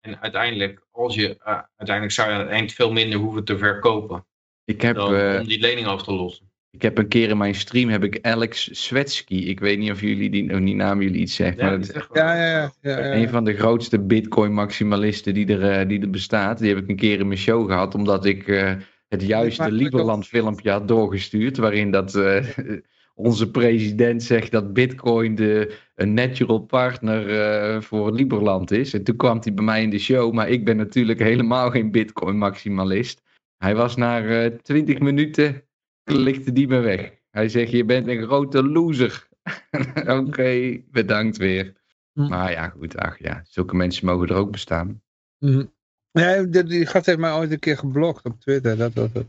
[0.00, 3.58] en uiteindelijk, als je, eh, uiteindelijk zou je aan het eind veel minder hoeven te
[3.58, 4.26] verkopen.
[4.64, 6.48] Ik heb, Dan, eh, om die lening af te lossen.
[6.70, 9.34] ik heb een keer in mijn stream heb ik Alex Swetsky.
[9.34, 11.56] Ik weet niet of jullie die, of die naam jullie iets zegt.
[11.56, 12.24] maar Ja, dat die is wel.
[12.24, 12.72] Ja, ja, ja.
[12.80, 13.14] ja, ja.
[13.14, 16.58] Een van de grootste Bitcoin-maximalisten die er, eh, die er bestaat.
[16.58, 18.74] Die heb ik een keer in mijn show gehad, omdat ik eh,
[19.08, 21.56] het juiste maakt me Lieberland-filmpje had doorgestuurd.
[21.56, 22.46] Waarin dat, eh,
[23.20, 28.94] onze president zegt dat Bitcoin de, een natural partner eh, voor Lieberland is.
[28.94, 31.90] En toen kwam hij bij mij in de show, maar ik ben natuurlijk helemaal geen
[31.90, 33.22] Bitcoin-maximalist.
[33.56, 35.62] Hij was na eh 20 minuten,
[36.04, 37.18] klikte die me weg.
[37.30, 39.28] Hij zegt, je bent een grote loser.
[40.18, 41.72] Oké, bedankt weer.
[42.12, 42.28] Hm.
[42.28, 45.02] Maar ja, goed, ach ja, zulke mensen mogen er ook bestaan.
[45.38, 45.64] Mhm.
[46.10, 48.76] Ja, die, die gast heeft mij ooit een keer geblokt op Twitter.
[48.76, 49.26] Dat was het.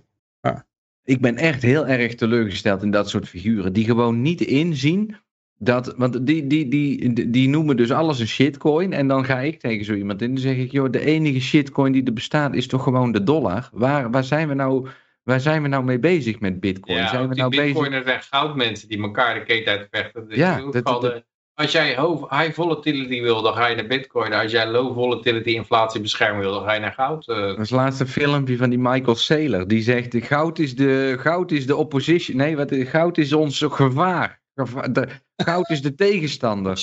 [1.03, 5.15] Ik ben echt heel erg teleurgesteld in dat soort figuren, die gewoon niet inzien
[5.63, 9.59] dat, want die, die, die, die, noemen dus alles een shitcoin en dan ga ik
[9.59, 12.55] tegen zo iemand in en dan zeg ik, joh, de enige shitcoin die er bestaat
[12.55, 13.69] is toch gewoon de dollar.
[13.71, 14.87] Waar, waar, zijn, we nou,
[15.23, 16.97] waar zijn we nou mee bezig met bitcoin?
[16.97, 17.65] Ja, zijn we die nou bezig?
[17.65, 20.25] bitcoiners en goudmensen die elkaar de keten uitvechten.
[20.29, 21.23] Ja, dat-
[21.53, 21.87] als jij
[22.29, 24.33] high volatility wil, dan ga je naar bitcoin.
[24.33, 27.27] Als jij low volatility inflatiebescherming wil, dan ga je naar goud.
[27.27, 27.35] eh.
[27.37, 29.67] Dat is laatst een filmpje van die Michael Saylor.
[29.67, 32.37] Die zegt, goud is de, goud is de opposition.
[32.37, 34.41] Nee, wat, goud is ons gevaar.
[34.55, 35.07] Geva- de-
[35.43, 36.79] goud is de tegenstander.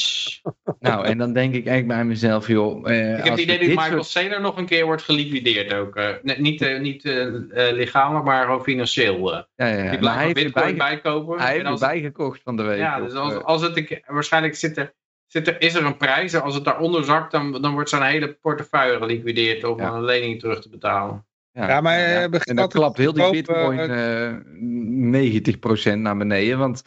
[0.81, 2.91] Nou, en dan denk ik echt bij mezelf, joh.
[2.91, 5.03] eh, Ik heb als het idee dat dit Michael soort- Saylor nog een keer wordt
[5.03, 5.97] geliquideerd ook.
[5.97, 6.09] eh.
[6.23, 7.03] Nee, niet eh, niet
[7.73, 9.35] lichamelijk, maar gewoon financieel.
[9.35, 9.43] eh.
[9.57, 9.77] Ja, ja, ja.
[9.77, 11.39] Die Maar blijft hij nog heeft bitcoin bijkopen.
[11.41, 12.79] hij heeft als- erbij gekocht van de week.
[12.79, 14.95] Ja, dus als, als het waarschijnlijk zit er,
[15.27, 16.33] zit er, is er een prijs.
[16.33, 19.93] En als het daaronder zakt, dan, dan wordt zijn hele portefeuille geliquideerd om Ja.
[19.93, 21.27] een lening terug te betalen.
[21.53, 24.33] Ja, maar, nou eh, begint En dan altijd klapt heel die bitcoin eh
[25.97, 26.59] 90% naar beneden.
[26.59, 26.83] Want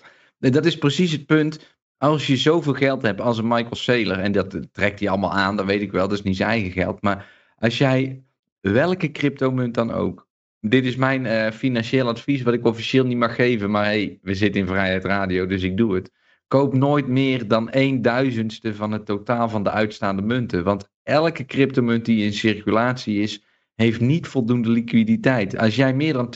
[0.50, 1.80] dat is precies het punt.
[1.98, 5.56] Als je zoveel geld hebt als een Michael Saylor, en dat trekt hij allemaal aan,
[5.56, 7.02] dat weet ik wel, dat is niet zijn eigen geld.
[7.02, 8.24] Maar als jij
[8.62, 10.30] welke cryptomunt dan ook.
[10.60, 13.72] Dit is mijn eh, financieel advies, wat ik officieel niet mag geven.
[13.72, 16.12] Maar hey, we zitten in Vrijheid Radio, dus ik doe het.
[16.48, 20.64] Koop nooit meer dan een duizendste van het totaal van de uitstaande munten.
[20.64, 23.44] Want elke cryptomunt die in circulatie is,
[23.76, 25.58] heeft niet voldoende liquiditeit.
[25.58, 26.34] Als jij meer dan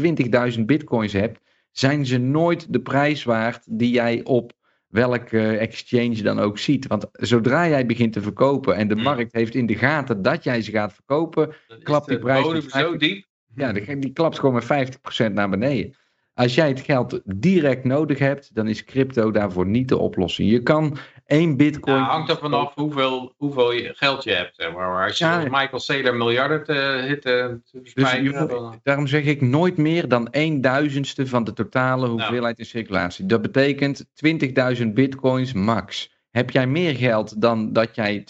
[0.57, 1.39] 20.000 bitcoins hebt,
[1.77, 4.51] zijn ze nooit de prijs waard die jij op
[4.87, 6.87] welke exchange dan ook ziet.
[6.87, 9.03] Want zodra jij begint te verkopen en de Hmm.
[9.03, 12.97] markt heeft in de gaten dat jij ze gaat verkopen, Klapt die prijs zo 50.
[12.97, 13.25] diep.
[13.55, 15.95] ja, die, die klapt gewoon met 50% naar beneden.
[16.35, 20.49] Als jij het geld direct nodig hebt, dan is crypto daarvoor niet de oplossing.
[20.49, 21.95] Je kan één bitcoin...
[21.95, 24.55] Nou, hangt er vanaf hoeveel, hoeveel geld je hebt.
[24.55, 25.05] Zeg maar.
[25.07, 27.59] Als je Ja, Michael Saylor miljarden te, hit, te,
[27.93, 32.59] Dus je dan- daarom zeg ik nooit meer dan een duizendste van de totale hoeveelheid
[32.59, 33.25] in circulatie.
[33.25, 36.13] Dat betekent 20.000 bitcoins max.
[36.31, 38.23] Heb jij meer geld dan dat jij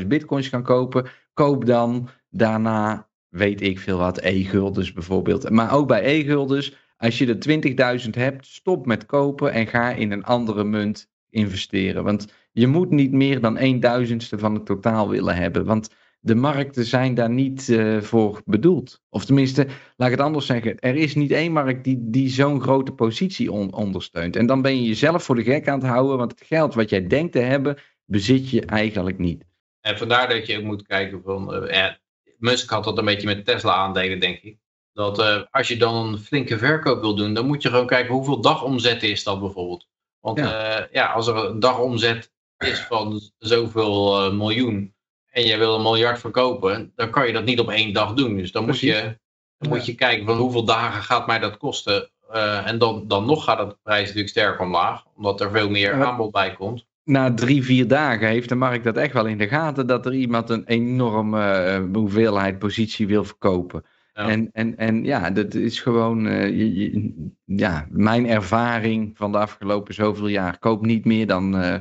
[0.00, 5.50] 20.000 bitcoins kan kopen, koop dan daarna, weet ik veel wat, e-guldens bijvoorbeeld.
[5.50, 10.12] Maar ook bij e-guldens, als je er 20.000 hebt, stop met kopen en ga in
[10.12, 12.04] een andere munt investeren.
[12.04, 15.64] Want je moet niet meer dan een duizendste van het totaal willen hebben.
[15.64, 15.88] Want
[16.20, 19.02] de markten zijn daar niet eh, voor bedoeld.
[19.08, 19.66] Of tenminste,
[19.96, 20.78] laat ik het anders zeggen.
[20.78, 24.36] Er is niet één markt die, die zo'n grote positie on- ondersteunt.
[24.36, 26.18] En dan ben je jezelf voor de gek aan het houden.
[26.18, 29.44] Want het geld wat jij denkt te hebben, bezit je eigenlijk niet.
[29.80, 31.54] En vandaar dat je ook moet kijken van...
[31.54, 31.98] eh, ja,
[32.38, 34.56] Musk had dat een beetje met Tesla aandelen, denk ik.
[34.96, 38.14] Dat eh, als je dan een flinke verkoop wil doen, dan moet je gewoon kijken
[38.14, 39.86] hoeveel dagomzet is dat bijvoorbeeld.
[40.20, 44.94] Want ja, ja als er een dagomzet is van zoveel eh, miljoen
[45.30, 48.36] en je wil een miljard verkopen, dan kan je dat niet op één dag doen.
[48.36, 49.18] Dus dan, moet je,
[49.58, 52.10] dan moet je kijken van hoeveel dagen gaat mij dat kosten.
[52.30, 56.04] Eh, en dan, dan nog gaat de prijs natuurlijk sterk omlaag, omdat er veel meer
[56.04, 56.86] aanbod bij komt.
[57.04, 59.86] Na drie, vier dagen heeft de markt dat echt wel in de gaten.
[59.86, 63.84] Dat er iemand een enorme eh, hoeveelheid positie wil verkopen.
[64.16, 64.28] Ja.
[64.28, 69.38] En, en, en ja, dat is gewoon eh, je- je- ja, mijn ervaring van de
[69.38, 70.58] afgelopen zoveel jaar.
[70.58, 71.74] Koop niet meer dan, eh,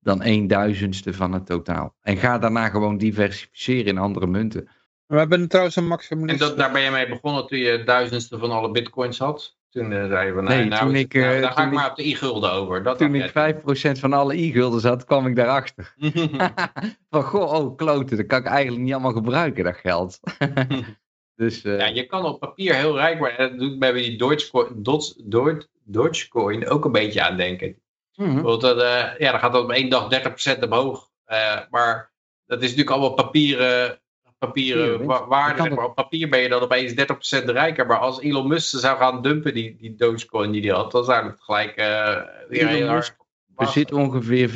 [0.00, 1.94] dan een duizendste van het totaal.
[2.02, 4.68] En ga daarna gewoon diversificeren in andere munten.
[5.06, 6.28] We hebben trouwens een maximum.
[6.28, 9.56] En dat, daar ben je mee begonnen toen je duizendste van alle bitcoins had?
[9.70, 11.74] Toen uh, zei je van, Nee, nou, toen ik, nou, eh, daar ga ik ik-
[11.74, 12.82] maar op de i-gulden over.
[12.82, 15.94] Dat Toen ik 5% van alle e-gulden zat, kwam ik daarachter.
[17.10, 20.20] Van goh, oh kloten, dat kan ik eigenlijk niet allemaal gebruiken, dat geld.
[21.36, 23.38] dus eh, ja, je kan op papier heel rijk worden.
[23.38, 27.76] En dat doet bij die Dogecoin, Dots- Doge- Dogecoin ook een beetje aan denken.
[28.14, 28.32] mhm.
[28.32, 31.08] Bijvoorbeeld, dat, eh, ja, dan gaat dat op één dag 30% omhoog.
[31.24, 32.10] Eh, maar
[32.46, 34.00] dat is natuurlijk allemaal papieren,
[34.38, 35.70] papieren wa- waarde.
[35.70, 37.86] maar op papier ben je dan opeens 30% rijker.
[37.86, 41.26] Maar als Elon Musk zou gaan dumpen, die, die Dogecoin die hij had, dan zou
[41.26, 43.20] het gelijk weer Elon heel Musk hard...
[43.56, 44.52] bezit ongeveer 25%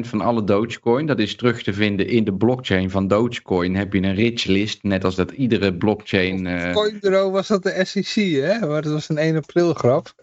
[0.00, 1.06] van alle Dogecoin.
[1.06, 3.74] Dat is terug te vinden in de blockchain van Dogecoin.
[3.74, 6.46] Heb je een rich list, net als dat iedere blockchain...
[6.46, 8.66] eh, CoinDro was dat de SEC, hè?
[8.66, 10.12] Maar dat was een 1 april grap.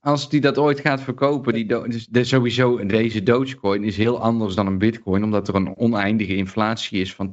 [0.00, 4.20] Als die dat ooit gaat verkopen, die do- dus de, sowieso deze Dogecoin is heel
[4.20, 7.32] anders dan een Bitcoin, omdat er een oneindige inflatie is van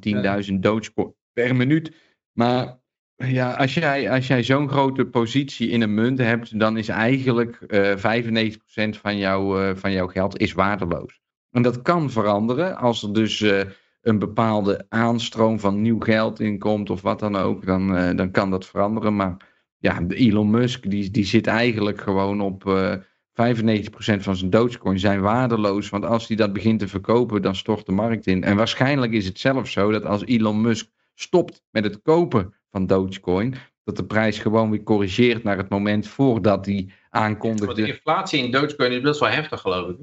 [0.50, 1.92] 10.000 Dogecoin per minuut.
[2.32, 2.80] Maar
[3.28, 7.56] ja, als jij, als jij zo'n grote positie in een munt hebt, dan is eigenlijk
[7.62, 11.22] eh 95% van, jou, eh, van jouw geld is waardeloos.
[11.52, 13.62] En dat kan veranderen als er dus eh,
[14.02, 18.32] een bepaalde aanstroom van nieuw geld in komt of wat dan ook, dan, eh, dan
[18.32, 19.16] kan dat veranderen.
[19.16, 19.38] Maar
[19.78, 22.94] ja, Elon Musk die, die zit eigenlijk gewoon op eh
[23.34, 25.90] 95% van zijn Dogecoin zijn waardeloos.
[25.90, 28.44] Want als hij dat begint te verkopen, dan stort de markt in.
[28.44, 32.88] En waarschijnlijk is het zelfs zo dat als Elon Musk stopt met het kopen van
[32.88, 37.88] Dogecoin, dat de prijs gewoon weer corrigeert naar het moment voordat hij Want de aankondigde.
[37.88, 39.98] inflatie in Dogecoin is best wel heftig, geloof ik.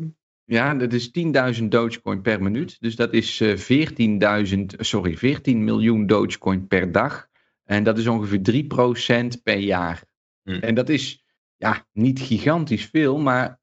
[0.44, 1.10] Ja, dat is
[1.59, 2.76] 10.000 Dogecoin per minuut.
[2.80, 7.28] Dus dat is eh 14.000, sorry, 14 miljoen Dogecoin per dag.
[7.64, 8.64] En dat is ongeveer
[9.36, 10.05] 3% per jaar.
[10.43, 10.51] Hm.
[10.51, 11.24] En dat is
[11.56, 13.59] ja, niet gigantisch veel, maar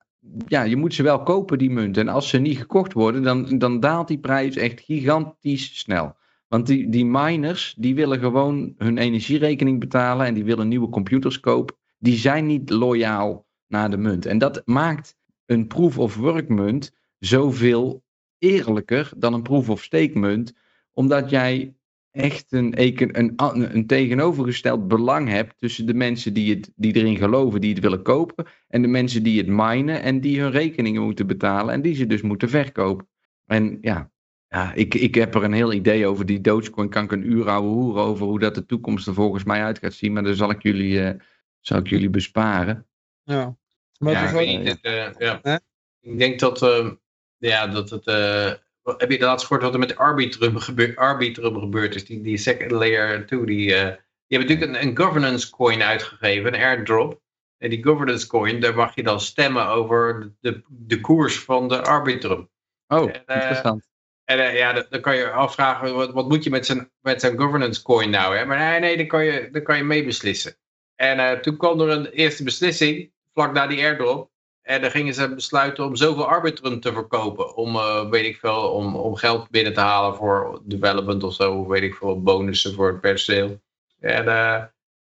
[0.47, 2.07] ja, je moet ze wel kopen, die munten.
[2.07, 6.15] En als ze niet gekocht worden, dan, dan daalt die prijs echt gigantisch snel.
[6.53, 11.39] Want die, die miners, die willen gewoon hun energierekening betalen en die willen nieuwe computers
[11.39, 11.75] kopen.
[11.97, 14.25] Die zijn niet loyaal naar de munt.
[14.25, 18.03] En dat maakt een proof-of-work munt zoveel
[18.37, 20.53] eerlijker dan een proof-of-stake munt.
[20.91, 21.75] Omdat jij
[22.11, 23.33] echt een, een,
[23.75, 28.03] een tegenovergesteld belang hebt tussen de mensen die, het, die erin geloven, die het willen
[28.03, 28.45] kopen.
[28.67, 32.07] En de mensen die het minen en die hun rekeningen moeten betalen en die ze
[32.07, 33.07] dus moeten verkopen.
[33.45, 34.11] En ja,
[34.53, 36.25] ja ik, ik heb er een heel idee over.
[36.25, 39.43] Die Dogecoin kan ik een uur ouwe hoeren over hoe dat de toekomst er volgens
[39.43, 40.13] mij uit gaat zien.
[40.13, 41.19] Maar daar zal ik jullie, eh,
[41.59, 42.87] zal ik jullie besparen.
[43.23, 43.55] Ja.
[43.97, 45.39] Maar ja, ik, weet het, eh, ja.
[45.41, 45.55] Hè?
[45.99, 46.91] ik denk dat, eh,
[47.37, 48.07] ja, dat het...
[48.07, 48.51] eh,
[48.97, 52.05] heb je laatst gehoord wat er met Arbitrum, gebeur, Arbitrum gebeurd is?
[52.05, 53.95] Die, die second layer 2, die, eh,
[54.27, 57.21] die hebben natuurlijk een, een governance coin uitgegeven, een airdrop.
[57.57, 61.83] En die governance coin, daar mag je dan stemmen over de, de koers van de
[61.83, 62.49] Arbitrum.
[62.87, 63.92] Oh, En, interessant.
[64.25, 67.21] En eh, ja, dan, dan kan je afvragen, wat, wat moet je met zijn, met
[67.21, 68.37] zijn governance coin nou?
[68.37, 68.45] Hè?
[68.45, 70.55] Maar nee, nee, dan kan je, dan kan je mee beslissen.
[70.95, 74.31] En eh, toen kwam er een eerste beslissing, vlak na die airdrop.
[74.61, 77.55] En dan gingen ze besluiten om zoveel arbitrum te verkopen.
[77.55, 81.67] Om, eh, weet ik veel, om, om geld binnen te halen voor development of zo.
[81.67, 83.61] Weet ik veel, bonussen voor het personeel.
[83.99, 84.27] En,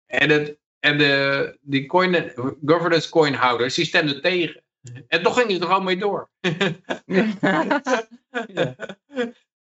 [0.06, 2.32] en, het, en de, die coin,
[2.66, 4.64] governance coin houders, die stemden tegen.
[5.08, 6.30] En toch gingen ze er gewoon mee door.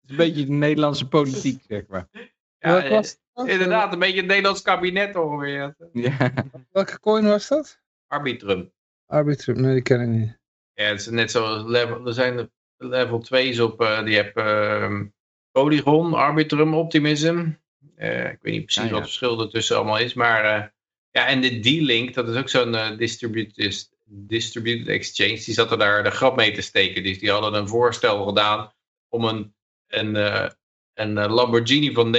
[0.03, 2.07] Het is een beetje de Nederlandse politiek, zeg maar.
[2.59, 3.47] Ja, was dat?
[3.47, 5.75] Inderdaad, een beetje het Nederlands kabinet ongeveer.
[5.93, 6.33] Ja.
[6.71, 7.81] Welke coin was dat?
[8.07, 8.71] Arbitrum.
[9.05, 10.39] Arbitrum, nee, die ken ik niet.
[10.73, 15.05] Ja, het is net zoals level, er zijn level 2's op, eh, die heb ehm,
[15.51, 17.49] Polygon, Arbitrum, Optimism.
[17.95, 18.93] Eh, ik weet niet precies Ah, ja.
[18.93, 20.67] wat het verschil ertussen allemaal is, maar eh,
[21.11, 25.77] ja, en de D-Link, dat is ook zo'n eh, distributed, distributed exchange, die zat er
[25.77, 27.03] daar de grap mee te steken.
[27.03, 28.71] Dus die hadden een voorstel gedaan
[29.09, 29.55] om een,
[29.87, 30.49] een, eh,
[30.93, 32.15] een eh, Lamborghini van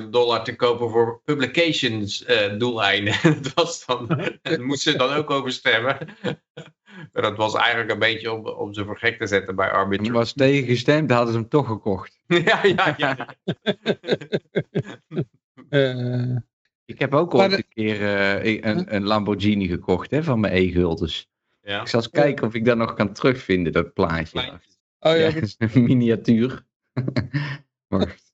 [0.00, 3.14] 900.000 dollar te kopen voor publications eh, doeleinden.
[3.42, 4.06] dat was dan,
[4.42, 5.96] daar moesten ze dan ook over stemmen.
[7.12, 10.12] maar dat was eigenlijk een beetje om, om ze voor gek te zetten bij Arbitrum.
[10.12, 12.18] was tegengestemd, hadden ze hem toch gekocht.
[12.26, 13.34] ja, ja, ja.
[15.68, 16.36] Eh,
[16.86, 20.52] Ik heb ook al de- een keer eh, een, een Lamborghini gekocht hè, van mijn
[20.54, 21.28] e-guldens.
[21.62, 21.80] ja.
[21.80, 24.38] Ik zal eens kijken of ik dat nog kan terugvinden, dat plaatje.
[24.38, 24.52] Oh
[25.00, 26.64] ja, Ja, het is een miniatuur.
[27.88, 28.32] Wacht,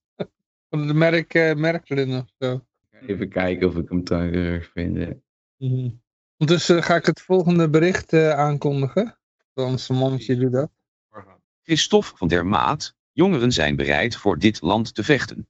[0.70, 2.64] van de merk, eh Merklin of zo.
[3.06, 4.96] even kijken of ik hem terugvind.
[5.56, 5.90] Mhm.
[6.36, 9.18] Ondertussen ga ik het volgende bericht eh, aankondigen.
[9.54, 10.70] Ons mannetje doet dat.
[11.62, 12.96] Christophe van der Maat.
[13.12, 15.48] Jongeren zijn bereid voor dit land te vechten.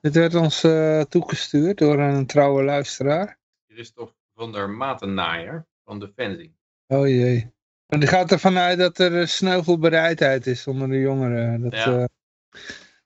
[0.00, 3.38] Dit werd ons eh, toegestuurd door een trouwe luisteraar.
[3.68, 6.56] Christophe van der Matennaaier van Defensie.
[6.86, 7.52] Oh jee.
[7.86, 11.60] Maar die gaat ervan uit dat er eh, sneuvelbereidheid is onder de jongeren.
[11.62, 11.98] Dat, Ja.
[11.98, 12.04] eh,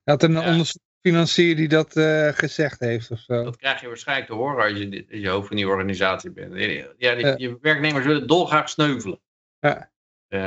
[0.05, 0.51] dat er een Ja.
[0.51, 1.93] onderzoeksfinancier die dat
[2.37, 3.45] gezegd heeft of zo.
[3.45, 6.31] Dat krijg je waarschijnlijk te horen als je, dit- als je hoofd van die organisatie
[6.31, 6.55] bent.
[6.99, 9.21] Ja, die, je werknemers willen dolgraag sneuvelen.
[9.61, 9.91] Ja.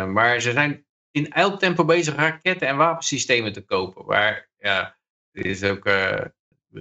[0.05, 4.05] Maar ze zijn in elk tempo bezig raketten en wapensystemen te kopen.
[4.05, 4.95] Maar ja, dit
[5.43, 5.85] is ook...
[5.85, 6.19] eh,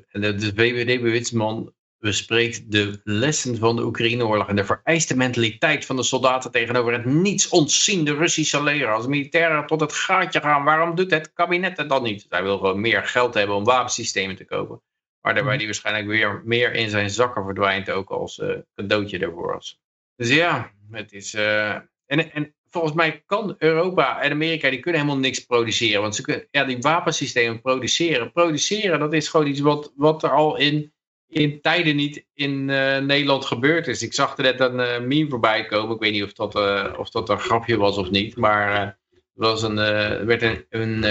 [0.08, 0.52] en de,
[1.00, 6.92] Bewitsman bespreekt de lessen van de Oekraïne-oorlog en de vereiste mentaliteit van de soldaten tegenover
[6.92, 8.92] het niets ontziende Russische leger.
[8.92, 12.26] Als militairen tot het gaatje gaan, waarom doet het kabinet het dan niet?
[12.28, 14.82] Hij wil gewoon meer geld hebben om wapensystemen te kopen.
[15.20, 19.52] Maar daarbij die waarschijnlijk weer meer in zijn zakken verdwijnt ook als eh, cadeautje daarvoor.
[19.52, 19.80] was.
[20.16, 21.34] Dus ja, het is...
[21.34, 21.74] eh,
[22.06, 26.00] en, en volgens mij kan Europa en Amerika, die kunnen helemaal niks produceren.
[26.00, 28.32] Want ze kunnen, ja, die wapensystemen produceren.
[28.32, 30.92] Produceren, dat is gewoon iets wat, wat er al in,
[31.26, 34.02] in tijden niet in eh, Nederland gebeurd is.
[34.02, 35.94] Ik zag er net een eh, meme voorbij komen.
[35.94, 38.36] Ik weet niet of dat, eh, of dat een grapje was of niet.
[38.36, 38.98] Maar
[39.32, 39.74] was een,
[40.26, 41.04] werd een, een,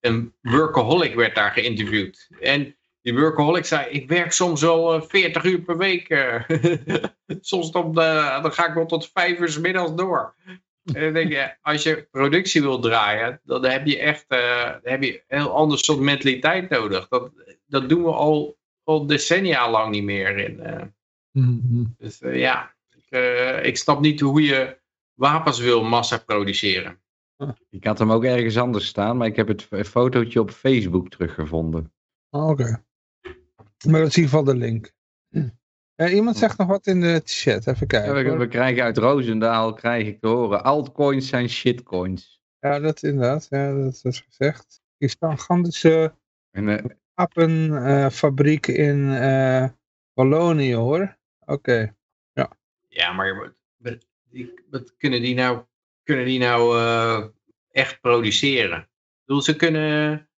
[0.00, 2.28] een workaholic werd daar geïnterviewd.
[2.40, 6.06] En die workaholic zei, ik werk soms eh, 40 uur per week.
[7.40, 10.34] soms eh, dan ga ik wel tot 5 uur middags door.
[10.94, 14.92] En dan denk je, als je productie wil draaien, dan heb je echt eh, dan
[14.92, 17.08] heb je een heel ander soort mentaliteit nodig.
[17.08, 17.32] Dat,
[17.66, 20.38] dat doen we al, al decennia lang niet meer.
[20.38, 20.82] In, eh.
[21.30, 21.84] Mhm.
[21.98, 23.18] Dus eh, ja, ik,
[23.64, 24.78] ik snap niet hoe je
[25.14, 27.00] wapens wil massa produceren.
[27.70, 31.92] Ik had hem ook ergens anders staan, maar ik heb het fotootje op Facebook teruggevonden.
[32.30, 32.84] Ah, Oké.
[33.86, 34.92] Maar dat is in ieder geval de link.
[36.00, 37.66] Eh, iemand zegt nog wat in de chat.
[37.66, 38.38] Even Ja, kijken.
[38.38, 42.40] we, krijgen uit Roosendaal krijg ik te horen, altcoins zijn shitcoins.
[42.60, 43.46] Ja, dat inderdaad.
[43.50, 44.80] Ja, dat is gezegd.
[44.98, 46.14] Er is een gigantische
[46.50, 49.68] En, eh, wapenfabriek in eh,
[50.12, 51.18] Wallonië hoor.
[51.46, 51.94] Oké.
[52.88, 54.06] Ja, maar wat,
[54.70, 55.64] wat- kunnen die nou,
[56.02, 57.24] kunnen die nou eh,
[57.70, 58.78] echt produceren?
[58.80, 58.86] Ik
[59.24, 60.28] bedoel, ze kunnen...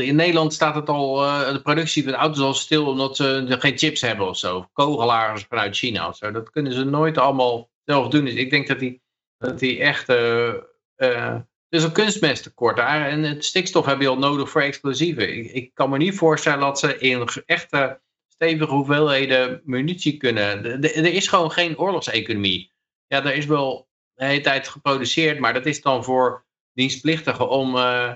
[0.00, 3.60] In Nederland staat het al, eh, de productie van auto's al stil omdat ze er
[3.60, 4.56] geen chips hebben of zo.
[4.56, 6.30] Of Kogelaars vanuit China of zo.
[6.30, 8.24] Dat kunnen ze nooit allemaal zelf doen.
[8.24, 9.02] Dus ik denk dat die,
[9.38, 10.08] dat die echt...
[10.08, 10.48] eh,
[10.94, 11.34] eh,
[11.68, 13.08] er is een kunstmesttekort daar.
[13.08, 15.54] En het stikstof heb je al nodig voor explosieven.
[15.54, 20.82] Ik, kan me niet voorstellen dat ze in echte stevige hoeveelheden munitie kunnen.
[20.82, 22.72] Er is gewoon geen oorlogseconomie.
[23.06, 27.76] Ja, er is wel de hele tijd geproduceerd, maar dat is dan voor dienstplichtigen om,
[27.76, 28.12] eh,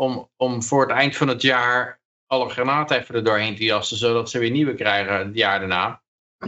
[0.00, 3.96] om, om voor het eind van het jaar alle granaten even er doorheen te jassen,
[3.96, 6.02] zodat ze weer nieuwe krijgen het jaar daarna.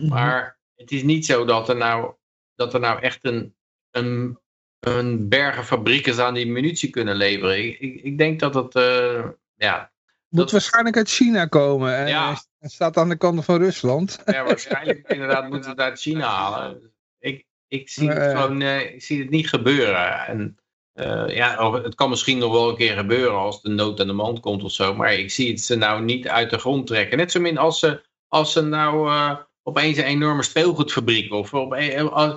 [0.08, 2.12] Maar het is niet zo dat er nou,
[2.54, 3.54] dat er nou echt een,
[3.90, 4.38] een,
[4.80, 7.64] een bergen fabrieken zijn die munitie kunnen leveren.
[7.64, 9.92] Ik, ik, ik denk dat het, eh, ja,
[10.28, 11.94] Moet dat- waarschijnlijk uit China komen.
[11.96, 12.36] En Ja.
[12.58, 14.22] hij staat aan de kant van Rusland.
[14.24, 16.92] Ja, waarschijnlijk inderdaad moeten we het uit China halen.
[17.18, 18.30] Ik, ik, zie het Nee.
[18.30, 20.26] gewoon, eh, ik zie het niet gebeuren.
[20.26, 20.56] En,
[20.92, 24.12] eh, ja, het kan misschien nog wel een keer gebeuren als de nood aan de
[24.12, 24.94] mand komt of zo.
[24.94, 27.18] Maar ik zie het ze nou niet uit de grond trekken.
[27.18, 31.74] Net zo min als ze, als ze nou eh, opeens een enorme speelgoedfabriek of op
[31.74, 32.36] eh,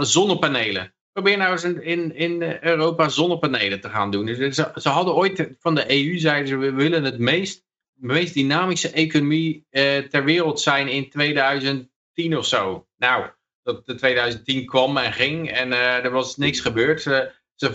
[0.00, 0.94] zonnepanelen.
[1.12, 4.26] Probeer nou eens in, in, Europa zonnepanelen te gaan doen.
[4.26, 7.64] Dus ze, ze hadden ooit van de EU zeiden ze we willen het meest
[7.94, 9.66] meest dynamische economie
[10.10, 12.86] ter wereld zijn in 2010 of zo.
[12.96, 13.26] Nou,
[13.62, 17.32] dat de 2010 kwam en ging en er was niks gebeurd.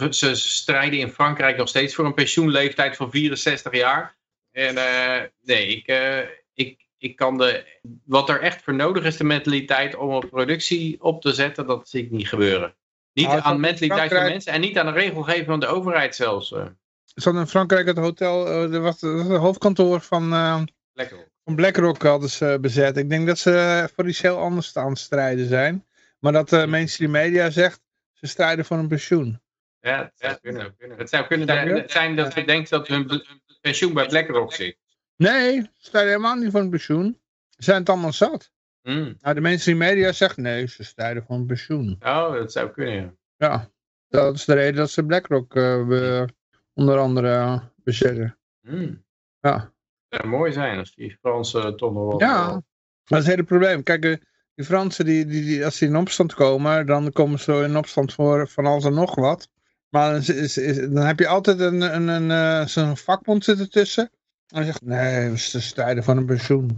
[0.10, 4.18] Ze, strijden in Frankrijk nog steeds voor een pensioenleeftijd van 64 jaar.
[4.52, 6.20] En eh, nee, ik, eh,
[6.54, 7.66] ik, ik kan de,
[8.06, 11.90] wat er echt voor nodig is, de mentaliteit om een productie op te zetten, dat
[11.90, 12.76] zie ik niet gebeuren.
[13.14, 16.16] Niet Nou, aan de mentaliteit van mensen en niet aan de regelgeving van de overheid
[16.16, 16.52] zelfs.
[16.52, 16.66] eh.
[17.06, 20.62] Zat in Frankrijk het hotel, eh, er was het hoofdkantoor van, eh,
[20.94, 21.30] op.
[21.44, 22.98] van BlackRock hadden ze bezet.
[22.98, 25.86] Ik denk dat ze voor iets heel anders aan het strijden zijn.
[26.20, 27.82] Maar dat de mainstream media zegt,
[28.14, 29.42] ze strijden voor een pensioen.
[29.80, 30.76] Ja, het zou kunnen.
[30.98, 31.76] Het zou kunnen kunnen?
[31.76, 33.24] dat- zijn dat ze denkt dat hun
[33.62, 34.78] pensioen bij BlackRock zit.
[35.16, 37.20] Nee, ze strijden helemaal niet voor een pensioen.
[37.50, 38.52] Ze zijn het allemaal zat.
[38.82, 39.18] Hmm.
[39.22, 41.96] Nou, de mainstream media zegt nee, ze strijden voor een pensioen.
[42.00, 43.14] Oh, dat zou kunnen, ja.
[43.48, 43.70] Ja,
[44.08, 46.28] dat is de reden dat ze BlackRock eh, be-
[46.74, 48.38] onder andere eh, bezetten.
[48.62, 49.06] Hmm.
[49.40, 49.74] Ja.
[50.10, 52.20] Het zou mooi zijn als die Fransen toch nog wel...
[52.20, 52.62] Ja, maar
[53.04, 53.84] dat is het hele probleem.
[53.84, 54.16] Kijk, eh,
[54.56, 58.14] die Fransen, die, die, die, als die in opstand komen, dan komen ze in opstand
[58.14, 59.50] voor van alles en nog wat.
[59.90, 63.44] Maar dan, is, is- is- dan heb je altijd een, een, een, eh, zo'n vakbond
[63.44, 64.04] zitten tussen.
[64.48, 66.76] En dan zegt, nee, we st- strijden van een pensioen.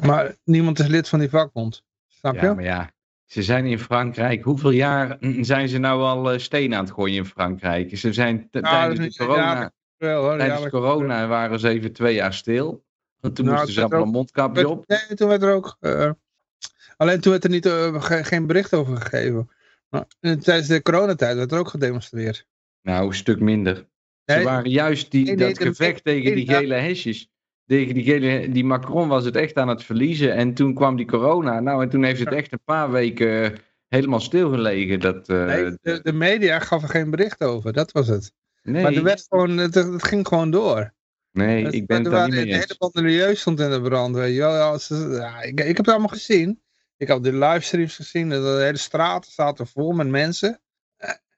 [0.00, 1.82] Maar niemand is lid van die vakbond.
[2.08, 2.40] Snap je?
[2.40, 2.90] ja, maar ja,
[3.24, 4.42] ze zijn in Frankrijk.
[4.44, 7.98] Hoeveel jaar zijn ze nou al eh, stenen aan het gooien in Frankrijk?
[7.98, 12.34] Ze zijn is tijdens, de corona, hoor, tijdens ja, corona waren ze even twee jaar
[12.34, 12.84] stil.
[13.20, 14.84] Toen Nou, moesten ze allemaal een mondkapje op.
[14.86, 15.76] Nee, toen werd er ook...
[15.80, 16.10] eh,
[16.96, 19.50] alleen toen werd er niet, ge- geen bericht over gegeven.
[19.88, 22.46] Maar Tijdens de coronatijd werd er ook gedemonstreerd.
[22.82, 23.88] Nou, een stuk minder.
[24.24, 27.28] Ze waren juist die, nee, nee, dat de gevecht tegen die gele hesjes.
[27.66, 30.34] Tegen die, gele, die Macron was het echt aan het verliezen.
[30.34, 31.60] En toen kwam die corona.
[31.60, 33.58] Nou, en toen heeft het echt een paar weken eh,
[33.88, 35.00] helemaal stilgelegen.
[35.00, 38.32] Dat, eh, nee, de, de media gaf er geen bericht over, dat was het.
[38.62, 40.94] nee, Maar er werd gewoon, het, het ging gewoon door.
[41.32, 42.60] nee ik ben het daar niet mee De eens.
[42.60, 44.78] hele bandelieu stond in de brand, weet je wel.
[45.12, 46.60] Ja, ik, ik heb het allemaal gezien.
[46.96, 48.28] Ik heb de livestreams gezien.
[48.28, 50.60] De, hele straten zaten vol met mensen.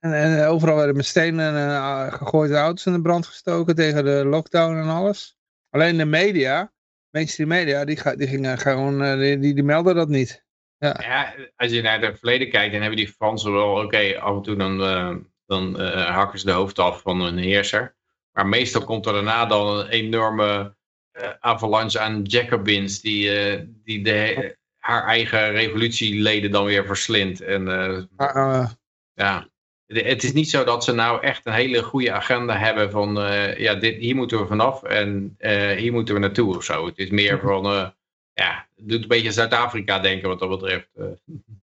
[0.00, 4.24] En, en overal werden met stenen uh, gegooid auto's in de brand gestoken tegen de
[4.24, 5.36] lockdown en alles.
[5.70, 6.72] Alleen de media,
[7.10, 10.46] mainstream media, die, die gingen gewoon, eh, die, die, melden dat niet.
[10.78, 14.42] Ja, als je naar het verleden kijkt, dan hebben die Fransen wel, oké, af en
[14.42, 15.16] toe dan, eh,
[15.46, 17.96] dan eh, hakken ze de hoofd af van een heerser.
[18.32, 20.76] Maar meestal komt er daarna dan een enorme
[21.18, 24.57] eh, avalanche aan Jacobins die, eh, die de,
[24.88, 27.40] haar eigen revolutieleden dan weer verslindt.
[27.40, 28.70] En eh, eh,
[29.12, 29.48] ja,
[29.86, 33.58] het is niet zo dat ze nou echt een hele goede agenda hebben van, eh,
[33.58, 35.36] ja, dit, hier moeten we vanaf en
[35.76, 36.86] hier moeten we naartoe of zo.
[36.86, 37.88] Het is meer van, eh,
[38.32, 40.88] ja, het doet een beetje Zuid-Afrika denken wat dat betreft.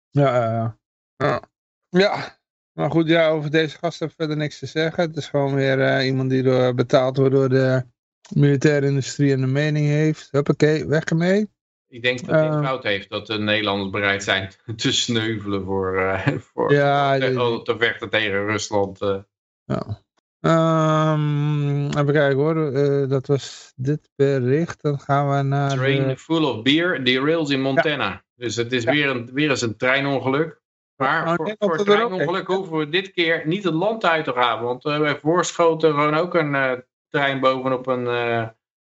[0.09, 0.77] ja, ja,
[1.17, 1.41] ja.
[1.89, 2.37] ja,
[2.73, 5.03] maar goed, ja, over deze gast heb ik verder niks te zeggen.
[5.03, 7.85] Het is gewoon weer iemand die door, betaald wordt door de
[8.33, 10.27] militaire industrie en de mening heeft.
[10.31, 11.55] Huppakee, weg ermee.
[11.89, 12.63] Ik denk dat hij Eh.
[12.63, 17.75] fout heeft dat de Nederlanders bereid zijn te sneuvelen voor, eh, voor Ja, te, te
[17.77, 19.01] vechten tegen Rusland.
[19.01, 19.17] eh.
[19.65, 20.01] Ja.
[20.41, 22.71] Ehm, even kijken hoor,
[23.09, 24.81] dat was dit bericht.
[24.81, 26.17] Dan gaan we naar Train de...
[26.17, 28.23] full of beer derails in Montana.
[28.35, 28.91] Dus het is Ja.
[28.91, 30.61] weer, een, weer eens een treinongeluk.
[30.95, 34.33] Maar Oh, voor, voor het treinongeluk hoeven we dit keer niet het land uit te
[34.33, 34.63] gaan.
[34.63, 38.05] Want bij voorschoten gewoon ook een trein bovenop een,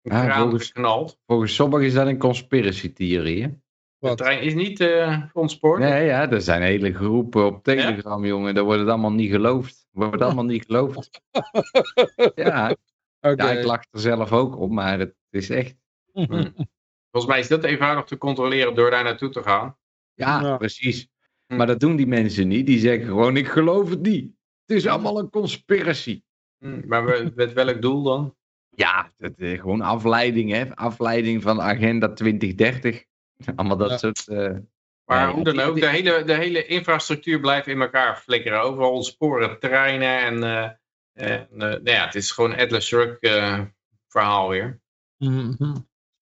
[0.04, 1.18] een Ah, kraan volgens- geknald.
[1.26, 3.42] Volgens sommigen is dat een conspiracy theorie.
[3.98, 4.18] De Wat?
[4.18, 5.80] trein is niet eh ontspoord.
[5.80, 8.54] Nee, ja, er zijn hele groepen op Telegram, jongen.
[8.54, 9.86] Daar wordt het allemaal niet geloofd.
[9.90, 11.20] Wordt allemaal niet geloofd.
[12.34, 12.70] Ja,
[13.20, 13.44] Oké.
[13.44, 15.76] ja, ik lach er zelf ook op, maar het is echt...
[17.10, 19.76] Volgens mij is dat eenvoudig te controleren door daar naartoe te gaan.
[20.14, 20.56] Ja, Ja.
[20.56, 21.08] precies.
[21.46, 21.56] Hm.
[21.56, 22.66] Maar dat doen die mensen niet.
[22.66, 24.32] Die zeggen gewoon, ik geloof het niet.
[24.66, 26.22] Het is allemaal een conspiracy.
[26.58, 28.36] Hm, Maar we- met welk doel dan?
[28.76, 30.76] Ja, het, eh, gewoon afleiding, hè.
[30.76, 33.04] Afleiding van Agenda 2030.
[33.56, 33.96] Allemaal dat Ja.
[33.96, 34.28] soort...
[34.28, 34.56] eh,
[35.04, 38.60] Maar hoe dan ook, de hele, de hele infrastructuur blijft in elkaar flikkeren.
[38.60, 40.70] Overal ontsporen treinen en, eh,
[41.12, 43.60] en eh, nou ja, het is gewoon Atlas Shrugged eh,
[44.08, 44.80] verhaal weer.
[45.18, 45.74] Mhm.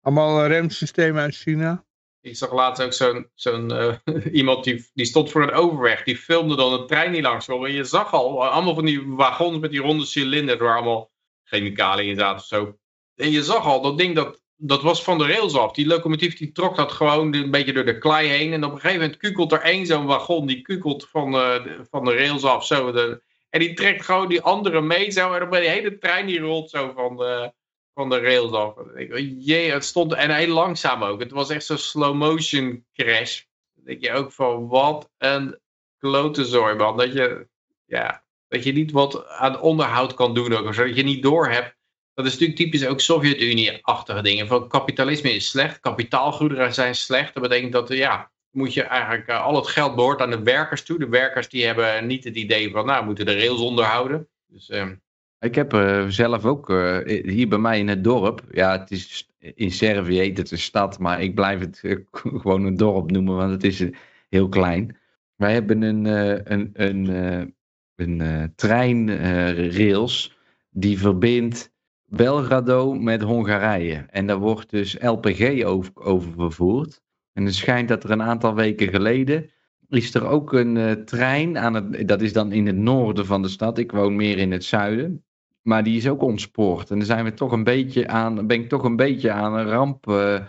[0.02, 1.86] Allemaal remsystemen uit China.
[2.22, 3.96] Ik zag laatst ook zo'n zo'n eh,
[4.32, 6.04] iemand die, die stond voor een overweg.
[6.04, 7.66] Die filmde dan een trein die langs kwam.
[7.66, 11.12] En je zag al, allemaal van die wagons met die ronde cilinders waar allemaal
[11.50, 12.78] chemicaliën in zaten of zo.
[13.16, 15.72] En je zag al, dat ding dat, dat was van de rails af.
[15.72, 18.54] Die locomotief die trok dat gewoon een beetje door de klei heen.
[18.54, 20.48] En op een gegeven moment kukelt er één zo'n wagon.
[20.48, 22.66] Die kukelt van, eh, van de rails af.
[22.66, 25.34] Zo, de, en die trekt gewoon die andere mee zo.
[25.34, 27.54] En dan bij die hele trein die rolt zo van de,
[27.94, 28.74] van de rails af.
[28.96, 31.20] Ik, jee, het stond, en heel langzaam ook.
[31.20, 33.42] Het was echt zo'n slow motion crash.
[33.76, 35.60] Dan denk je ook van, wat een
[35.98, 36.98] klote man.
[36.98, 37.48] Dat je,
[37.86, 40.68] ja, dat je niet wat aan onderhoud kan doen ook.
[40.68, 41.78] Of zo, dat je niet door hebt.
[42.14, 44.48] Dat is natuurlijk typisch ook Sovjet-Unie-achtige dingen.
[44.48, 47.34] Van kapitalisme is slecht, kapitaalgoederen zijn slecht.
[47.34, 50.84] Dat betekent dat, ja, moet je eigenlijk, eh, al het geld behoort aan de werkers
[50.84, 51.00] toe.
[51.00, 54.28] De werkers die hebben niet het idee van, nou, moeten de rails onderhouden.
[54.50, 54.88] Dus, eh,
[55.40, 58.42] Ik heb eh, zelf ook eh, hier bij mij in het dorp.
[58.52, 61.82] Ja, het is in Servië heet het een stad, maar ik blijf het
[62.42, 63.86] gewoon een dorp noemen, want het is
[64.30, 64.98] heel klein.
[65.36, 66.06] Wij hebben een,
[66.52, 67.56] een, een,
[68.00, 70.38] een eh, treinrails
[70.70, 71.72] die verbindt
[72.06, 74.06] Belgrado met Hongarije.
[74.10, 77.02] En daar wordt dus LPG over, over vervoerd.
[77.34, 79.50] En het schijnt dat er een aantal weken geleden
[79.90, 83.42] is er ook een eh, trein aan het, dat is dan in het noorden van
[83.42, 83.78] de stad.
[83.78, 85.24] Ik woon meer in het zuiden.
[85.62, 86.90] Maar die is ook ontspoord.
[86.90, 89.68] En dan zijn we toch een beetje aan, ben ik toch een beetje aan een
[89.68, 90.42] ramp eh,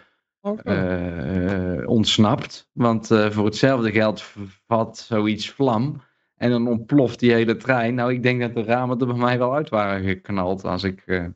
[0.42, 2.68] eh, ontsnapt.
[2.72, 4.24] Want eh, voor hetzelfde geld
[4.66, 6.02] vat zoiets vlam.
[6.42, 7.94] En dan ontploft die hele trein.
[7.94, 10.64] Nou, ik denk dat de ramen er bij mij wel uit waren geknald.
[10.64, 11.26] Als ik, eh,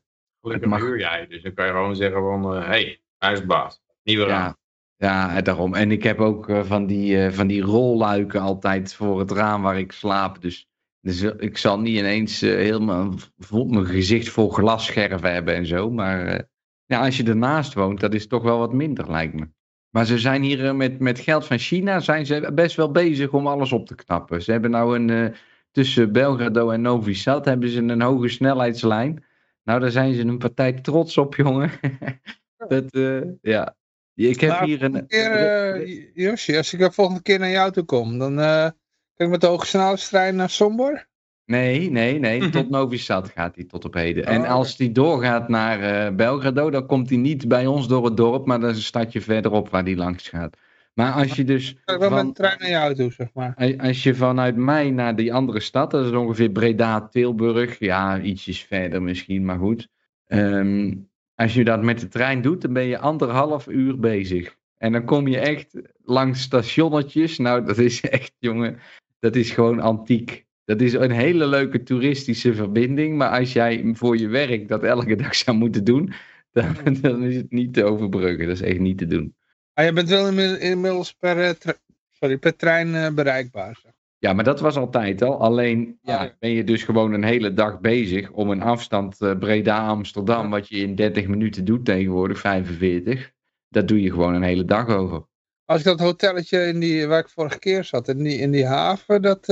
[0.41, 0.81] gelukkig mag.
[0.81, 1.27] huur jij.
[1.27, 3.83] Dus dan kan je gewoon zeggen van, hé, hey, huisbaas.
[4.03, 4.57] Nieuwe raam.
[4.97, 5.75] ja, ja, daarom.
[5.75, 9.79] En ik heb ook eh, van, die, van die rolluiken altijd voor het raam waar
[9.79, 10.41] ik slaap.
[10.41, 10.69] Dus,
[11.01, 15.91] dus ik zal niet ineens helemaal vol, mijn gezicht vol glasscherven hebben en zo.
[15.91, 16.49] Maar
[16.85, 19.49] ja, als je ernaast woont, dat is toch wel wat minder, lijkt me.
[19.95, 23.33] Maar ze zijn hier eh, met, met geld van China zijn ze best wel bezig
[23.33, 24.43] om alles op te knappen.
[24.43, 25.39] Ze hebben nou een, eh,
[25.71, 29.25] tussen Belgrado en Novi Sad hebben ze een hoge snelheidslijn.
[29.65, 31.71] Nou, daar zijn ze een partij trots op, jongen.
[32.69, 33.77] dat, eh, ja.
[34.15, 35.07] Ik heb hier een...
[35.07, 38.69] Keer, Josje, als ik de volgende keer naar jou toe kom, dan eh,
[39.15, 41.07] Kijk, met de hogesnelheidstrein naar Sombor?
[41.47, 42.49] Nee, nee, nee.
[42.51, 44.27] Tot Novi Sad gaat hij tot op heden.
[44.27, 48.05] En Oh, als hij doorgaat naar eh, Belgrado, dan komt hij niet bij ons door
[48.05, 50.57] het dorp, maar dat is een stadje verderop waar hij langs gaat.
[50.95, 53.77] Maar als je dus met van, de trein naar jou toe, zeg maar.
[53.79, 58.63] als je vanuit mij naar die andere stad, dat is ongeveer Breda, Tilburg, ja, ietsjes
[58.63, 59.89] verder misschien, maar goed.
[60.27, 60.95] Ehm,
[61.35, 64.57] als je dat met de trein doet, dan ben je anderhalf uur bezig.
[64.79, 67.39] En dan kom je echt langs stationnetjes.
[67.39, 68.79] Nou, dat is echt, jongen,
[69.19, 70.47] dat is gewoon antiek.
[70.65, 73.17] Dat is een hele leuke toeristische verbinding.
[73.17, 76.13] Maar als jij voor je werk dat elke dag zou moeten doen,
[76.53, 78.47] dan, dan is het niet te overbruggen.
[78.47, 79.35] Dat is echt niet te doen.
[79.73, 81.73] Ah, je bent wel inmi- inmiddels per, eh,
[82.11, 83.79] sorry, per trein eh, bereikbaar.
[83.83, 83.93] Zeg.
[84.19, 85.41] Ja, maar dat was altijd al.
[85.41, 86.37] Alleen ja, ja.
[86.39, 90.77] ben je dus gewoon een hele dag bezig om een afstand eh, Breda-Amsterdam, wat je
[90.77, 93.33] in 30 minuten doet tegenwoordig, 45.
[93.69, 95.27] Dat doe je gewoon een hele dag over.
[95.65, 98.67] Als ik dat hotelletje in die, waar ik vorige keer zat, in die, in die
[98.67, 99.47] haven, dat,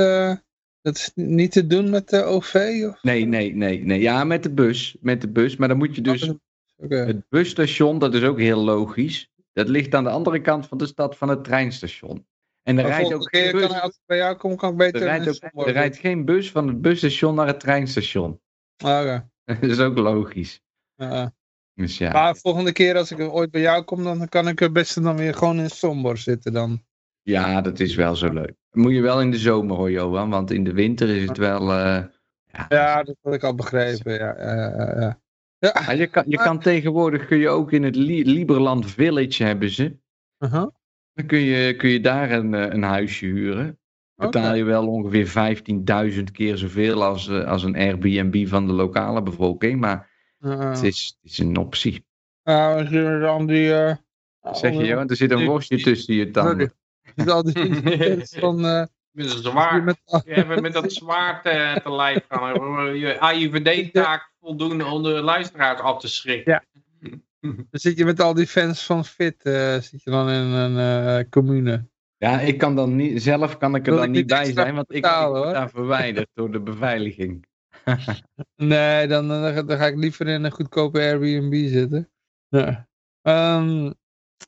[0.83, 2.55] dat is niet te doen met de OV?
[2.89, 3.03] Of?
[3.03, 4.01] Nee, nee, nee, nee.
[4.01, 4.97] Ja, met de bus.
[5.01, 5.57] Met de bus.
[5.57, 6.33] Maar dan moet je dus.
[6.77, 6.97] Oké.
[6.97, 9.31] Het busstation, dat is ook heel logisch.
[9.53, 12.27] Dat ligt aan de andere kant van de stad van het treinstation.
[12.63, 13.67] En er Maar rijdt ook geen bus.
[13.67, 16.51] kan, als ik bij jou kom, kan ik beter Er rijdt, ook, er geen bus
[16.51, 18.41] van het busstation naar het treinstation.
[18.77, 19.31] Ah, oké.
[19.61, 20.61] Dat is ook logisch.
[20.95, 21.33] Ja.
[21.75, 22.13] Dus ja.
[22.13, 25.35] Maar volgende keer als ik ooit bij jou kom, dan kan ik best dan weer
[25.35, 26.83] gewoon in Sombor zitten dan.
[27.23, 28.53] Ja, dat is wel zo leuk.
[28.71, 30.31] Moet je wel in de zomer hoor, Johan.
[30.31, 31.61] Want in de winter is het wel...
[31.73, 32.05] eh,
[32.53, 34.13] ja, Ja, dat had ik al begrepen.
[34.13, 35.01] Ja, ja, ja, ja.
[35.01, 35.21] ja.
[35.59, 39.71] Ja, je, kan, je kan tegenwoordig kun je ook in het Li- Liberland Village hebben
[39.71, 39.97] ze.
[40.39, 40.67] Uh-huh.
[41.13, 43.79] Dan kun je, kun je daar een, eh, een huisje huren.
[44.15, 45.27] Betaal je wel ongeveer
[46.17, 49.81] 15.000 keer zoveel als, eh, als een Airbnb van de lokale bevolking.
[49.81, 52.05] Maar Uh, het, is, het is een optie.
[52.45, 53.69] uh, je dan die...
[54.53, 55.09] Zeg je, Johan?
[55.09, 56.73] Er zit een worstje tussen je tanden.
[57.15, 57.53] Met al die
[58.41, 58.65] van...
[58.67, 59.85] eh, Met een die zwaard.
[59.85, 62.99] met, met dat zwaard eh, te lijf gaan.
[62.99, 66.53] Je AIVD-taak voldoen om de luisteraars af te schrikken.
[66.53, 66.65] Ja.
[67.41, 70.79] dan zit je met al die fans van Fit, eh, zit je dan in een
[71.19, 71.91] eh, commune.
[72.17, 74.95] Ja, ik kan dan niet, zelf kan ik er dan ik niet bij zijn, want
[74.95, 75.53] ik, hoor.
[75.53, 77.47] daar verwijderd door de beveiliging.
[78.57, 82.11] Nee, dan, dan, ga- dan ga ik liever in een goedkope Airbnb zitten.
[82.49, 82.89] Ja.
[83.23, 83.87] Ehm,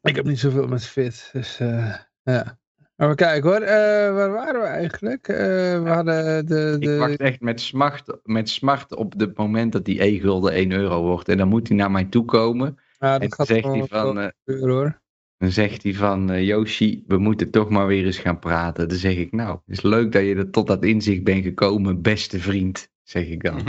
[0.02, 1.94] ik heb niet zoveel met Fit, dus eh,
[2.24, 2.58] ja.
[2.96, 5.28] Maar we kijken hoor, Eh, waar waren we eigenlijk?
[5.28, 5.36] Eh,
[5.82, 6.76] we hadden de...
[6.78, 10.72] de Ik wacht echt met smart, met smart op het moment dat die e-gulden 1
[10.72, 11.28] euro wordt.
[11.28, 12.78] En dan moet hij naar mij toe komen.
[12.98, 14.90] ja, En dat dan gaat zegt hij van, eh,
[15.36, 18.88] dan zegt hij van eh, Yoshi, we moeten toch maar weer eens gaan praten.
[18.88, 22.02] Dan zeg ik, nou, het is leuk dat je er tot dat inzicht bent gekomen,
[22.02, 23.58] beste vriend, zeg ik dan.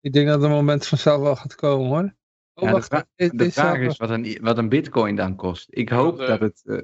[0.00, 2.14] Ik denk dat het moment vanzelf wel gaat komen hoor.
[2.54, 5.16] Oh, Ja, de wacht, vra- dit De is vraag is wat een, wat een bitcoin
[5.16, 5.66] dan kost.
[5.70, 6.76] Ik hoop eh, dat het, eh,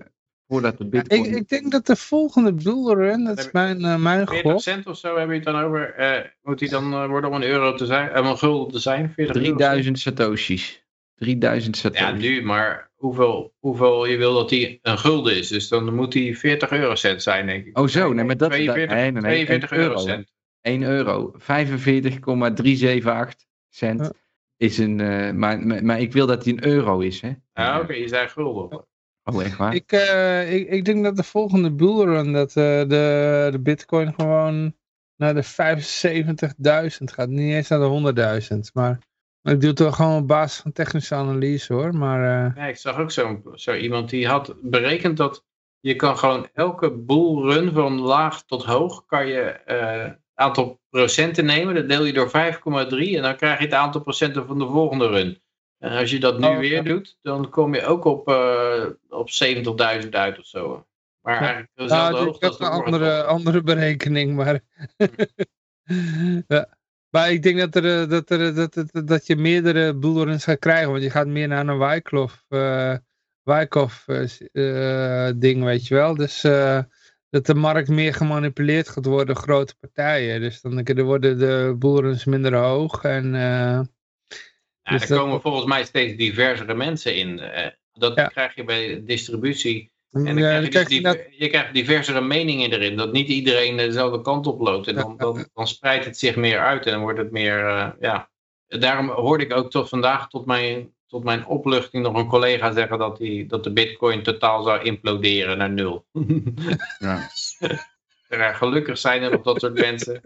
[0.48, 1.24] voordat de Ja, bitcoin...
[1.24, 4.60] ik, ik denk dat de volgende bullrun, dat is mijn, eh, mijn 40 gok.
[4.60, 5.94] cent of zo heb je het dan over.
[5.94, 8.18] eh, moet die dan eh, worden om een euro te zijn?
[8.18, 9.12] om een gulden te zijn?
[9.14, 9.48] 40 euro?
[9.56, 10.84] 3000 satoshis.
[11.14, 12.22] 3000 Ja, satoshis.
[12.28, 15.48] nu, maar hoeveel, hoeveel je wil dat die een gulden is.
[15.48, 17.78] Dus dan moet die 40 eurocent zijn, denk ik.
[17.78, 18.50] Oh zo, nee, maar dat...
[18.50, 19.90] 42, dat nee, nee, nee, 42 1 euro.
[19.92, 20.32] eurocent.
[20.60, 21.32] 1 euro.
[21.36, 24.12] 45,378 cent Ja.
[24.56, 25.00] is een...
[25.00, 27.30] eh, maar, maar, maar ik wil dat die een euro is, hè?
[27.54, 28.86] Ja, oké, je zei gulden.
[29.32, 29.74] Oh, echt waar?
[29.74, 34.74] Ik, eh, ik, ik denk dat de volgende bullrun, dat eh, de, de bitcoin gewoon
[35.16, 37.28] naar de 75.000 gaat.
[37.28, 38.98] Niet eens naar de 100.000, maar
[39.42, 41.94] ik doe het wel gewoon op basis van technische analyse hoor.
[41.94, 45.44] Maar eh, Ja, ik zag ook zo, zo iemand die had berekend dat
[45.80, 51.74] je kan gewoon elke bullrun van laag tot hoog kan je eh aantal procenten nemen.
[51.74, 52.32] Dat deel je door 5,3
[53.16, 55.42] en dan krijg je het aantal procenten van de volgende run.
[55.78, 59.30] En als je dat nu Oh, weer doet, dan kom je ook op, eh op
[60.02, 60.86] 70.000 uit of zo.
[61.20, 64.60] Maar eigenlijk dezelfde nou, ik hoogte heb als de een andere, andere berekening, maar...
[66.48, 66.74] ja.
[67.10, 70.58] Maar ik denk dat, er, eh, dat, er, dat, dat, dat je meerdere bullruns gaat
[70.58, 72.44] krijgen, want je gaat meer naar een Wyckoff,
[73.42, 76.14] Wyckoff eh, s- eh, ding, weet je wel.
[76.14, 76.40] Dus
[77.30, 80.40] dat de markt meer gemanipuleerd gaat worden door grote partijen.
[80.40, 83.34] Dus dan worden de bullruns minder hoog en...
[84.86, 87.38] eh, Ja, dus er dat- komen volgens mij steeds diversere mensen in.
[87.40, 88.26] eh, dat Ja.
[88.26, 89.90] krijg je bij distributie.
[90.12, 92.72] En dan ja, krijg dan je, dus krijg je diver- net- je krijgt diversere meningen
[92.72, 92.96] erin.
[92.96, 94.86] Dat niet iedereen dezelfde kant op loopt.
[94.88, 95.16] En dan, Ja.
[95.16, 96.86] dan, dan spreidt het zich meer uit.
[96.86, 98.30] En dan wordt het meer, eh, ja.
[98.66, 102.98] Daarom hoorde ik ook tot vandaag, tot mijn, tot mijn opluchting, nog een collega zeggen
[102.98, 106.06] dat, die, dat de bitcoin totaal zou imploderen naar nul.
[106.98, 107.28] Ja.
[108.28, 110.20] Ja, gelukkig zijn er nog dat soort mensen.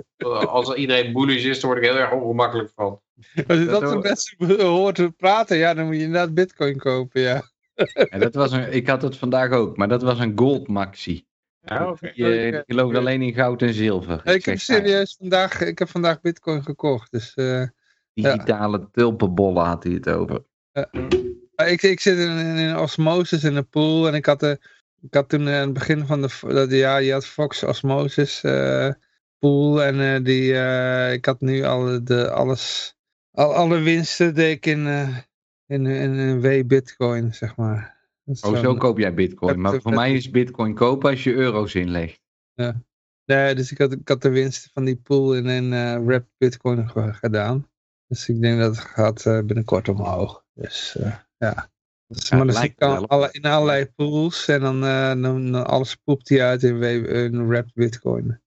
[0.46, 3.00] Als iedereen bullish is, daar word ik heel erg ongemakkelijk van.
[3.46, 7.20] Als je Dat dat soort mensen hoort praten, ja, dan moet je inderdaad bitcoin kopen,
[7.20, 7.42] ja.
[7.94, 11.24] En dat was een, ik had het vandaag ook, maar dat was een gold maxi.
[11.60, 14.26] Ja, Ik, eh, gelooft alleen in goud en zilver.
[14.26, 17.12] ik heb serieus vandaag, ik heb vandaag bitcoin gekocht.
[17.12, 17.64] Dus eh,
[18.14, 20.42] Digitale tulpenbollen had hij het over.
[21.66, 24.08] ik, ik zit in, in, in osmosis in een pool.
[24.08, 24.58] En ik had, de,
[25.02, 28.90] ik had toen eh, aan het begin van de, ja, je had Fox osmosis eh,
[29.38, 29.82] pool.
[29.82, 30.52] En eh, die,
[31.12, 32.96] ik had nu al de, alles,
[33.30, 34.86] al, alle winsten deed ik in,
[35.66, 37.98] in, in, in W bitcoin, zeg maar.
[38.24, 39.60] Oh, zo koop jij bitcoin.
[39.60, 42.20] Maar voor mij is bitcoin kopen als je euro's inlegt.
[43.24, 46.26] Nee, dus ik had, ik had de winsten van die pool in een eh wrap
[46.38, 47.70] bitcoin ge- gedaan.
[48.06, 50.44] Dus ik denk dat het gaat binnenkort omhoog.
[50.54, 50.96] Dus
[51.38, 51.70] ja.
[52.12, 55.22] Dus, Ja, maar dan zit al alle, in allerlei pools en dan, eh, dan,
[55.52, 58.40] dan alles poept die uit in, we- in wrap bitcoin.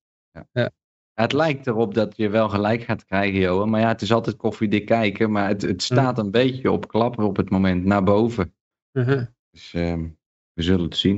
[1.13, 3.69] Het lijkt erop dat je wel gelijk gaat krijgen, Johan.
[3.69, 5.31] Maar ja, het is altijd koffiedik kijken.
[5.31, 8.53] Maar het, het staat een beetje op klapper op het moment naar boven.
[8.93, 9.25] Uh-huh.
[9.51, 10.07] Dus ehm,
[10.53, 11.15] we zullen het zien.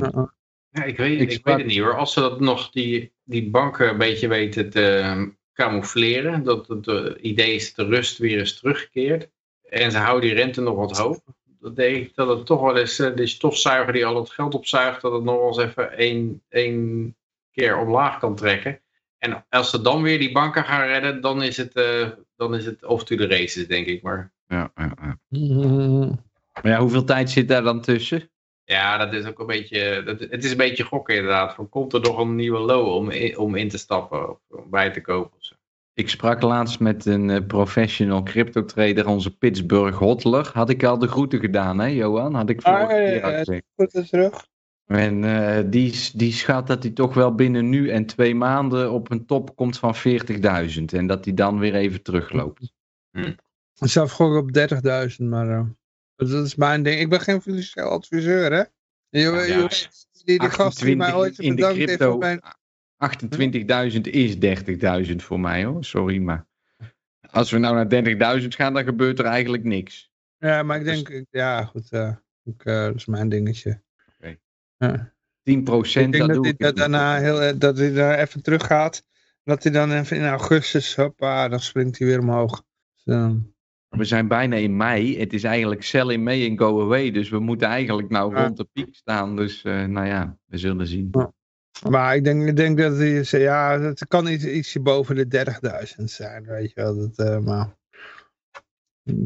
[0.69, 1.95] Ja, ik weet, Ik ik sprak- weet het niet hoor.
[1.97, 6.43] Als ze dat nog die, die banken een beetje weten te ehm, camoufleren.
[6.43, 9.29] Dat het eh, idee is dat de rust weer is teruggekeerd.
[9.69, 11.19] En ze houden die rente nog wat hoog.
[11.65, 14.53] Dan denk ik dat het toch wel eens, eh, die stofzuiger die al het geld
[14.55, 15.01] opzuigt.
[15.01, 17.15] Dat het nog wel eens even één, één
[17.51, 18.81] keer omlaag kan trekken.
[19.17, 21.21] En als ze dan weer die banken gaan redden.
[21.21, 24.01] Dan is het, eh dan is het off to the races denk ik.
[24.01, 25.17] Maar Ja, ja, ja.
[26.61, 28.29] Maar ja, hoeveel tijd zit daar dan tussen?
[28.63, 31.53] Ja, dat is ook een beetje, dat, het is een beetje gokken inderdaad.
[31.53, 34.69] Van, komt er nog een nieuwe low om in, om in te stappen of om
[34.69, 35.37] bij te kopen?
[35.37, 35.55] Of zo.
[35.95, 40.49] Ik sprak laatst met een eh, professional crypto trader, onze Pittsburgh Hotler.
[40.53, 42.33] Had ik al de groeten gedaan, hè, Johan?
[42.33, 44.09] Had ik vorige Ah, keer al gezegd.
[44.09, 44.45] Terug.
[44.85, 49.11] En eh, die, die schat dat hij toch wel binnen nu en twee maanden op
[49.11, 50.83] een top komt van 40.000.
[50.85, 52.73] En dat hij dan weer even terugloopt.
[53.73, 55.65] Zelf gewoon op 30.000, maar eh,
[56.15, 56.99] dat is mijn ding.
[56.99, 58.57] Ik ben geen financieel adviseur, hè?
[58.59, 58.67] Je,
[59.09, 59.59] Ja, je ja.
[59.59, 59.89] weet,
[60.25, 62.09] die, die gast die mij 28 ooit in de bedankt heeft crypto.
[62.11, 62.41] voor mijn...
[63.93, 64.35] 28.000 is
[65.09, 66.45] 30.000 voor mij hoor, sorry, maar
[67.31, 67.87] als we nou naar
[68.41, 70.11] 30.000 gaan, dan gebeurt er eigenlijk niks.
[70.37, 73.81] Ja, maar ik Dus- denk, ja goed, eh, ik, eh, dat is mijn dingetje.
[74.19, 74.35] Oké.
[74.77, 75.13] Ja.
[75.43, 76.77] 10% Ik denk dat dat doe hij ik da- niet.
[76.77, 79.03] daarna heel, eh, dat hij daar even terug gaat.
[79.43, 82.63] Dat hij dan even in augustus, hoppa, dan springt hij weer omhoog.
[82.95, 83.31] Dus, eh,
[83.89, 85.19] We zijn bijna in mei.
[85.19, 87.11] Het is eigenlijk sell in May en go away.
[87.11, 88.43] Dus we moeten eigenlijk nou Ja.
[88.43, 89.35] rond de piek staan.
[89.35, 91.07] Dus nou ja, we zullen zien.
[91.11, 91.33] Ja.
[91.89, 95.45] Maar ik denk, ik denk dat hij, ja, het kan iets, ietsje boven de
[95.97, 96.95] 30.000 zijn, weet je wel.
[96.97, 97.77] Dat, eh, maar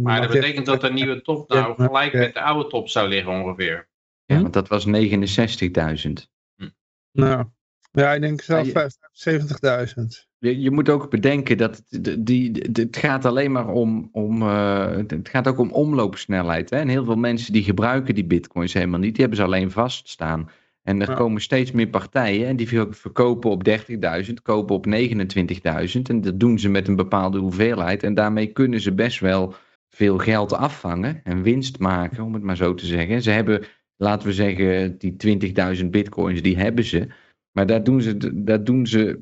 [0.02, 2.20] Maar dat betekent dat de nieuwe top nou Ja, gelijk ja.
[2.20, 3.90] met de oude top zou liggen ongeveer.
[4.26, 4.42] Ja, Hm?
[4.42, 6.30] want dat was 69.000.
[7.12, 7.46] Nou,
[7.92, 10.28] ja, ik denk zelf Ja, 70.000.
[10.38, 14.42] Je, je moet ook bedenken dat het, de- die, het gaat alleen maar om, om
[14.42, 16.70] eh, het gaat ook om omloopsnelheid.
[16.70, 16.78] Hè?
[16.78, 19.12] En heel veel mensen die gebruiken die bitcoins helemaal niet.
[19.12, 20.50] Die hebben ze alleen vaststaan.
[20.84, 21.16] En er Ja.
[21.16, 26.10] komen steeds meer partijen en die ver- verkopen op 30.000, kopen op 29.000.
[26.10, 28.04] En dat doen ze met een bepaalde hoeveelheid.
[28.04, 29.54] En daarmee kunnen ze best wel
[29.90, 33.22] veel geld afvangen en winst maken, om het maar zo te zeggen.
[33.22, 33.64] Ze hebben,
[33.98, 35.16] laten we zeggen, die
[35.82, 37.08] 20.000 bitcoins, die hebben ze.
[37.52, 39.20] Maar daar doen ze, daar doen ze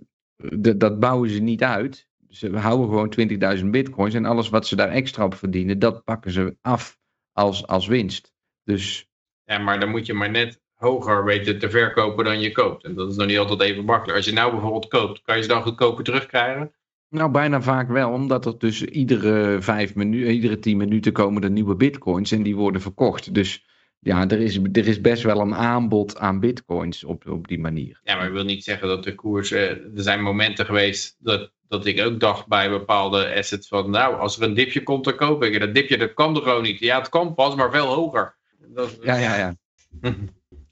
[0.58, 2.08] dat, dat bouwen ze niet uit.
[2.30, 3.14] Ze houden gewoon
[3.60, 6.98] 20.000 bitcoins en alles wat ze daar extra op verdienen, dat pakken ze af
[7.32, 8.34] als, als winst.
[8.64, 9.10] Dus
[9.44, 12.84] Ja, maar dan moet je maar net hoger weten te verkopen dan je koopt.
[12.84, 14.18] En dat is nog niet altijd even makkelijk.
[14.18, 16.72] Als je nou bijvoorbeeld koopt, kan je ze dan goedkoper terugkrijgen?
[17.10, 21.52] nou, bijna vaak wel, omdat er tussen iedere vijf minuten, iedere tien minuten komen er
[21.52, 23.34] nieuwe bitcoins en die worden verkocht.
[23.34, 23.66] Dus
[24.00, 28.00] ja, er is, er is best wel een aanbod aan bitcoins op, op die manier.
[28.04, 29.52] Ja, maar ik wil niet zeggen dat de koers...
[29.52, 33.90] eh, er zijn momenten geweest dat, dat ik ook dacht bij bepaalde assets van...
[33.90, 35.54] Nou, als er een dipje komt, dan koop ik.
[35.54, 36.80] En dat dipje, dat kan er gewoon niet.
[36.80, 38.36] Ja, het kan pas, maar veel hoger.
[38.68, 39.56] Dat, Ja, ja, ja.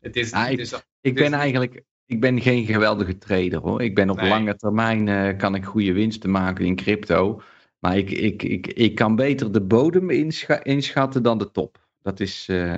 [0.06, 3.82] Het is, Ja, het ik- is Ik ben eigenlijk ik ben geen geweldige trader hoor.
[3.82, 4.30] Ik ben op Nee.
[4.30, 7.42] lange termijn eh, kan ik goede winsten maken in crypto.
[7.80, 11.88] Maar ik, ik, ik, ik kan beter de bodem inscha- inschatten dan de top.
[12.02, 12.46] Dat is.
[12.50, 12.78] eh,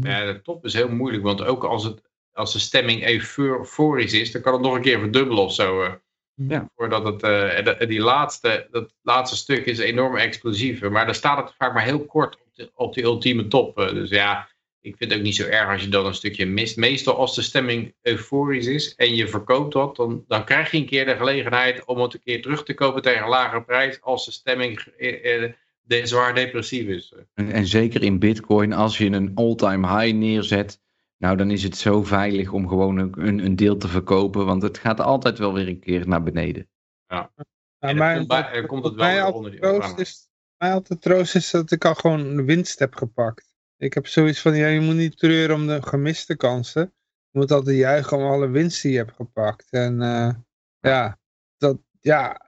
[0.00, 2.02] Ja, de top is heel moeilijk, want ook als, het,
[2.32, 5.82] als de stemming euforisch is, dan kan het nog een keer verdubbelen of zo.
[5.82, 5.92] eh.
[6.34, 6.70] Ja.
[6.76, 11.14] Voordat het, eh, en dat- die laatste, dat laatste stuk is enorm explosief, maar dan
[11.14, 13.76] staat het vaak maar heel kort op de, op de ultieme top.
[13.76, 14.48] dus ja,
[14.82, 16.76] ik vind het ook niet zo erg als je dan een stukje mist.
[16.76, 20.86] Meestal als de stemming euforisch is en je verkoopt dat, dan, dan krijg je een
[20.86, 24.24] keer de gelegenheid om het een keer terug te kopen tegen een lagere prijs als
[24.24, 25.52] de stemming eh, eh,
[25.82, 27.14] de, zwaar depressief is.
[27.34, 30.80] en, en zeker in Bitcoin, als je een all-time high neerzet.
[31.18, 34.46] Nou, dan is het zo veilig om gewoon een, een, deel te verkopen.
[34.46, 36.68] Want het gaat altijd wel weer een keer naar beneden.
[37.06, 37.30] Ja,
[37.78, 39.98] maar dan komt, bij- komt het wel mij weer altijd onder die troost opvang.
[39.98, 43.51] is, mij altijd troost is dat ik al gewoon winst heb gepakt.
[43.82, 46.92] Ik heb zoiets van, ja, je moet niet treuren om de gemiste kansen.
[47.30, 49.66] je moet altijd juichen om alle winst die je hebt gepakt.
[49.70, 50.34] En eh,
[50.80, 51.18] ja,
[51.56, 52.40] dat, ja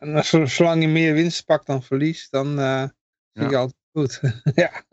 [0.00, 2.82] als- zolang je meer winst pakt dan verlies, dan eh
[3.32, 3.50] zie Ja.
[3.50, 4.20] je altijd goed.
[4.54, 4.84] ja.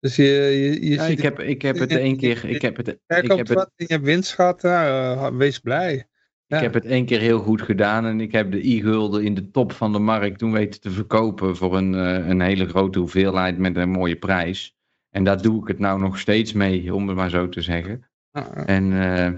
[0.00, 2.76] Dus je, je, je Ja, ziet ik, heb, ik heb het één keer, ik heb
[2.76, 6.08] het, ik heb het, wat en je hebt winst gehad, nou, wees blij.
[6.46, 6.56] Ja.
[6.56, 9.50] ik heb het één keer heel goed gedaan en ik heb de i-gulden in de
[9.50, 11.92] top van de markt toen weten te verkopen voor een,
[12.30, 14.78] een hele grote hoeveelheid met een mooie prijs.
[15.10, 18.08] En daar doe ik het nou nog steeds mee, om het maar zo te zeggen.
[18.30, 19.32] Ah, En eh,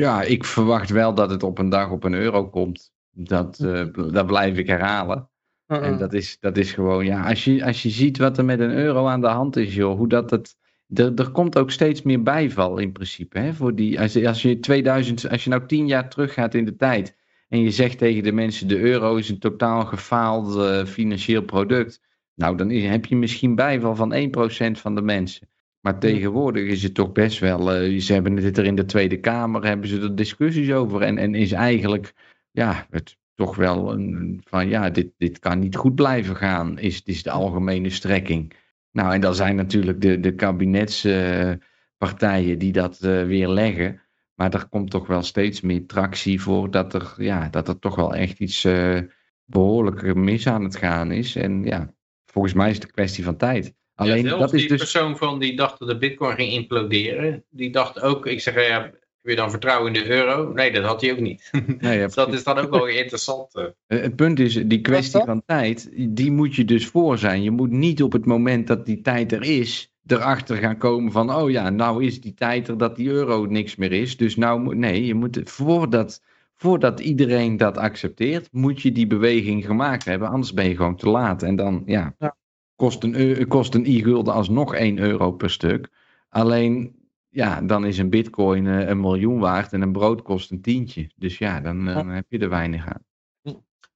[0.00, 2.92] ja, ik verwacht wel dat het op een dag op een euro komt.
[3.10, 5.30] Dat, eh, dat blijf ik herhalen.
[5.66, 5.98] ah, En ah.
[5.98, 8.70] dat is, dat is gewoon, ja, als je, als je ziet wat er met een
[8.74, 10.56] euro aan de hand is, joh, hoe dat het.
[10.94, 13.38] Er, er komt ook steeds meer bijval in principe.
[13.38, 16.64] Hè, voor die, als, je- als, je 2000, als je nou tien jaar teruggaat in
[16.64, 17.16] de tijd.
[17.48, 22.00] en je zegt tegen de mensen: de euro is een totaal gefaald eh, financieel product.
[22.36, 24.18] Nou, dan is, heb je misschien bijval van 1%
[24.72, 25.48] van de mensen.
[25.80, 27.72] Maar tegenwoordig is het toch best wel.
[27.72, 31.02] eh, ze hebben het er in de Tweede Kamer, hebben ze er discussies over.
[31.02, 32.12] En, en is eigenlijk,
[32.50, 36.78] ja, het toch wel een, een van ja, dit, dit kan niet goed blijven gaan,
[36.78, 38.52] is, is de algemene strekking.
[38.92, 44.00] Nou, en dan zijn natuurlijk de, de kabinetspartijen die dat eh, weer leggen.
[44.34, 47.94] Maar er komt toch wel steeds meer tractie voor dat er, ja, dat er toch
[47.94, 49.00] wel echt iets eh,
[49.44, 51.36] behoorlijk mis aan het gaan is.
[51.36, 51.94] En ja,
[52.36, 53.74] volgens mij is het een kwestie van tijd.
[53.94, 54.78] Alleen ja, dat is die dus.
[54.78, 58.82] persoon van die dacht dat de bitcoin ging imploderen, die dacht ook, ik zeg, ja,
[58.82, 60.52] heb je dan vertrouwen in de euro?
[60.52, 61.50] Nee, dat had hij ook niet.
[61.80, 63.54] Nee, ja, Dus dat is dan ook wel weer interessant.
[63.54, 63.64] eh.
[63.86, 67.42] Eh, Het punt is, die kwestie van tijd, die moet je dus voor zijn.
[67.42, 71.34] Je moet niet op het moment dat die tijd er is, erachter gaan komen van,
[71.34, 74.16] oh ja, nou is die tijd er dat die euro niks meer is.
[74.16, 76.22] Dus nou, moet- nee, je moet, voordat,
[76.56, 80.28] voordat iedereen dat accepteert, moet je die beweging gemaakt hebben.
[80.28, 81.42] Anders ben je gewoon te laat.
[81.42, 82.36] En dan, ja, Ja.
[82.74, 85.88] kost een, kost een i-gulden alsnog 1 euro per stuk.
[86.28, 86.94] Alleen,
[87.28, 91.10] ja, dan is een bitcoin eh, een miljoen waard en een brood kost een tientje.
[91.16, 93.04] Dus ja, dan, eh, dan heb je er weinig aan.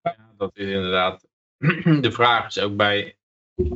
[0.02, 1.26] Ja, dat is inderdaad.
[2.00, 3.16] De vraag is ook bij,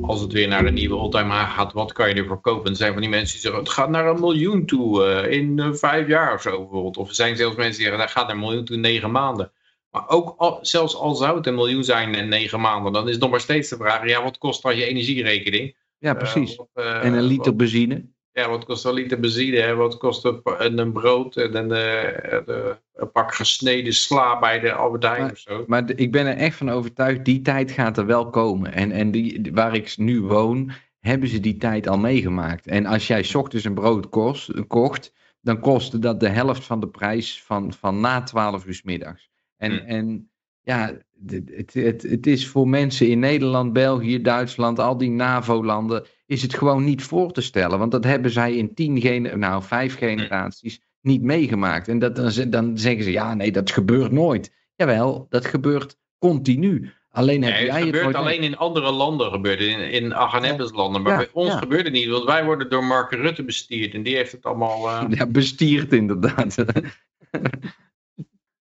[0.02, 2.70] als het weer naar de nieuwe oldtimer gaat, wat kan je ervoor kopen?
[2.70, 5.58] Er zijn van die mensen die zeggen, het gaat naar een miljoen toe eh, in
[5.58, 6.96] eh, vijf jaar of zo bijvoorbeeld.
[6.96, 9.10] Of er zijn zelfs mensen die zeggen, dat gaat naar een miljoen toe in negen
[9.10, 9.52] maanden.
[9.90, 13.12] Maar ook al, zelfs al zou het een miljoen zijn in negen maanden, dan is
[13.12, 15.76] het nog maar steeds de vraag, ja, wat kost dan je energierekening?
[15.98, 16.50] Ja, precies.
[16.52, 18.12] Eh, wat, En een liter wat- benzine.
[18.34, 19.58] Ja, wat kost een liter benzine?
[19.58, 19.74] Hè?
[19.74, 20.40] Wat kost een,
[20.78, 25.38] een, brood en een, eh, een pak gesneden sla bij de Albert Heijn Maar- of
[25.38, 25.64] zo?
[25.66, 28.72] Maar de- ik ben er echt van overtuigd, die tijd gaat er wel komen.
[28.72, 30.70] En, en die, waar ik nu woon,
[31.00, 32.66] hebben ze die tijd al meegemaakt.
[32.66, 36.88] En als jij ochtends een brood kost, kocht, dan kostte dat de helft van de
[36.88, 39.30] prijs van, van na 12 uur middags.
[39.56, 39.78] En, Hm.
[39.86, 40.30] en
[40.62, 40.92] ja,
[41.26, 46.42] het, het, het, het is voor mensen in Nederland, België, Duitsland, al die NAVO-landen, is
[46.42, 47.78] het gewoon niet voor te stellen.
[47.78, 51.88] Want dat hebben zij in tien, nou, vijf generaties niet meegemaakt.
[51.88, 54.52] En dat, dan, dan zeggen ze, ja, nee, dat gebeurt nooit.
[54.76, 56.92] Jawel, dat gebeurt continu.
[57.10, 60.72] Alleen heb Nee, het jij gebeurt alleen in andere landen gebeurt het, in, in Aghanebbes
[60.72, 61.02] landen.
[61.02, 61.58] Maar Ja, bij ons ja.
[61.58, 63.94] gebeurt het niet, want wij worden door Mark Rutte bestierd.
[63.94, 64.88] En die heeft het allemaal...
[64.88, 66.54] eh, Ja, bestierd inderdaad.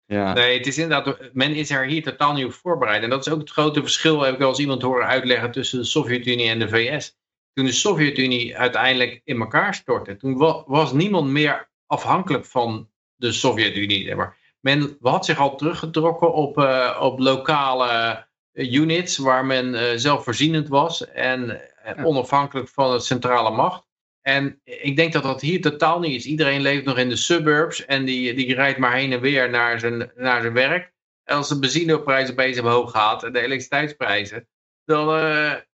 [0.06, 0.34] ja.
[0.34, 3.04] Nee, het is inderdaad, men is er hier totaal niet op voorbereid.
[3.04, 5.80] En dat is ook het grote verschil, heb ik wel eens iemand horen uitleggen, tussen
[5.80, 7.18] de Sovjet-Unie en de VS.
[7.54, 13.32] Toen de Sovjet-Unie uiteindelijk in elkaar stortte, toen wa- was niemand meer afhankelijk van de
[13.32, 14.16] Sovjet-Unie.
[14.60, 20.68] men had zich al teruggetrokken op, eh, op lokale eh, units waar men eh, zelfvoorzienend
[20.68, 21.62] was en
[22.04, 23.88] onafhankelijk van de centrale macht.
[24.22, 26.26] En ik denk dat dat hier totaal niet is.
[26.26, 29.80] Iedereen leeft nog in de suburbs en die, die rijdt maar heen en weer naar
[29.80, 30.94] zijn, naar zijn werk.
[31.24, 34.48] En als de benzineprijzen opeens omhoog gaat en de elektriciteitsprijzen,
[34.86, 35.06] dan,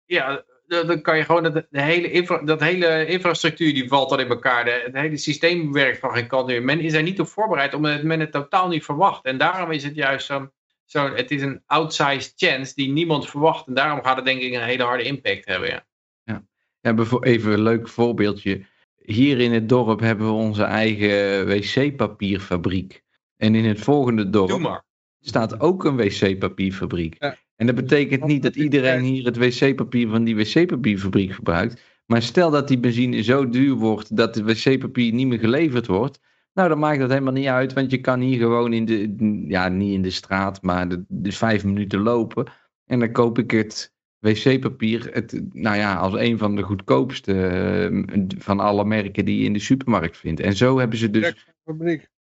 [0.05, 4.09] ja, dan, dan kan je gewoon dat, de hele infra, dat hele infrastructuur die valt
[4.09, 4.65] dan in elkaar.
[4.65, 6.63] De, het hele systeem werkt van geen kant meer.
[6.63, 9.25] Men is er niet op voorbereid omdat men het totaal niet verwacht.
[9.25, 10.51] En daarom is het juist zo'n
[10.85, 13.67] zo, het is een outsized chance die niemand verwacht.
[13.67, 15.69] En daarom gaat het denk ik een hele harde impact hebben.
[15.69, 16.43] Ja.
[16.81, 18.65] Ja, even een leuk voorbeeldje.
[18.95, 23.03] Hier in het dorp hebben we onze eigen wc-papierfabriek.
[23.37, 24.83] En in het volgende dorp
[25.19, 27.15] staat ook een wc-papierfabriek.
[27.19, 27.35] Ja.
[27.59, 31.81] En dat betekent niet dat iedereen hier het wc-papier van die wc-papierfabriek gebruikt.
[32.05, 36.19] Maar stel dat die benzine zo duur wordt dat de wc-papier niet meer geleverd wordt.
[36.53, 39.15] Nou, dan maakt dat helemaal niet uit, want je kan hier gewoon in de,
[39.47, 42.51] ja, niet in de straat, maar de, de vijf minuten lopen.
[42.85, 48.25] En dan koop ik het wc-papier, het, nou ja, als een van de goedkoopste eh,
[48.37, 50.39] van alle merken die je in de supermarkt vindt.
[50.39, 51.47] En zo hebben ze dus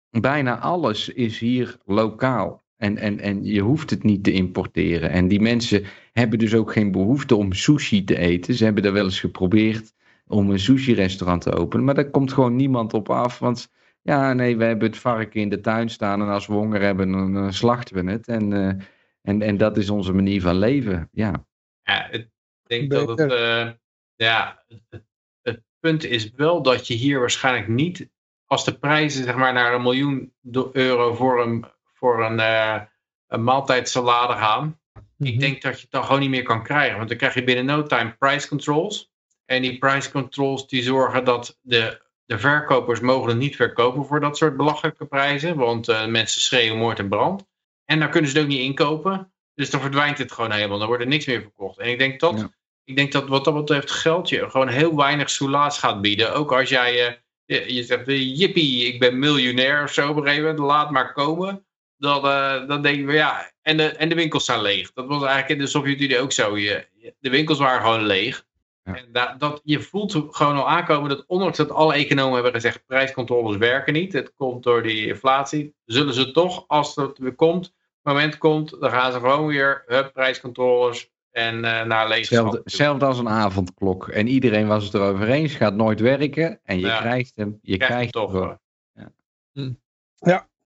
[0.09, 2.65] bijna alles is hier lokaal.
[2.77, 5.09] En, en, en je hoeft het niet te importeren.
[5.09, 8.53] En die mensen hebben dus ook geen behoefte om sushi te eten.
[8.53, 9.93] Ze hebben er wel eens geprobeerd
[10.27, 11.85] om een sushi-restaurant te openen.
[11.85, 13.39] Maar daar komt gewoon niemand op af.
[13.39, 13.71] Want
[14.01, 17.11] Ja, nee, we hebben het varken in de tuin staan en als we honger hebben,
[17.11, 18.27] dan, dan slachten we het.
[18.27, 18.85] En, eh,
[19.21, 21.45] en, en dat is onze manier van leven, ja.
[21.83, 22.29] Ja, ik
[22.63, 23.69] denk dat het, eh,
[24.15, 25.03] ja, het,
[25.41, 28.09] het punt is wel dat je hier waarschijnlijk niet,
[28.45, 30.33] als de prijzen zeg maar naar een miljoen
[30.71, 31.65] euro voor een,
[31.97, 32.81] voor een, eh,
[33.27, 34.79] een maaltijdsalade gaan,
[35.17, 35.31] Mhm.
[35.31, 36.97] ik denk dat je het dan gewoon niet meer kan krijgen.
[36.97, 39.11] Want dan krijg je binnen no time price controls.
[39.45, 44.19] En die price controls die zorgen dat de, de verkopers mogen het niet verkopen voor
[44.19, 45.55] dat soort belachelijke prijzen.
[45.55, 47.45] Want eh, mensen schreeuwen moord en brand.
[47.85, 49.31] En dan kunnen ze het ook niet inkopen.
[49.53, 50.77] Dus dan verdwijnt het gewoon helemaal.
[50.77, 51.77] Dan wordt er niks meer verkocht.
[51.77, 52.49] En ik denk dat, Ja.
[52.83, 56.33] ik denk dat wat dat betreft geld je gewoon heel weinig soelaas gaat bieden.
[56.33, 57.13] Ook als jij, eh,
[57.45, 58.05] je, je zegt,
[58.37, 60.59] jippie, ik ben miljonair of zo op een gegeven moment.
[60.59, 61.65] Laat maar komen.
[61.97, 64.93] Dan, eh, dan denken we, ja, en de, en de winkels zijn leeg.
[64.93, 66.57] Dat was eigenlijk in de Sovjet-Unie ook zo.
[66.57, 66.87] Je,
[67.19, 68.45] de winkels waren gewoon leeg.
[68.83, 68.95] Ja.
[68.95, 72.85] En da, dat, je voelt gewoon al aankomen dat ondanks dat alle economen hebben gezegd
[72.85, 74.13] prijscontroles werken niet.
[74.13, 75.75] Het komt door die inflatie.
[75.85, 80.13] Zullen ze toch, als het weer komt, moment komt, dan gaan ze gewoon weer hup,
[80.13, 84.07] prijscontroles en eh naar lege Hetzelfde, als een avondklok.
[84.07, 86.59] En iedereen was het erover eens, gaat nooit werken.
[86.63, 86.99] En je Ja.
[86.99, 88.31] krijgt hem, je Krijg je krijgt toch.
[88.31, 88.57] hem gewoon.
[90.19, 90.37] eh,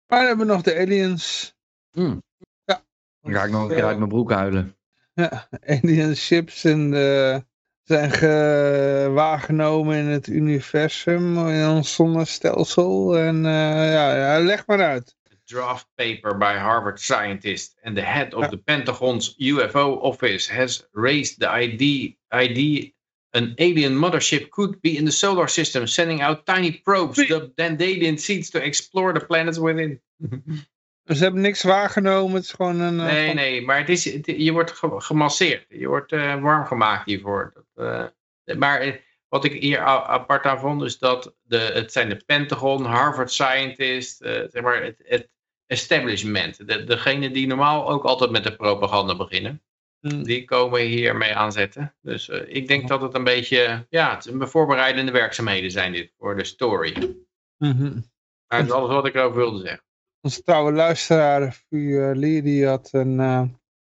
[0.09, 1.55] Maar dan hebben we nog de aliens.
[1.91, 2.23] Hmm.
[2.65, 2.83] Ja.
[3.21, 4.77] Dan ga ik nog een keer uit mijn broek huilen.
[5.13, 7.43] Ja, alien ships en de,
[7.83, 13.17] zijn ge- waargenomen in het universum, in ons zonnestelsel.
[13.17, 15.17] En eh, ja, ja, leg maar uit.
[15.45, 18.49] draft paper by Harvard scientist and the head of Ja.
[18.49, 21.81] the Pentagon's UFO office has raised the ID,
[22.43, 22.93] ID
[23.31, 27.51] an alien mothership could be in the solar system, sending out tiny probes, Wie- the
[27.55, 30.01] Dandelion seeds to explore the planets within.
[31.03, 32.99] Ze hebben niks waargenomen, het is gewoon een...
[32.99, 35.65] eh, Nee, van- nee, maar het is, het- je wordt ge- gemasseerd.
[35.69, 37.53] Je wordt eh, warm gemaakt hiervoor.
[37.73, 38.09] Dat,
[38.45, 42.85] eh, maar wat ik hier apart aan vond, is dat de, het zijn de Pentagon,
[42.85, 44.17] Harvard Scientist,
[44.51, 45.29] zeg maar het, het
[45.65, 46.67] establishment.
[46.67, 49.61] De, degene die normaal ook altijd met de propaganda beginnen.
[49.99, 50.23] Hm.
[50.23, 51.95] Die komen hiermee aanzetten.
[52.01, 56.13] Dus eh, ik denk dat het een beetje, ja, het een voorbereidende werkzaamheden zijn dit
[56.17, 57.15] voor de story.
[57.57, 57.99] Mhm.
[58.47, 59.83] Maar dat is alles wat ik erover wilde zeggen.
[60.21, 63.19] Onze trouwe luisteraar, Lee, die had een...
[63.19, 63.43] eh,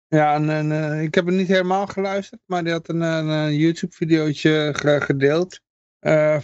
[0.08, 3.54] ja, een, een, eh, ik heb het niet helemaal geluisterd, maar die had een, een,
[3.56, 5.60] YouTube-videootje ge- gedeeld.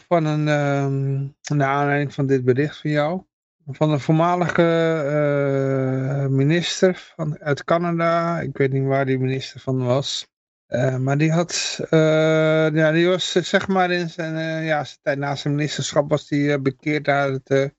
[0.08, 1.26] van een, ehm
[1.56, 3.22] naar aanleiding van dit bericht van jou.
[3.70, 8.40] Van een voormalige eh, minister van, uit Canada.
[8.40, 10.26] Ik weet niet waar die minister van was.
[10.66, 15.36] Eh, maar die had, eh, ja, die was zeg maar in zijn, ja, tijd na
[15.36, 17.72] zijn ministerschap was die bekeerd naar de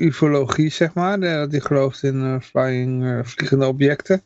[0.00, 1.20] ufologie, zeg maar.
[1.20, 4.22] Dat die gelooft in flying, vliegende objecten.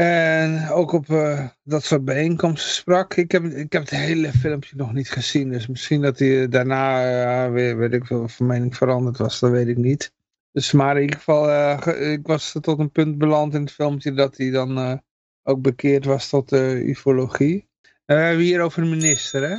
[0.00, 3.14] En ook op eh, dat soort bijeenkomsten sprak.
[3.14, 5.50] Ik heb, ik heb het hele filmpje nog niet gezien.
[5.50, 7.04] Dus misschien dat hij daarna
[7.44, 9.40] eh, weer, weet ik veel, van mening veranderd was.
[9.40, 10.12] Dat weet ik niet.
[10.52, 14.12] Dus maar in ieder geval, eh, ik was tot een punt beland in het filmpje
[14.12, 15.02] dat hij dan
[15.42, 17.68] ook bekeerd was tot de ufologie.
[18.04, 19.56] Eh, we hebben hier over een minister, hè?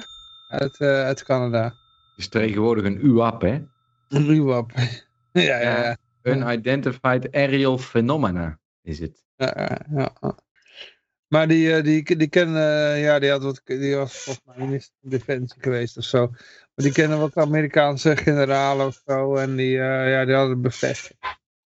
[0.57, 1.63] Uit, uit Canada.
[1.63, 1.73] Het
[2.17, 3.61] is tegenwoordig een UAP, hè?
[4.07, 4.71] Een UAP.
[5.31, 5.97] ja, ja, ja.
[6.21, 9.23] Unidentified Aerial Phenomena is het.
[9.35, 10.15] Ja.
[11.27, 14.65] Maar die, eh, die, die kennen, eh, ja, die, had wat, die was volgens mij
[14.65, 16.27] minister van Defensie geweest of zo.
[16.27, 20.61] Maar die kennen wat Amerikaanse generalen of zo en die, eh, ja, die hadden het
[20.61, 21.19] bevestigd.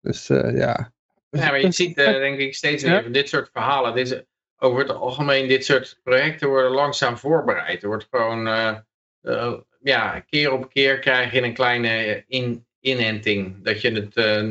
[0.01, 0.93] Dus eh, ja.
[1.29, 3.03] Ja, maar je ziet eh, denk ik steeds meer Ja.
[3.03, 3.95] van dit soort verhalen.
[3.95, 4.27] Deze,
[4.57, 7.81] over het algemeen, dit soort projecten worden langzaam voorbereid.
[7.81, 8.77] Er wordt gewoon, eh,
[9.21, 13.63] eh, ja, keer op keer krijg je een kleine in, inenting.
[13.63, 14.49] Dat je, het, eh,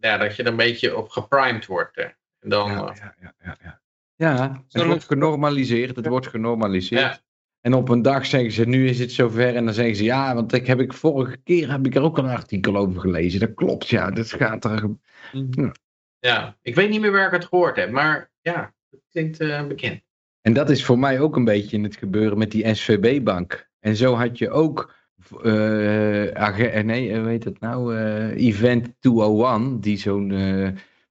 [0.00, 1.96] ja, dat je er een beetje op geprimed wordt.
[1.96, 2.04] eh.
[2.40, 3.80] En dan, Ja, eh, ja, ja, ja, ja.
[4.16, 5.96] ja het wordt genormaliseerd.
[5.96, 7.00] Het wordt genormaliseerd.
[7.00, 7.20] Ja.
[7.60, 9.54] En op een dag zeggen ze, nu is het zover.
[9.56, 12.18] En dan zeggen ze, ja, want ik heb ik vorige keer heb ik er ook
[12.18, 13.40] een artikel over gelezen.
[13.40, 14.10] Dat klopt, ja.
[14.10, 14.96] Dat gaat er...
[16.18, 17.90] ja, ik weet niet meer waar ik het gehoord heb.
[17.90, 20.00] Maar ja, het klinkt eh, bekend.
[20.40, 23.68] En dat is voor mij ook een beetje in het gebeuren met die SVB-bank.
[23.80, 24.94] En zo had je ook,
[25.42, 30.68] eh, eh, nee, hoe heet het nou, eh, Event 201, die zo'n, eh,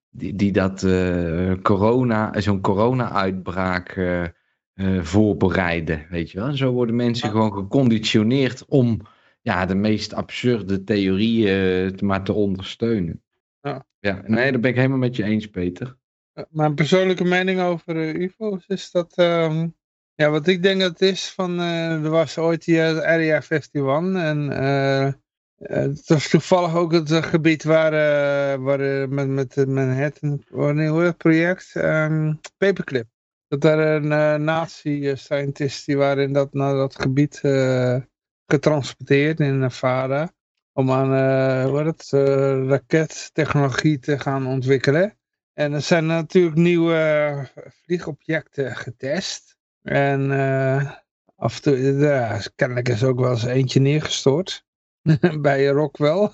[0.09, 6.51] die, die dat eh, corona, zo'n corona-uitbraak eh, eh, voorbereiden, weet je wel.
[6.53, 9.01] Zo worden mensen gewoon geconditioneerd om
[9.41, 13.23] ja, de meest absurde theorieën maar te ondersteunen.
[13.61, 13.85] Ja.
[13.99, 15.97] ja, nee, dat ben ik helemaal met je eens, Peter.
[16.33, 19.67] Eh, Mijn persoonlijke mening over eh, UFO's is dat, ehm,
[20.15, 23.41] ja, wat ik denk dat het is van, eh, er was ooit die eh, Area
[23.41, 25.13] 51 en eh, eh,
[25.57, 31.75] het was toevallig ook het eh, gebied waar, eh, waar eh, met, met het project,
[31.75, 33.07] Ehm, Paperclip.
[33.47, 37.97] Dat daar een eh nazi-scientist, die waren dat, naar dat gebied eh,
[38.45, 40.33] getransporteerd in Nevada.
[40.73, 45.17] om aan eh, het, eh, rakettechnologie te gaan ontwikkelen.
[45.53, 47.49] En er zijn natuurlijk nieuwe
[47.83, 49.54] vliegobjecten getest.
[49.85, 50.91] En eh,
[51.35, 54.65] af en toe, ja, kennelijk is ook wel eens eentje neergestort.
[55.41, 56.29] Bij Rockwell.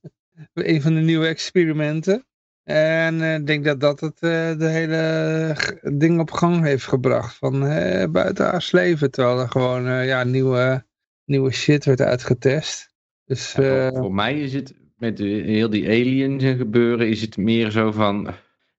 [0.54, 2.26] een van de nieuwe experimenten.
[2.64, 5.56] En eh, ik denk dat dat het eh, de hele
[5.98, 7.36] ding op gang heeft gebracht.
[7.36, 9.10] Van eh, buitenaards leven.
[9.10, 10.84] Terwijl er gewoon ja, nieuwe,
[11.24, 12.94] nieuwe shit werd uitgetest.
[13.24, 17.36] Dus Ja, voor, mij is het, met de, heel die aliens en gebeuren, is het
[17.36, 18.34] meer zo van...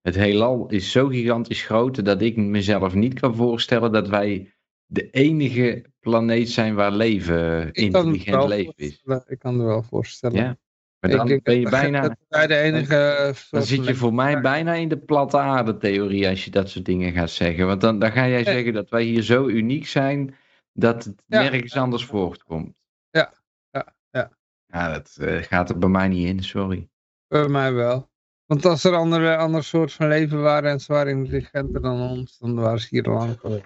[0.08, 4.54] Het heelal is zo gigantisch groot dat ik mezelf niet kan voorstellen dat wij
[4.86, 9.04] de enige planeet zijn waar leven, ik kan me intelligent wel leven is.
[9.26, 10.38] Ik kan er wel voorstellen.
[10.38, 10.58] Ja.
[11.00, 12.18] Maar Ik dan denk ben je bijna...
[12.28, 13.18] wij de enige...
[13.24, 16.70] Dan soort zit je voor mij bijna in de platte aarde theorie als je dat
[16.70, 17.68] soort dingen gaat zeggen.
[17.68, 20.36] Want dan, dan ga jij zeggen dat wij hier zo uniek zijn
[20.74, 21.42] dat het Ja.
[21.42, 22.76] nergens anders voortkomt.
[23.10, 23.34] Ja,
[23.72, 24.32] ja, ja.
[24.68, 26.90] Ja, dat eh, gaat er bij mij niet in, sorry.
[27.28, 28.10] Bij mij wel.
[28.48, 32.38] Want als er andere, andere soort van leven waren en ze waren intelligenter dan ons,
[32.38, 33.66] dan waren ze hier al lang geweest.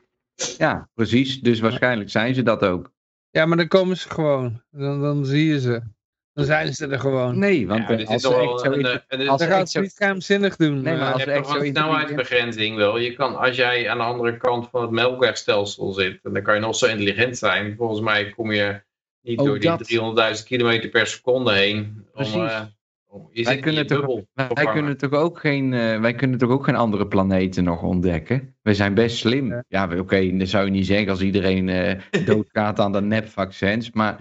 [0.58, 1.40] Ja, precies.
[1.42, 2.92] Dus waarschijnlijk zijn ze dat ook.
[3.30, 4.62] Ja, maar dan komen ze gewoon.
[4.72, 5.82] Dan, dan zie je ze.
[6.34, 7.40] Dan zijn ze er gewoon.
[7.40, 9.20] Nee, want Ja, eh, dit als is ze toch echt wel zo een, inter- eh,
[9.20, 10.82] een- als Dan echt ze zo- niet geheimzinnig doen.
[10.82, 11.14] Nee, maar eh.
[11.14, 12.98] als Je hebt snelheidsbegrenzing wel.
[12.98, 16.54] Je kan, als jij aan de andere kant van het melkwegstelsel zit, en dan kan
[16.56, 17.76] je nog zo intelligent zijn.
[17.78, 18.82] Volgens mij kom je
[19.22, 19.84] niet Ook door die dat.
[20.38, 22.06] 300.000 kilometer per seconde heen.
[22.14, 22.34] Precies.
[22.34, 22.62] Om, eh,
[23.32, 26.76] je Wij kunnen toch- wij kunnen, toch ook geen, eh, wij kunnen toch ook geen
[26.76, 28.56] andere planeten nog ontdekken?
[28.62, 29.64] We zijn best slim.
[29.68, 29.98] Ja.
[29.98, 33.92] Oké, dat zou je niet zeggen als iedereen eh, doodgaat aan de nepvaccins.
[33.92, 34.18] Maar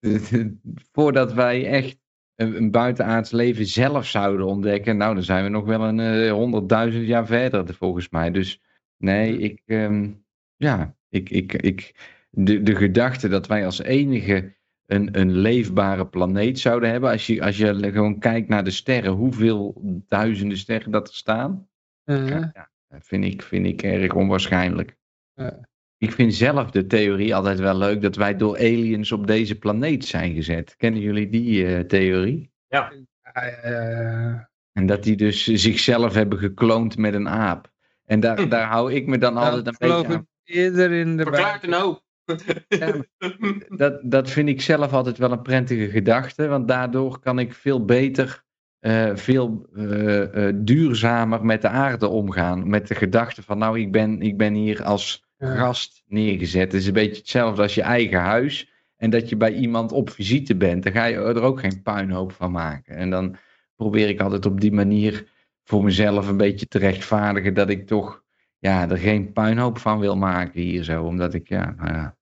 [0.92, 1.98] voordat wij echt
[2.34, 7.06] een, een buitenaards leven zelf zouden ontdekken, nou, dan zijn we nog wel een honderdduizend
[7.06, 8.30] jaar verder, volgens mij.
[8.30, 8.60] Dus
[8.96, 10.10] nee, ik, ehm,
[10.56, 11.94] ja, ik, ik, ik,
[12.30, 14.54] de, de gedachte dat wij als enige
[14.86, 19.12] een, een leefbare planeet zouden hebben, als je, als je gewoon kijkt naar de sterren,
[19.12, 21.68] hoeveel duizenden sterren dat er staan,
[22.04, 22.70] Eh, ja, ja,
[23.00, 24.96] vind, ik, vind ik erg onwaarschijnlijk.
[25.98, 30.04] Ik vind zelf de theorie altijd wel leuk dat wij door aliens op deze planeet
[30.04, 30.76] zijn gezet.
[30.76, 32.52] Kennen jullie die eh, theorie?
[32.68, 32.92] ja.
[34.72, 37.72] En dat die dus zichzelf hebben gekloond met een aap.
[38.04, 40.28] En daar, daar hou ik me dan altijd een beetje aan.
[40.44, 42.03] ik eerder in de Verklaart een hoop.
[42.68, 43.04] Ja,
[43.68, 46.46] Dat, dat vind ik zelf altijd wel een prettige gedachte.
[46.46, 48.44] Want daardoor kan ik veel beter,
[48.78, 52.68] eh, veel eh, eh, duurzamer met de aarde omgaan.
[52.68, 56.72] Met de gedachte van nou, ik ben, ik ben hier als gast neergezet.
[56.72, 58.72] Het is een beetje hetzelfde als je eigen huis.
[58.96, 60.82] En dat je bij iemand op visite bent.
[60.82, 62.96] Dan ga je er ook geen puinhoop van maken.
[62.96, 63.36] En dan
[63.76, 65.26] probeer ik altijd op die manier
[65.64, 67.54] voor mezelf een beetje te rechtvaardigen.
[67.54, 68.23] Dat ik toch
[68.64, 71.04] ja, er geen puinhoop van wil maken hier zo.
[71.04, 72.16] Omdat ik, ja, nou ja.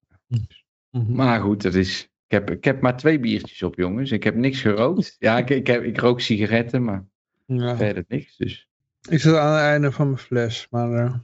[0.90, 1.14] Mhm.
[1.14, 4.10] Maar goed, dat is, ik, heb, ik heb maar twee biertjes op, jongens.
[4.10, 5.16] Ik heb niks gerookt.
[5.18, 7.04] Ja, ik, ik, heb, ik rook sigaretten, maar
[7.46, 7.76] Ja.
[7.76, 8.36] verder niks.
[8.36, 8.68] Dus.
[9.08, 11.14] Ik zit aan het einde van mijn fles, maar eh,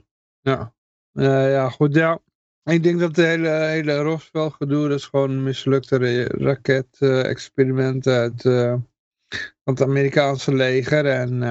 [0.41, 0.73] ja.
[1.13, 2.19] Eh, ja, goed, ja.
[2.63, 8.45] Ik denk dat de hele, hele Roswell gedoe, dat is gewoon een mislukte raket-experiment uit
[8.45, 8.75] eh,
[9.63, 11.05] van het Amerikaanse leger.
[11.05, 11.41] En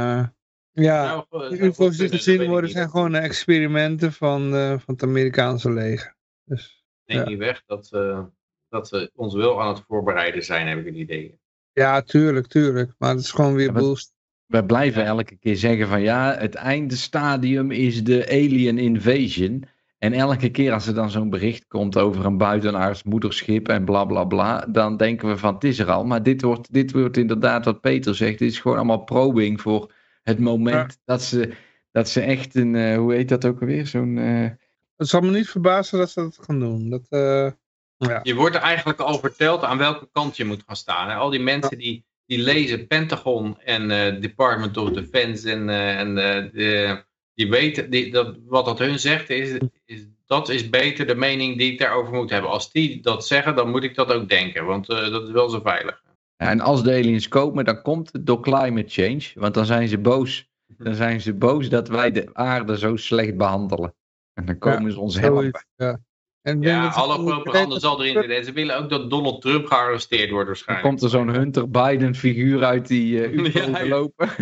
[0.82, 4.94] ja, Nou, eh, de goed UFO's die gezien worden zijn gewoon experimenten van, eh, van
[4.94, 6.16] het Amerikaanse leger.
[6.44, 7.28] Dus Neem Ja.
[7.28, 8.22] niet weg dat, eh,
[8.68, 11.38] dat we ons wel aan het voorbereiden zijn, heb ik het idee.
[11.72, 12.92] ja, tuurlijk, tuurlijk.
[12.98, 14.12] Maar het is gewoon weer Ja, bullshit.
[14.46, 19.64] We blijven elke keer zeggen van ja, het eindstadium is de alien invasion.
[19.98, 24.05] En elke keer als er dan zo'n bericht komt over een buitenaards moederschip en bla
[24.05, 26.05] bla bla, dan denken we van het is er al.
[26.05, 28.38] Maar dit wordt, dit wordt inderdaad wat Peter zegt.
[28.38, 29.92] Dit is gewoon allemaal probing voor
[30.22, 31.52] het moment dat, ze,
[31.92, 33.86] dat ze echt een, eh, hoe heet dat ook alweer?
[33.86, 34.50] Zo'n, eh,
[34.96, 36.90] Het zal me niet verbazen dat ze dat gaan doen.
[36.90, 37.50] Dat, eh,
[37.96, 38.20] ja.
[38.22, 41.08] Je wordt er eigenlijk al verteld aan welke kant je moet gaan staan.
[41.08, 41.14] hè.
[41.14, 46.18] Al die mensen die, die lezen Pentagon en eh, Department of Defense en, eh, en
[46.18, 47.04] eh, de,
[47.34, 51.58] die weten die, dat, wat dat hun zegt, is, is, dat is beter de mening
[51.58, 52.50] die ik daarover moet hebben.
[52.50, 55.48] Als die dat zeggen, dan moet ik dat ook denken, want eh, dat is wel
[55.48, 56.02] zo veilig.
[56.39, 59.31] En als de aliens komen, dan komt het door climate change.
[59.35, 60.48] Want dan zijn ze boos.
[60.66, 63.94] Dan zijn ze boos dat wij de aarde zo slecht behandelen.
[64.35, 65.66] En dan komen ze ons helpen.
[65.77, 65.98] Ja.
[66.43, 68.36] En Ja, alle propaganda zal erin zitten.
[68.36, 70.89] En ze willen ook dat Donald Trump gearresteerd wordt Dan waarschijnlijk.
[70.89, 74.28] komt er zo'n Hunter Biden figuur uit die eh UFO Ja, gelopen.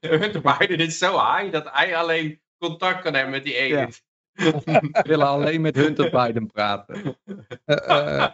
[0.00, 4.02] Hunter Biden is zo high dat hij alleen contact kan hebben met die aliens.
[4.32, 7.16] We willen alleen met Hunter Biden praten.
[7.64, 8.30] eh, eh,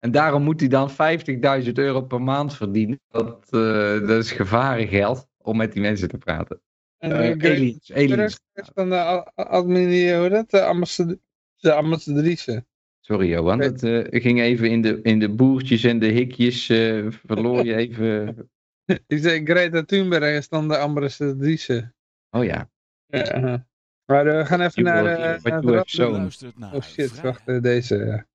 [0.00, 3.00] En daarom moet hij dan 50.000 euro per maand verdienen.
[3.08, 6.60] Dat, eh, dat is gevarengeld om met die mensen te praten.
[6.98, 8.38] en Greg aliens,
[8.74, 8.98] van de
[9.34, 9.88] admin?
[9.88, 11.18] De
[11.60, 12.64] de ambassadrice.
[13.00, 17.06] Sorry Johan, dat eh, ging even in de, in de boertjes en de hikjes, eh,
[17.08, 18.36] verloor je even.
[19.06, 21.92] Ik zei Greta Thunberg is dan de ambassadrice.
[22.30, 22.70] Oh ja,
[23.06, 23.68] Ja.
[24.04, 25.84] Maar we gaan even naar, de
[26.72, 27.96] Oh shit, wacht, deze.
[27.96, 28.26] ja.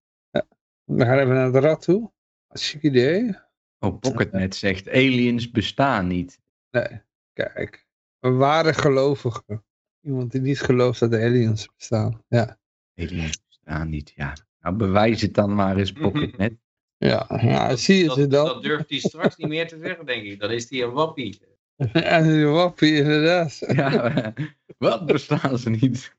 [0.85, 2.11] We gaan even naar het rad toe.
[2.49, 3.37] Chic idee.
[3.79, 6.39] oh Pocketnet zegt aliens bestaan niet.
[6.71, 7.01] Nee,
[7.33, 7.87] kijk.
[8.19, 9.63] Een ware gelovige.
[10.01, 12.23] Iemand die niet gelooft dat de aliens bestaan.
[12.27, 12.59] Ja,
[12.95, 14.33] Aliens bestaan niet, ja.
[14.59, 16.53] Nou bewijs het dan maar eens Pocketnet.
[16.97, 17.25] ja.
[17.41, 18.45] ja zie je dat, ze dan?
[18.45, 20.39] dat durft hij straks niet meer te zeggen, denk ik.
[20.39, 21.41] Dan is hij een wappie.
[21.93, 23.63] Ja, die wappie, inderdaad.
[23.67, 24.33] Ja,
[24.77, 26.15] wat bestaan ze niet?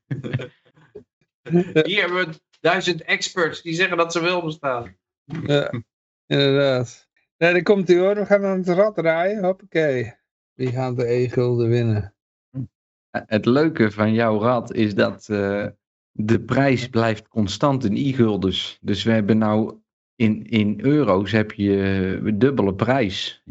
[1.83, 2.39] Hier hebben we
[2.71, 4.95] duizend experts die zeggen dat ze wel bestaan.
[5.45, 5.71] Ja,
[6.25, 7.07] inderdaad.
[7.37, 8.15] Nee, daar komt hij hoor.
[8.15, 9.43] We gaan aan het rad draaien.
[9.43, 10.13] Hoppakee.
[10.53, 12.13] Wie gaat de e-gulden winnen?
[13.11, 15.67] Het leuke van jouw rad is dat eh,
[16.11, 18.77] de prijs blijft constant in i-guldens.
[18.81, 19.79] Dus we hebben nou
[20.15, 23.43] in, in euro's heb je eh, dubbele prijs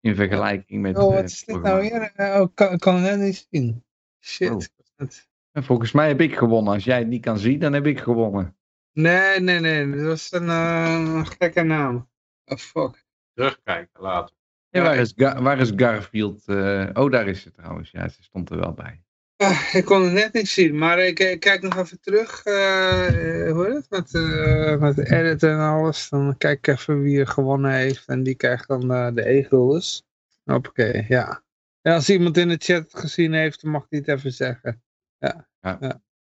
[0.00, 0.96] in vergelijking met...
[0.98, 2.12] Oh, eh, wat is dit nou weer?
[2.16, 3.84] Oh, kan, kan ik net niet zien.
[4.20, 4.50] Shit.
[4.50, 4.60] Oh.
[4.96, 6.72] Het- En Volgens mij heb ik gewonnen.
[6.72, 8.56] Als jij het niet kan zien, dan heb ik gewonnen.
[8.92, 9.90] Nee, nee, nee.
[9.90, 12.10] Dat was een eh, gekke naam.
[12.44, 13.04] Oh, fuck.
[13.34, 14.36] Terugkijken later.
[14.70, 16.46] En waar, is waar is Garfield?
[16.46, 17.90] eh, oh, daar is ze trouwens.
[17.90, 19.02] Ja, ze stond er wel bij.
[19.36, 22.44] Ah, ik kon het net niet zien, maar ik, ik kijk nog even terug.
[22.44, 23.90] eh, hoe heet het?
[23.90, 26.08] Met, eh met de edit en alles.
[26.08, 28.06] Dan kijk ik even wie er gewonnen heeft.
[28.08, 30.04] En die krijgt dan eh, de e-guldens.
[30.44, 31.42] Hoppakee, ja.
[31.82, 34.82] En als iemand in de chat het gezien heeft, dan mag hij het even zeggen.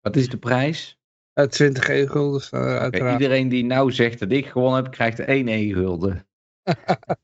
[0.01, 0.99] Wat is de prijs?
[1.35, 3.21] Uh, 20 e-guldens, eh, uiteraard.
[3.21, 6.27] iedereen die nou zegt dat ik gewonnen heb, krijgt één e-gulden.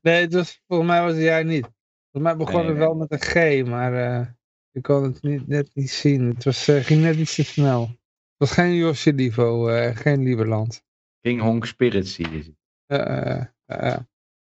[0.00, 1.70] Nee, het was, volgens mij was het jij niet.
[2.10, 4.26] Volgens mij begon Nee, het wel met een G, maar eh,
[4.72, 6.28] ik kon het niet, net niet zien.
[6.34, 7.80] Het was, eh, ging net iets te snel.
[7.82, 10.84] Het was geen Josje Livo, eh, geen Lieberland.
[11.20, 12.54] King Hong Spirit zie je.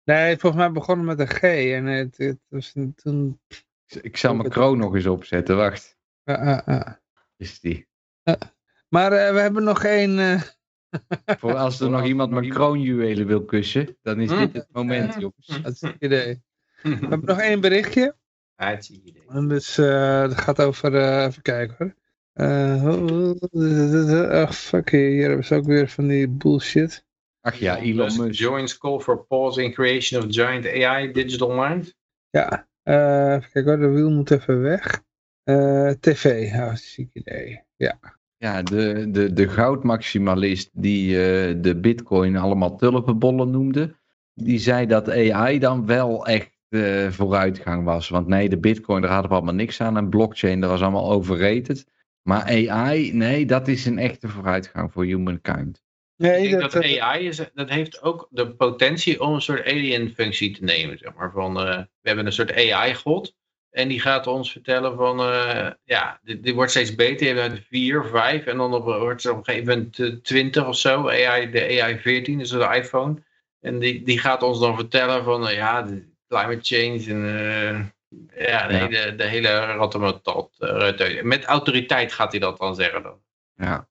[0.05, 1.43] Nee, volgens mij begon het met een G.
[1.73, 3.41] En het, het was een- toen...
[4.01, 5.57] Ik zal mijn kroon nog eens opzetten.
[5.57, 5.97] Wacht.
[7.37, 7.89] Is die.
[8.95, 10.19] Maar eh, we hebben nog één...
[10.19, 10.41] eh,
[11.39, 15.47] Voor als er nog iemand mijn kroonjuwelen wil kussen, dan is dit het moment, jongens.
[15.63, 16.43] dat is een idee.
[16.83, 18.17] We hebben nog één berichtje.
[18.57, 19.25] Ja, het zie je idee.
[19.29, 21.95] En dus eh het gaat over, eh, even kijken hoor.
[22.33, 27.05] Eh, oh, oh, fuck, hier hebben ze ook weer van die bullshit.
[27.41, 28.33] Ach ja, Elon Musk.
[28.33, 31.95] Joins call for pause in creation of giant AI digital mind.
[32.31, 35.03] Ja, eh, even kijken hoor, de wiel moet even weg.
[35.43, 37.63] Eh, TV, oh, ziek idee.
[37.77, 37.99] Ja,
[38.45, 43.95] Ja, de, de, de goudmaximalist die eh, de bitcoin allemaal tulpenbollen noemde,
[44.35, 48.09] die zei dat AI dan wel echt eh, vooruitgang was.
[48.09, 49.97] Want nee, de bitcoin, daar hadden we allemaal niks aan.
[49.97, 51.87] En blockchain, dat was allemaal overrated.
[52.23, 55.83] Maar AI, nee, dat is een echte vooruitgang voor humankind.
[56.17, 59.41] nee, Ik denk dat, dat eh, AI is, dat heeft ook de potentie om een
[59.41, 60.99] soort alien functie te nemen.
[60.99, 61.31] Zeg maar.
[61.33, 63.35] van, eh, we hebben een soort AI-god.
[63.75, 67.27] En die gaat ons vertellen van, eh, ja, dit, dit wordt steeds beter.
[67.27, 70.67] Je hebt 4, 5 en dan op, wordt het op een gegeven moment eh, 20
[70.67, 71.09] of zo.
[71.09, 73.23] AI, de AI 14, dus de iPhone.
[73.61, 75.87] En die, die gaat ons dan vertellen van, eh, ja,
[76.29, 77.25] climate change en
[78.37, 78.87] eh, ja, de, Ja.
[78.87, 79.49] Hele, de hele
[80.59, 83.19] eh, met autoriteit gaat hij dat dan zeggen dan.
[83.55, 83.89] Ja.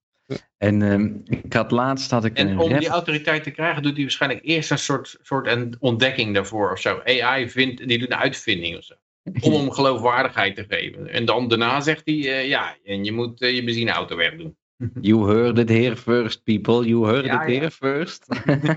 [0.57, 3.83] En ehm, ik had laatst had ik En een om rap- die autoriteit te krijgen,
[3.83, 7.01] doet hij waarschijnlijk eerst een soort, soort een ontdekking daarvoor of zo.
[7.05, 8.95] AI vindt, die doet een uitvinding of zo.
[9.41, 11.09] Om hem geloofwaardigheid te geven.
[11.09, 14.57] En dan daarna zegt hij, eh, ja, en je moet eh, je benzineauto wegdoen.
[15.01, 16.87] You heard it here first, people.
[16.87, 17.59] You heard Ja, it ja.
[17.59, 18.25] here first.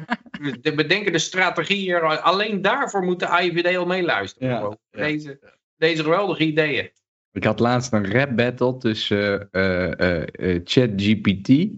[0.63, 2.21] We bedenken de strategie hier.
[2.23, 4.49] Alleen daarvoor moet de AIVD al meeluisteren.
[4.49, 4.77] Ja.
[4.91, 5.39] Deze,
[5.77, 6.91] deze geweldige ideeën.
[7.33, 11.69] Ik had laatst een rap battle tussen eh, ChatGPT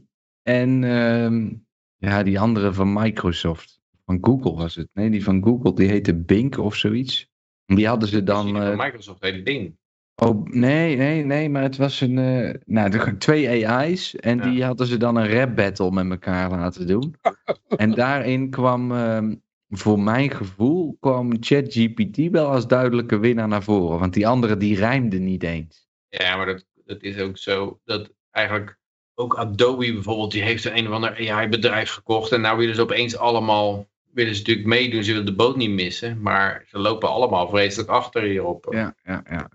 [0.42, 1.50] en ehm,
[1.96, 3.80] ja, die andere van Microsoft.
[4.04, 4.88] Van Google was het.
[4.92, 7.30] Nee, die van Google, die heette Bing of zoiets.
[7.74, 8.62] Die hadden ze dan.
[8.62, 9.76] Eh, Microsoft hele ding.
[10.14, 12.18] oh, nee, nee, nee, maar het was een.
[12.18, 14.50] eh, nou, er waren twee AI's en Ja.
[14.50, 17.14] die hadden ze dan een rap battle met elkaar laten doen.
[17.76, 19.34] en daarin kwam, ehm,
[19.68, 23.98] voor mijn gevoel, kwam ChatGPT wel als duidelijke winnaar naar voren.
[23.98, 25.88] Want die andere die rijmde niet eens.
[26.08, 27.80] Ja, maar dat, dat is ook zo.
[27.84, 28.76] Dat eigenlijk
[29.14, 32.32] ook Adobe bijvoorbeeld, die heeft een, een of ander AI-bedrijf gekocht.
[32.32, 35.04] En nou willen ze opeens allemaal, willen ze natuurlijk meedoen.
[35.04, 36.20] Ze willen de boot niet missen.
[36.20, 38.66] Maar ze lopen allemaal vreselijk achter hierop.
[38.70, 39.50] Ja, ja, ja.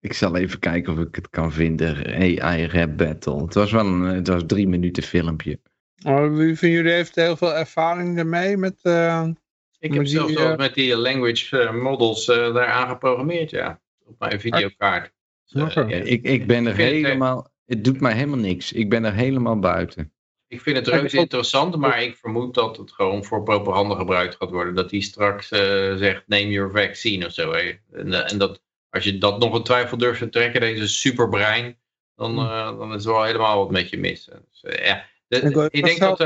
[0.00, 2.06] Ik zal even kijken of ik het kan vinden.
[2.40, 3.42] AI rap battle.
[3.42, 5.58] Het was wel een, het was een drie minuten filmpje.
[6.04, 8.78] oh, wie van jullie heeft heel veel ervaring ermee met...
[8.82, 9.28] eh,
[9.78, 13.80] Ik heb zelfs eh, wel met die language eh, models eh, daar geprogrammeerd, ja.
[14.04, 15.12] Op mijn videokaart.
[15.46, 15.74] Dus.
[15.74, 17.50] Ja, ik, ik ben er Ik vind het, helemaal.
[17.66, 18.72] Het doet mij helemaal niks.
[18.72, 20.12] Ik ben er helemaal buiten.
[20.48, 24.50] Ik vind het reuze interessant, maar ik vermoed dat het gewoon voor propaganda gebruikt gaat
[24.50, 24.74] worden.
[24.74, 27.52] Dat hij straks eh, zegt, neem your vaccine of zo.
[27.52, 27.72] hè.
[27.92, 31.78] En, eh, en dat als je dat nog een twijfel durft te trekken, deze superbrein,
[32.16, 32.48] dan, Hmm.
[32.48, 34.24] eh, dan is er wel helemaal wat met je mis.
[34.24, 35.06] Dus, ja.
[35.26, 36.18] De- Ik denk dat,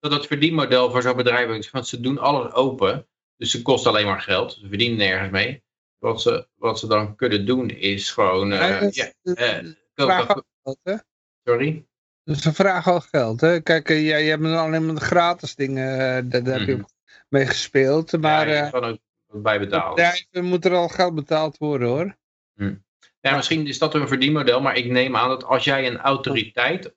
[0.00, 3.06] dat het verdienmodel voor zo'n bedrijf is, want ze doen alles open.
[3.36, 4.52] Dus ze kosten alleen maar geld.
[4.52, 5.62] Ze verdienen nergens mee.
[5.98, 8.48] Wat ze, wat ze dan kunnen doen is gewoon...
[8.48, 9.12] Ja, is-
[9.94, 10.44] dat-
[11.44, 11.86] sorry?
[12.24, 13.60] Dus ze vragen al geld, hè?
[13.60, 16.80] Kijk, eh, jij, jij hebt alleen maar de gratis dingen, eh, daar, heb je Mhm.
[16.80, 16.90] ook
[17.28, 18.20] mee gespeeld.
[18.20, 18.98] Maar ja, je eh kan ook
[19.42, 19.94] bij betalen.
[19.94, 22.16] bedrijven moet er al geld betaald worden, hoor.
[23.20, 26.94] Ja, misschien is dat een verdienmodel, maar ik neem aan dat als jij een autoriteit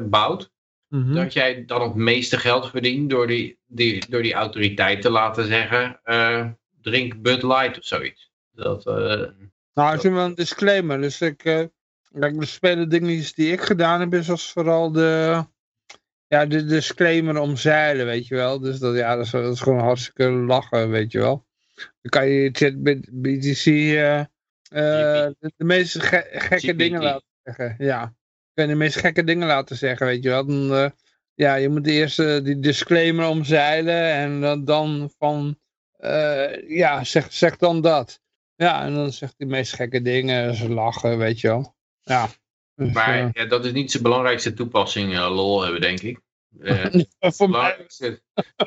[0.00, 0.50] bouwt,
[0.88, 1.14] Mhm.
[1.14, 5.46] dat jij dan het meeste geld verdient door die, die, door die autoriteit te laten
[5.46, 6.00] zeggen,
[6.80, 8.30] drink Bud Light of zoiets.
[8.52, 8.84] Dat,
[9.74, 11.00] Nou, is wel een disclaimer.
[11.00, 11.68] Dus ik,
[12.18, 15.44] kijk, de spelen dingen die ik gedaan heb, is als vooral de,
[16.26, 18.58] ja, de disclaimer omzeilen, weet je wel.
[18.60, 21.46] Dus dat, ja, dat is, dat is gewoon hartstikke lachen, weet je wel.
[21.74, 24.20] Dan kan je ChatBTC eh
[24.70, 26.78] eh, de, de meest ge- gekke GPT.
[26.78, 27.74] dingen laten zeggen.
[27.78, 28.14] Ja,
[28.54, 30.46] kan je de meest gekke dingen laten zeggen, weet je wel.
[30.46, 30.90] Dan, eh,
[31.34, 35.58] ja, je moet eerst die disclaimer omzeilen en dan, dan van,
[36.66, 38.20] ja, zeg, zeg dan dat.
[38.54, 41.78] Ja, en dan zegt hij de meest gekke dingen, ze lachen, weet je wel.
[42.02, 42.28] Ja.
[42.74, 46.18] Dus, maar eh, ja, dat is niet zijn belangrijkste toepassing, eh, lol hebben, denk ik.
[46.60, 48.22] Eh, voor mij, belangrijkste,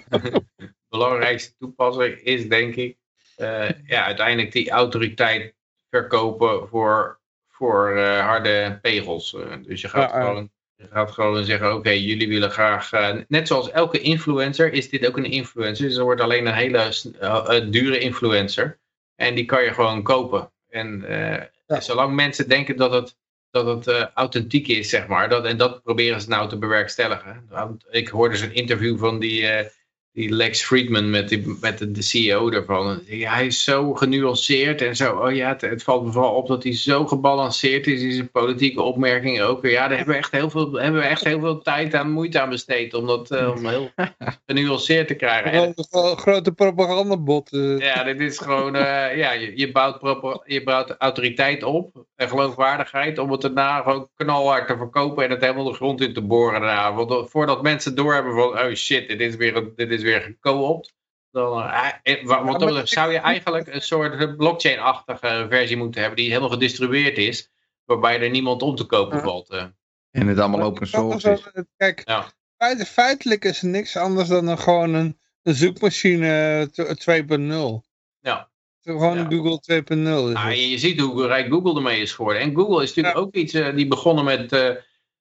[0.89, 2.97] belangrijkste toepassing is denk ik
[3.35, 5.53] eh, ja, uiteindelijk die autoriteit
[5.89, 7.19] verkopen voor,
[7.49, 9.34] voor eh, harde pegels.
[9.35, 10.26] Eh, dus je gaat, Ja, ja.
[10.26, 14.89] gewoon, je gaat gewoon zeggen, oké, jullie willen graag, eh, net zoals elke influencer is
[14.89, 15.88] dit ook een influencer.
[15.88, 16.77] Dus er wordt alleen een hele
[17.19, 18.80] eh, eh, dure influencer.
[19.15, 20.51] En die kan je gewoon kopen.
[20.69, 21.80] En eh, Ja.
[21.80, 23.18] zolang mensen denken dat het
[23.53, 25.30] dat het eh, authentiek is, zeg maar.
[25.30, 27.49] Dat, en dat proberen ze nou te bewerkstelligen.
[27.89, 29.69] Ik hoorde zo'n interview van die, eh,
[30.14, 33.02] die Lex Friedman met, die, met de, de CEO daarvan.
[33.07, 35.15] Hij is zo genuanceerd en zo.
[35.15, 38.31] Oh ja, het, het valt me vooral op dat hij zo gebalanceerd is in zijn
[38.31, 39.65] politieke opmerkingen ook.
[39.65, 42.40] Ja, daar hebben we echt heel veel, hebben we echt heel veel tijd en moeite
[42.41, 43.90] aan besteed om dat eh, om heel
[44.45, 45.52] genuanceerd te krijgen.
[45.52, 47.52] En grote, gro- grote propagandabot.
[47.52, 47.80] eh.
[47.80, 49.98] ja, dit is gewoon, eh, ja, je, je, bouwt
[50.45, 55.41] je bouwt autoriteit op en geloofwaardigheid om het daarna gewoon knalhard te verkopen en het
[55.41, 56.94] helemaal de grond in te boren daarna.
[56.94, 60.93] Want voordat mensen doorhebben van, oh shit, dit is weer, een- dit is weer gekoopt,
[61.31, 65.99] dan eh, eh, wa- wat dat betreft zou je eigenlijk een soort blockchain-achtige versie moeten
[66.01, 67.51] hebben die helemaal gedistribueerd is,
[67.85, 69.23] waarbij er niemand om te kopen Ja.
[69.23, 69.49] valt.
[69.49, 69.65] eh.
[70.11, 71.63] En het allemaal open source is.
[71.77, 72.25] Kijk, Ja.
[72.57, 77.84] feit- feitelijk is niks anders dan een, gewoon een, een zoekmachine t- 2.0.
[78.19, 78.51] Ja.
[78.81, 79.25] Gewoon Ja.
[79.30, 80.30] Google 2.0.
[80.30, 82.41] is Ah, je, je ziet hoe rijk Google ermee is geworden.
[82.41, 84.69] En Google is natuurlijk ook iets, die begonnen met, eh,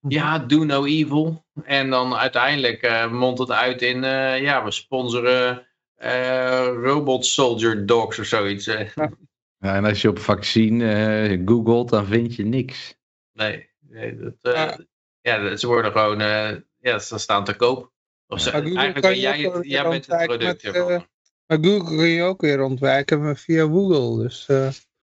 [0.08, 1.44] ja, do no evil.
[1.64, 7.86] En dan uiteindelijk eh mondt het uit in, eh, ja, we sponsoren eh, robot soldier
[7.86, 8.64] dogs of zoiets.
[8.64, 12.94] Ja, en als je op vaccin eh, googelt, dan vind je niks.
[13.32, 14.78] nee, nee dat, eh, Ja.
[15.20, 16.50] ja, ze worden gewoon, eh,
[16.80, 17.92] ja, ze staan te koop.
[18.26, 21.06] Of ze, Maar Google eigenlijk ben jij, het, jij bent het product met, ervan.
[21.46, 24.22] Maar Google kun je ook weer ontwijken via Google.
[24.22, 24.68] Dus eh,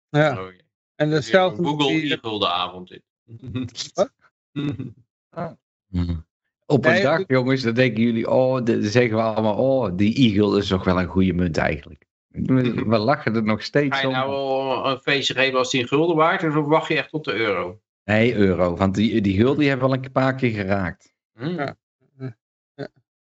[0.09, 0.41] ja.
[0.41, 0.63] Oh, ja.
[0.95, 3.01] En met Google die- Eagle de avond dit.
[3.93, 4.11] Wat?
[6.65, 10.15] Op een Nee, dag, jongens, dan denken jullie, oh, dan zeggen we allemaal, oh, die
[10.15, 12.05] eagle is toch wel een goede munt eigenlijk.
[12.89, 14.13] We lachen er nog steeds Ga je om.
[14.13, 17.09] nou wel een feestje geven als die een gulden waard is, of wacht je echt
[17.09, 17.79] tot de euro?
[18.03, 21.13] Nee, euro, want die, die gulden die hebben wel een paar keer geraakt.
[21.33, 21.49] Hmm.
[21.49, 21.77] Ja.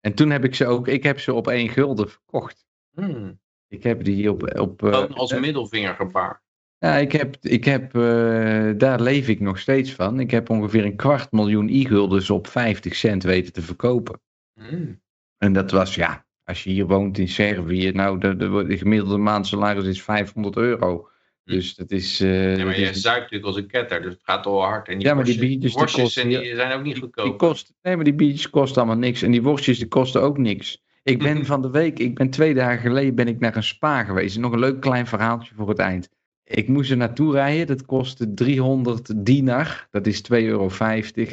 [0.01, 2.67] En toen heb ik ze ook, ik heb ze op één gulden verkocht.
[2.95, 3.41] Hmm.
[3.69, 4.59] Ik heb die op...
[4.59, 6.43] op eh, Gewoon als middelvinger gebaard.
[6.81, 10.21] Ja, ik heb, ik heb eh, daar leef ik nog steeds van.
[10.21, 14.21] Ik heb ongeveer een kwart miljoen e-guldens op 50 cent weten te verkopen.
[14.61, 15.01] Hmm.
[15.39, 19.17] En dat was, ja, als je hier woont in Servië, nou, de, de, de gemiddelde
[19.17, 21.09] maandsalaris is 500 euro.
[21.45, 22.21] Dus dat is...
[22.21, 24.89] eh, Ja, maar je is- natuurlijk als een ketter, dus het gaat al hard.
[24.89, 27.03] En die Ja, maar die biertjes, die worstjes kosten en die zijn ook niet die
[27.03, 27.39] goedkoop.
[27.39, 29.23] kost, nee, maar die biertjes kosten allemaal niks.
[29.23, 30.83] En die worstjes, die kosten ook niks.
[31.03, 34.05] Ik ben van de week, ik ben twee dagen geleden ben ik naar een spa
[34.05, 34.39] geweest.
[34.39, 36.09] Nog een leuk klein verhaaltje voor het eind.
[36.51, 40.71] Ik moest er naartoe rijden, dat kostte 300 dinar, dat is 2,50 euro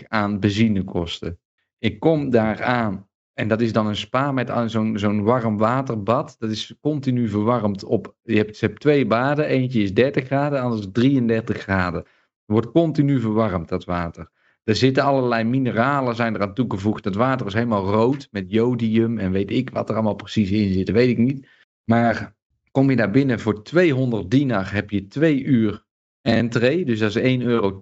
[0.08, 1.40] aan benzinekosten.
[1.80, 4.52] Ik kom daar aan en dat is dan een spa met
[4.96, 6.36] zo'n warm waterbad.
[6.40, 10.82] Dat is continu verwarmd op, je hebt, hebt twee baden, eentje is 30 graden, anders
[10.82, 12.00] is 33 graden.
[12.00, 12.10] Het
[12.46, 14.30] wordt continu verwarmd, dat water.
[14.64, 17.06] Er zitten allerlei mineralen zijn er aan toegevoegd.
[17.06, 20.74] Het water is helemaal rood met jodium en weet ik wat er allemaal precies in
[20.74, 20.86] zit.
[20.86, 21.48] Dat weet ik niet.
[21.84, 22.36] Maar
[22.78, 25.86] kom je daar binnen voor 200 dinar heb je twee uur
[26.22, 26.86] entree.
[26.86, 27.82] Dus dat is 1,80 euro.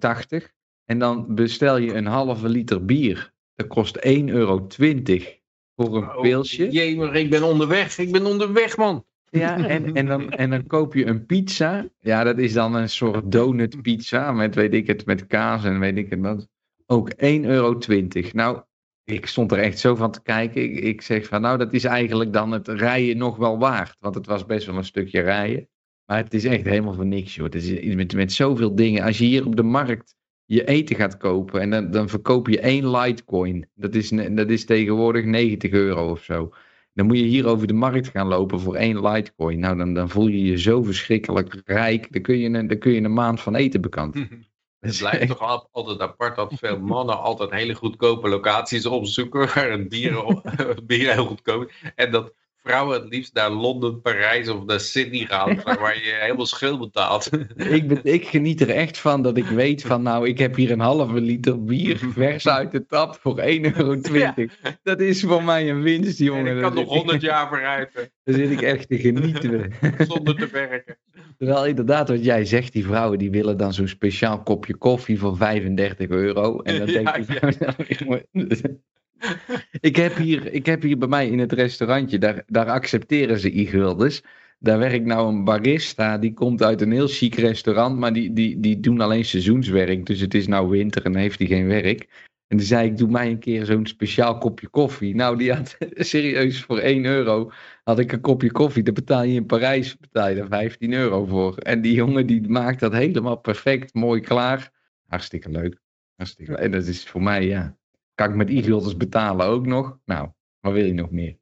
[0.86, 3.34] En dan bestel je een halve liter bier.
[3.56, 4.68] Dat kost 1,20 euro
[5.76, 6.70] voor een Oh, pilsje.
[6.70, 7.98] Jee, maar ik ben onderweg.
[7.98, 9.06] Ik ben onderweg, man.
[9.30, 11.90] Ja, en, en, dan, en dan koop je een pizza.
[12.00, 15.80] Ja, dat is dan een soort donut pizza met, weet ik het, met kaas en
[15.80, 16.48] weet ik het wat.
[16.86, 17.80] Ook 1,20 euro.
[18.32, 18.62] Nou,
[19.06, 20.64] ik stond er echt zo van te kijken.
[20.64, 23.96] Ik, ik zeg van, nou, dat is eigenlijk dan het rijden nog wel waard.
[24.00, 25.68] Want het was best wel een stukje rijden.
[26.06, 27.46] Maar het is echt helemaal voor niks, joh.
[27.46, 29.04] Het is met, met zoveel dingen.
[29.04, 30.16] Als je hier op de markt
[30.46, 33.70] je eten gaat kopen en dan, dan verkoop je één Litecoin.
[33.74, 36.54] Dat is, dat is tegenwoordig 90 euro of zo.
[36.94, 39.60] Dan moet je hier over de markt gaan lopen voor één Litecoin.
[39.60, 42.12] Nou, dan, dan voel je je zo verschrikkelijk rijk.
[42.12, 44.16] Dan kun je een, dan kun je een maand van eten bekant.
[44.86, 49.70] Het blijft toch al- altijd apart dat veel mannen altijd hele goedkope locaties opzoeken waar
[49.72, 50.14] een bier
[51.14, 51.92] heel goedkoop is.
[51.96, 52.34] En dat
[52.66, 57.30] vrouwen het liefst naar Londen, Parijs of naar Sydney gaan, waar je helemaal schil betaalt.
[57.56, 60.72] ik, ben, ik geniet er echt van dat ik weet van, nou, ik heb hier
[60.72, 63.98] een halve liter bier vers uit de tap voor 1,20 euro.
[64.84, 66.48] Dat is voor mij een winst, jongen.
[66.48, 67.92] En ik kan nog zit ik- 100 jaar vooruit
[68.24, 69.72] Daar zit ik echt te genieten.
[70.08, 70.98] zonder te werken.
[71.38, 75.38] Terwijl inderdaad, wat jij zegt, die vrouwen die willen dan zo'n speciaal kopje koffie voor
[75.38, 76.60] 35 euro.
[76.60, 77.42] En dan denk Ja, ik,
[78.32, 78.60] ja.
[79.90, 83.60] ik, heb hier, ik heb hier bij mij in het restaurantje, daar, daar accepteren ze
[83.60, 84.24] e-guldens.
[84.60, 88.60] Daar werkt nou een barista, die komt uit een heel chic restaurant, maar die, die,
[88.60, 90.06] die doen alleen seizoenswerk.
[90.06, 92.08] Dus het is nou winter en heeft hij geen werk.
[92.48, 95.16] En toen zei ik, doe mij een keer zo'n speciaal kopje koffie.
[95.16, 97.52] Nou, die had serieus voor 1 euro
[97.84, 98.84] had ik een kopje koffie.
[98.84, 101.58] Dat betaal je in Parijs, betaal je daar 15 euro voor.
[101.58, 104.72] En die jongen die maakt dat helemaal perfect, mooi klaar.
[105.08, 105.82] Hartstikke leuk.
[106.16, 106.60] Hartstikke leuk.
[106.60, 107.78] En dat is voor mij, ja.
[108.16, 110.00] Kan ik met e-guldens betalen ook nog?
[110.06, 110.30] Nou,
[110.60, 111.38] wat wil je nog meer?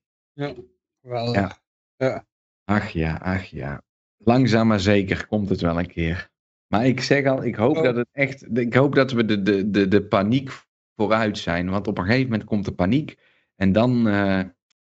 [1.02, 2.26] Wel, Ja.
[2.66, 3.82] Ach ja, ach ja.
[4.18, 6.30] Langzaam maar zeker komt het wel een keer.
[6.68, 7.84] Maar ik zeg al, ik hoop Oh.
[7.84, 8.58] dat het echt.
[8.58, 10.52] Ik hoop dat we de, de, de, de paniek
[10.96, 11.70] vooruit zijn.
[11.70, 13.18] Want op een gegeven moment komt de paniek.
[13.56, 14.08] En dan.
[14.08, 14.42] eh,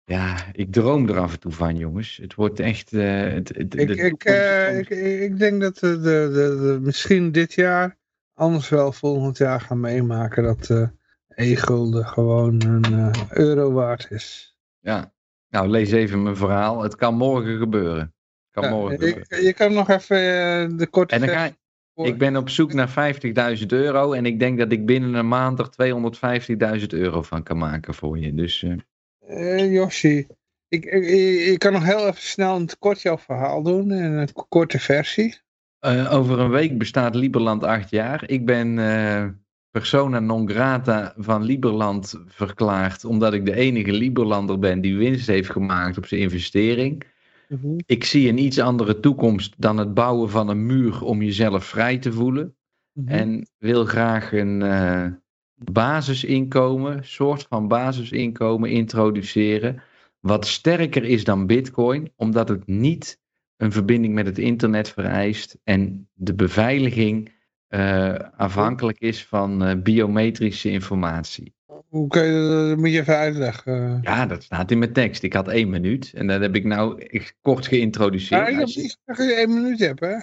[0.05, 2.17] ja, ik droom er af en toe van, jongens.
[2.17, 2.93] Het wordt echt.
[2.93, 4.89] eh, het, het, Ik, de ik, eh, ik,
[5.31, 6.01] ik denk dat we de,
[6.33, 7.97] de, de, misschien dit jaar,
[8.35, 10.91] anders wel volgend jaar gaan meemaken dat
[11.37, 14.57] e-gulden gewoon een eh, euro waard is.
[14.81, 15.15] Ja.
[15.49, 16.83] Nou, lees even mijn verhaal.
[16.83, 18.15] Het kan morgen gebeuren.
[18.51, 19.43] Kan Ja, morgen ik, gebeuren.
[19.45, 21.51] je kan nog even eh, de korte En dan ga
[21.95, 23.15] Ik ben op zoek naar
[23.59, 24.13] 50.000 euro.
[24.13, 25.71] En ik denk dat ik binnen een maand er
[26.81, 28.35] 250.000 euro van kan maken voor je.
[28.35, 28.63] Dus.
[28.63, 28.73] eh,
[29.59, 30.27] Eh, Yoshi,
[30.69, 34.79] ik, ik, ik- kan nog heel even snel een kort jouw verhaal doen, een korte
[34.79, 35.39] versie.
[36.11, 38.29] Over een week bestaat Liberland acht jaar.
[38.31, 38.79] Ik ben
[39.77, 45.51] persona non grata van Liberland verklaard, omdat ik de enige Liberlander ben die winst heeft
[45.51, 47.03] gemaakt op zijn investering.
[47.87, 51.99] Ik zie een iets andere toekomst dan het bouwen van een muur om jezelf vrij
[51.99, 52.57] te voelen.
[52.93, 53.09] Mhm.
[53.09, 55.07] En wil graag een eh,
[55.55, 59.83] basisinkomen, soort van basisinkomen introduceren.
[60.21, 63.21] Wat sterker is dan Bitcoin, omdat het niet
[63.57, 67.35] een verbinding met het internet vereist en de beveiliging
[67.67, 71.55] eh, afhankelijk is van eh, biometrische informatie.
[71.89, 73.99] Hoe kun je, dat moet je even uitleggen.
[74.03, 75.23] Ja, dat staat in mijn tekst.
[75.23, 77.09] Ik had één minuut en dat heb ik nou
[77.41, 78.41] kort geïntroduceerd.
[78.41, 80.17] Maar ik heb niet dat je één minuut hebt, hè?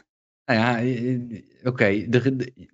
[0.45, 1.19] Nou ja, eh,
[1.63, 1.85] oké.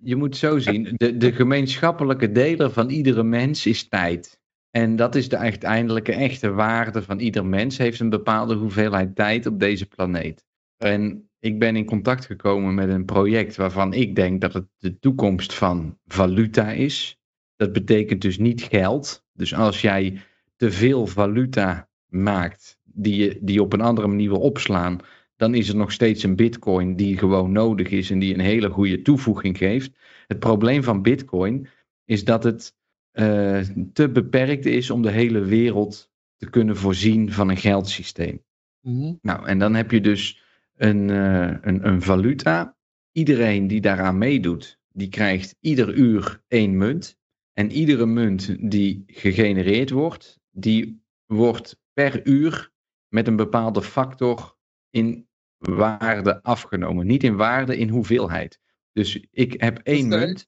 [0.00, 0.92] Je moet zo zien.
[0.96, 4.40] De, de gemeenschappelijke deler van iedere mens is tijd.
[4.70, 7.78] En dat is de uiteindelijke echte waarde van ieder mens.
[7.78, 10.44] Heeft een bepaalde hoeveelheid tijd op deze planeet.
[10.76, 14.98] En ik ben in contact gekomen met een project waarvan ik denk dat het de
[14.98, 17.18] toekomst van valuta is.
[17.56, 19.24] Dat betekent dus niet geld.
[19.32, 20.22] Dus als jij
[20.56, 24.98] te veel valuta maakt die je die op een andere manier wil opslaan,
[25.36, 28.68] dan is er nog steeds een bitcoin die gewoon nodig is en die een hele
[28.68, 29.92] goede toevoeging geeft.
[30.26, 31.68] Het probleem van bitcoin
[32.04, 32.74] is dat het
[33.10, 33.60] eh,
[33.92, 38.44] te beperkt is om de hele wereld te kunnen voorzien van een geldsysteem.
[38.80, 39.12] Mhm.
[39.22, 40.39] Nou, en dan heb je dus
[40.80, 42.76] een, eh, een, een valuta.
[43.12, 47.18] Iedereen die daaraan meedoet, die krijgt ieder uur één munt.
[47.52, 52.70] En iedere munt die gegenereerd wordt, die wordt per uur
[53.08, 54.56] met een bepaalde factor
[54.90, 55.28] in
[55.58, 57.06] waarde afgenomen.
[57.06, 58.60] Niet in waarde, in hoeveelheid.
[58.92, 60.46] Dus ik heb één munt.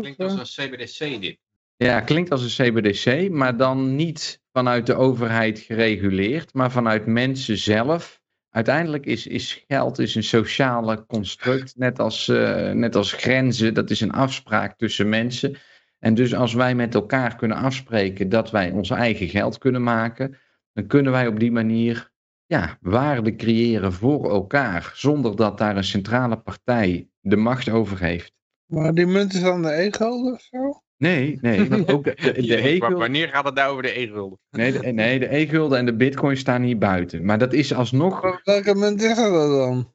[0.00, 1.38] Klinkt als een CBDC dit.
[1.76, 7.58] Ja, klinkt als een CBDC, maar dan niet vanuit de overheid gereguleerd, maar vanuit mensen
[7.58, 8.22] zelf.
[8.54, 13.74] Uiteindelijk is, is geld is een sociale construct, net als, eh, net als grenzen.
[13.74, 15.56] Dat is een afspraak tussen mensen.
[15.98, 20.38] En dus als wij met elkaar kunnen afspreken dat wij ons eigen geld kunnen maken,
[20.72, 22.10] dan kunnen wij op die manier
[22.46, 28.32] ja, waarde creëren voor elkaar, zonder dat daar een centrale partij de macht over heeft.
[28.66, 30.83] Maar die munt is dan de e-gulden of zo?
[30.96, 34.38] Nee, nee, want ook de, wanneer gaat het nou over de e-gulden?
[34.50, 37.24] nee, de, nee, de e-gulden en de bitcoin staan hier buiten.
[37.24, 39.92] Maar dat is alsnog, Maar Welke munt is dat dan?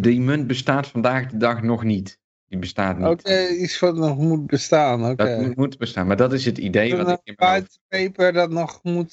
[0.00, 2.18] die munt bestaat vandaag de dag nog niet.
[2.46, 3.06] Die bestaat niet.
[3.06, 5.04] Oké, iets wat nog moet bestaan.
[5.10, 5.14] Oké.
[5.24, 7.78] Dat moet, moet bestaan, maar dat is het idee wat Een ik in mijn hoofd-
[7.88, 9.12] white paper dat nog moet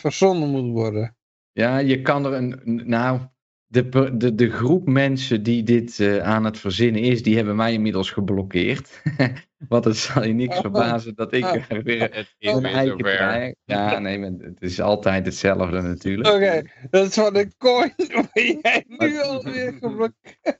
[0.00, 1.16] verzonnen moet worden.
[1.52, 2.60] Ja, je kan er een.
[2.84, 3.20] Nou,
[3.66, 7.72] de, de, de groep mensen die dit eh, aan het verzinnen is, die hebben mij
[7.72, 9.02] inmiddels geblokkeerd.
[9.68, 10.60] Want het zal je niks Oh.
[10.60, 11.54] verbazen dat ik Oh.
[11.68, 13.16] er weer Het is een weer eigen zover.
[13.16, 13.54] draai.
[13.64, 16.28] Ja, nee, maar het is altijd hetzelfde natuurlijk.
[16.34, 18.28] Oké, dat is van de coin waar
[18.62, 20.58] jij nu alweer geblokkeerd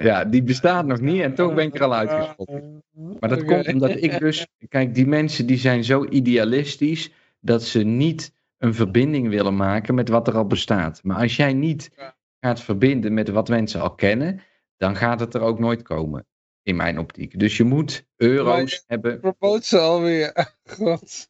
[0.00, 2.82] Ja, die bestaat nog niet en toch ben ik er al uitgesproken.
[3.20, 4.46] Maar dat komt omdat ik dus.
[4.68, 10.08] Kijk, die mensen die zijn zo idealistisch dat ze niet een verbinding willen maken met
[10.08, 11.00] wat er al bestaat.
[11.02, 12.14] Maar als jij niet Ja.
[12.44, 14.40] Gaat verbinden met wat mensen al kennen,
[14.76, 16.26] dan gaat het er ook nooit komen.
[16.62, 17.38] In mijn optiek.
[17.38, 19.20] Dus je moet euro's Maar je- hebben.
[19.20, 20.54] Promoot ze alweer.
[20.78, 21.28] God.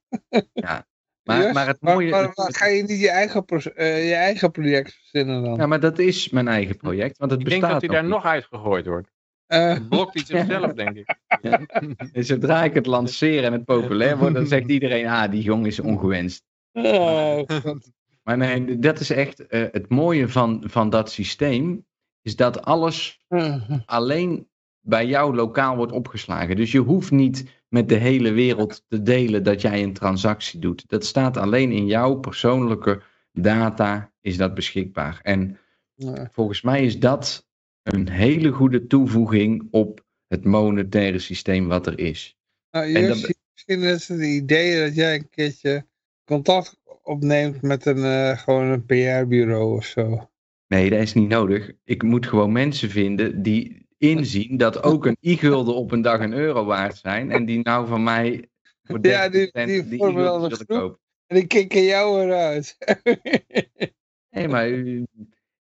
[1.23, 2.11] Maar, Yes, maar het mooie.
[2.11, 5.57] maar, het- maar ga je niet je eigen, eh, je eigen project verzinnen dan?
[5.57, 8.09] ja, maar dat is mijn eigen project, want het Ik denk bestaat dat hij daar
[8.09, 9.11] nog nog uitgegooid wordt.
[9.47, 11.17] Eh, Het blokt hij zichzelf, denk ik.
[11.41, 12.13] niet.
[12.13, 15.67] En zodra ik het lanceer en het populair wordt, dan zegt iedereen: ah, die jong
[15.67, 16.43] is ongewenst.
[16.73, 17.91] oh, God.
[18.23, 21.87] Maar nee, dat is echt eh, het mooie van, van dat systeem.
[22.23, 23.25] Is dat alles
[23.87, 24.49] alleen
[24.81, 26.57] bij jou lokaal wordt opgeslagen.
[26.57, 30.89] Dus je hoeft niet met de hele wereld te delen dat jij een transactie doet.
[30.89, 35.21] Dat staat alleen in jouw persoonlijke data is dat beschikbaar.
[35.23, 35.59] En
[35.95, 36.29] Ja.
[36.33, 37.47] volgens mij is dat
[37.83, 42.37] een hele goede toevoeging op het monetaire systeem wat er is.
[42.71, 45.87] Nou, En dat- misschien is het idee dat jij een keertje
[46.25, 50.31] contact opneemt met een, eh, gewoon een PR-bureau of zo.
[50.67, 51.73] Nee, dat is niet nodig.
[51.85, 56.33] Ik moet gewoon mensen vinden die inzien dat ook een i-gulden op een dag een
[56.33, 57.31] euro waard zijn.
[57.31, 58.49] En die nou van mij
[58.83, 60.99] voor Ja, 30% die- die die willen kopen.
[61.27, 62.77] En die kikken jou eruit.
[64.31, 65.07] Nee, maar u-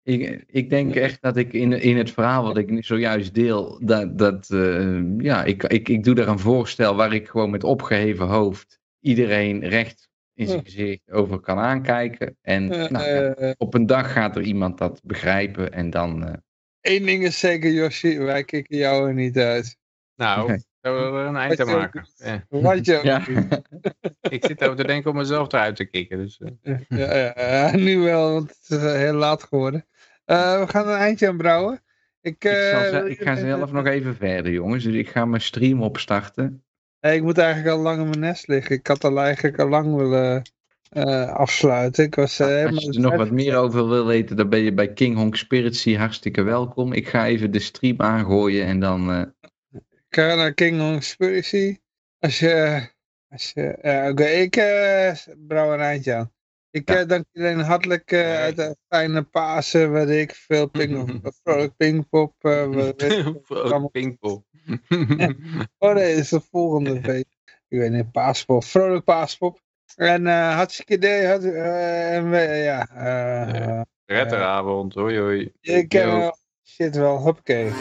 [0.03, 3.81] ik, ik denk echt dat ik in, in het verhaal wat ik nu zojuist deel,
[3.85, 7.65] dat, dat eh, ja, ik, ik, ik doe daar een voorstel waar ik gewoon met
[7.65, 10.08] opgeheven hoofd iedereen recht
[10.39, 12.37] in zijn gezicht over kan aankijken.
[12.43, 16.27] En Eh, nou, ja, eh, op een dag gaat er iemand dat begrijpen en dan...
[16.27, 16.33] eh,
[16.81, 19.77] Eén ding is zeker, Yoshi, wij kikken jou er niet uit.
[20.17, 22.07] Nou, zullen we er een eind aan maken?
[22.17, 22.45] Ja.
[22.49, 23.23] Wat je ook ja.
[24.31, 26.19] Ik zit over te denken om mezelf eruit te kicken.
[26.19, 26.79] Dus, eh.
[26.89, 29.87] Ja, ja, nu wel, want het is eh, heel laat geworden.
[30.25, 31.83] Eh, we gaan een eindje aan brouwen.
[32.21, 34.85] Ik, Ik, zal eh, ze- ik ga zelf nog even verder, jongens.
[34.85, 36.65] Dus ik ga mijn stream opstarten.
[37.01, 38.77] Eh, ik moet eigenlijk al lang in mijn nest liggen.
[38.77, 40.43] Ik had al eigenlijk al lang willen
[40.89, 42.05] eh, afsluiten.
[42.05, 44.75] Ik was helemaal Als je er nog wat meer over wil weten, dan ben je
[44.75, 46.93] bij King Hong Spiracy hartstikke welkom.
[46.93, 49.11] Ik ga even de stream aangooien en dan...
[49.11, 49.23] eh,
[50.11, 51.77] Ga naar King Kong Conspiracy.
[52.19, 52.83] Als je...
[53.29, 55.13] Als je ja, Oké, ik eh
[55.47, 56.33] brouw een eindje aan.
[56.71, 57.01] Ik Ja.
[57.01, 62.35] eh, dank iedereen hartelijk eh uit de fijne Pasen, weet ik veel, ping, vrolijk pingpop.
[62.97, 63.25] ik.
[63.47, 64.45] Vrolijk Pinkpop.
[65.79, 67.27] Oh nee, dat is de volgende week.
[67.69, 69.61] Ik weet niet, paaspop, vrolijk paaspop.
[69.97, 75.53] En eh hartstikke idee, had, eh, en we, ja, eh Retteravond, hoi hoi.
[75.61, 76.19] ik ken Yo.
[76.19, 77.73] wel shit wel, hoppakee.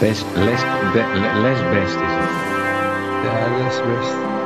[0.00, 0.62] best, les,
[0.92, 2.30] be- les best is het.
[3.24, 4.37] Ja, is best.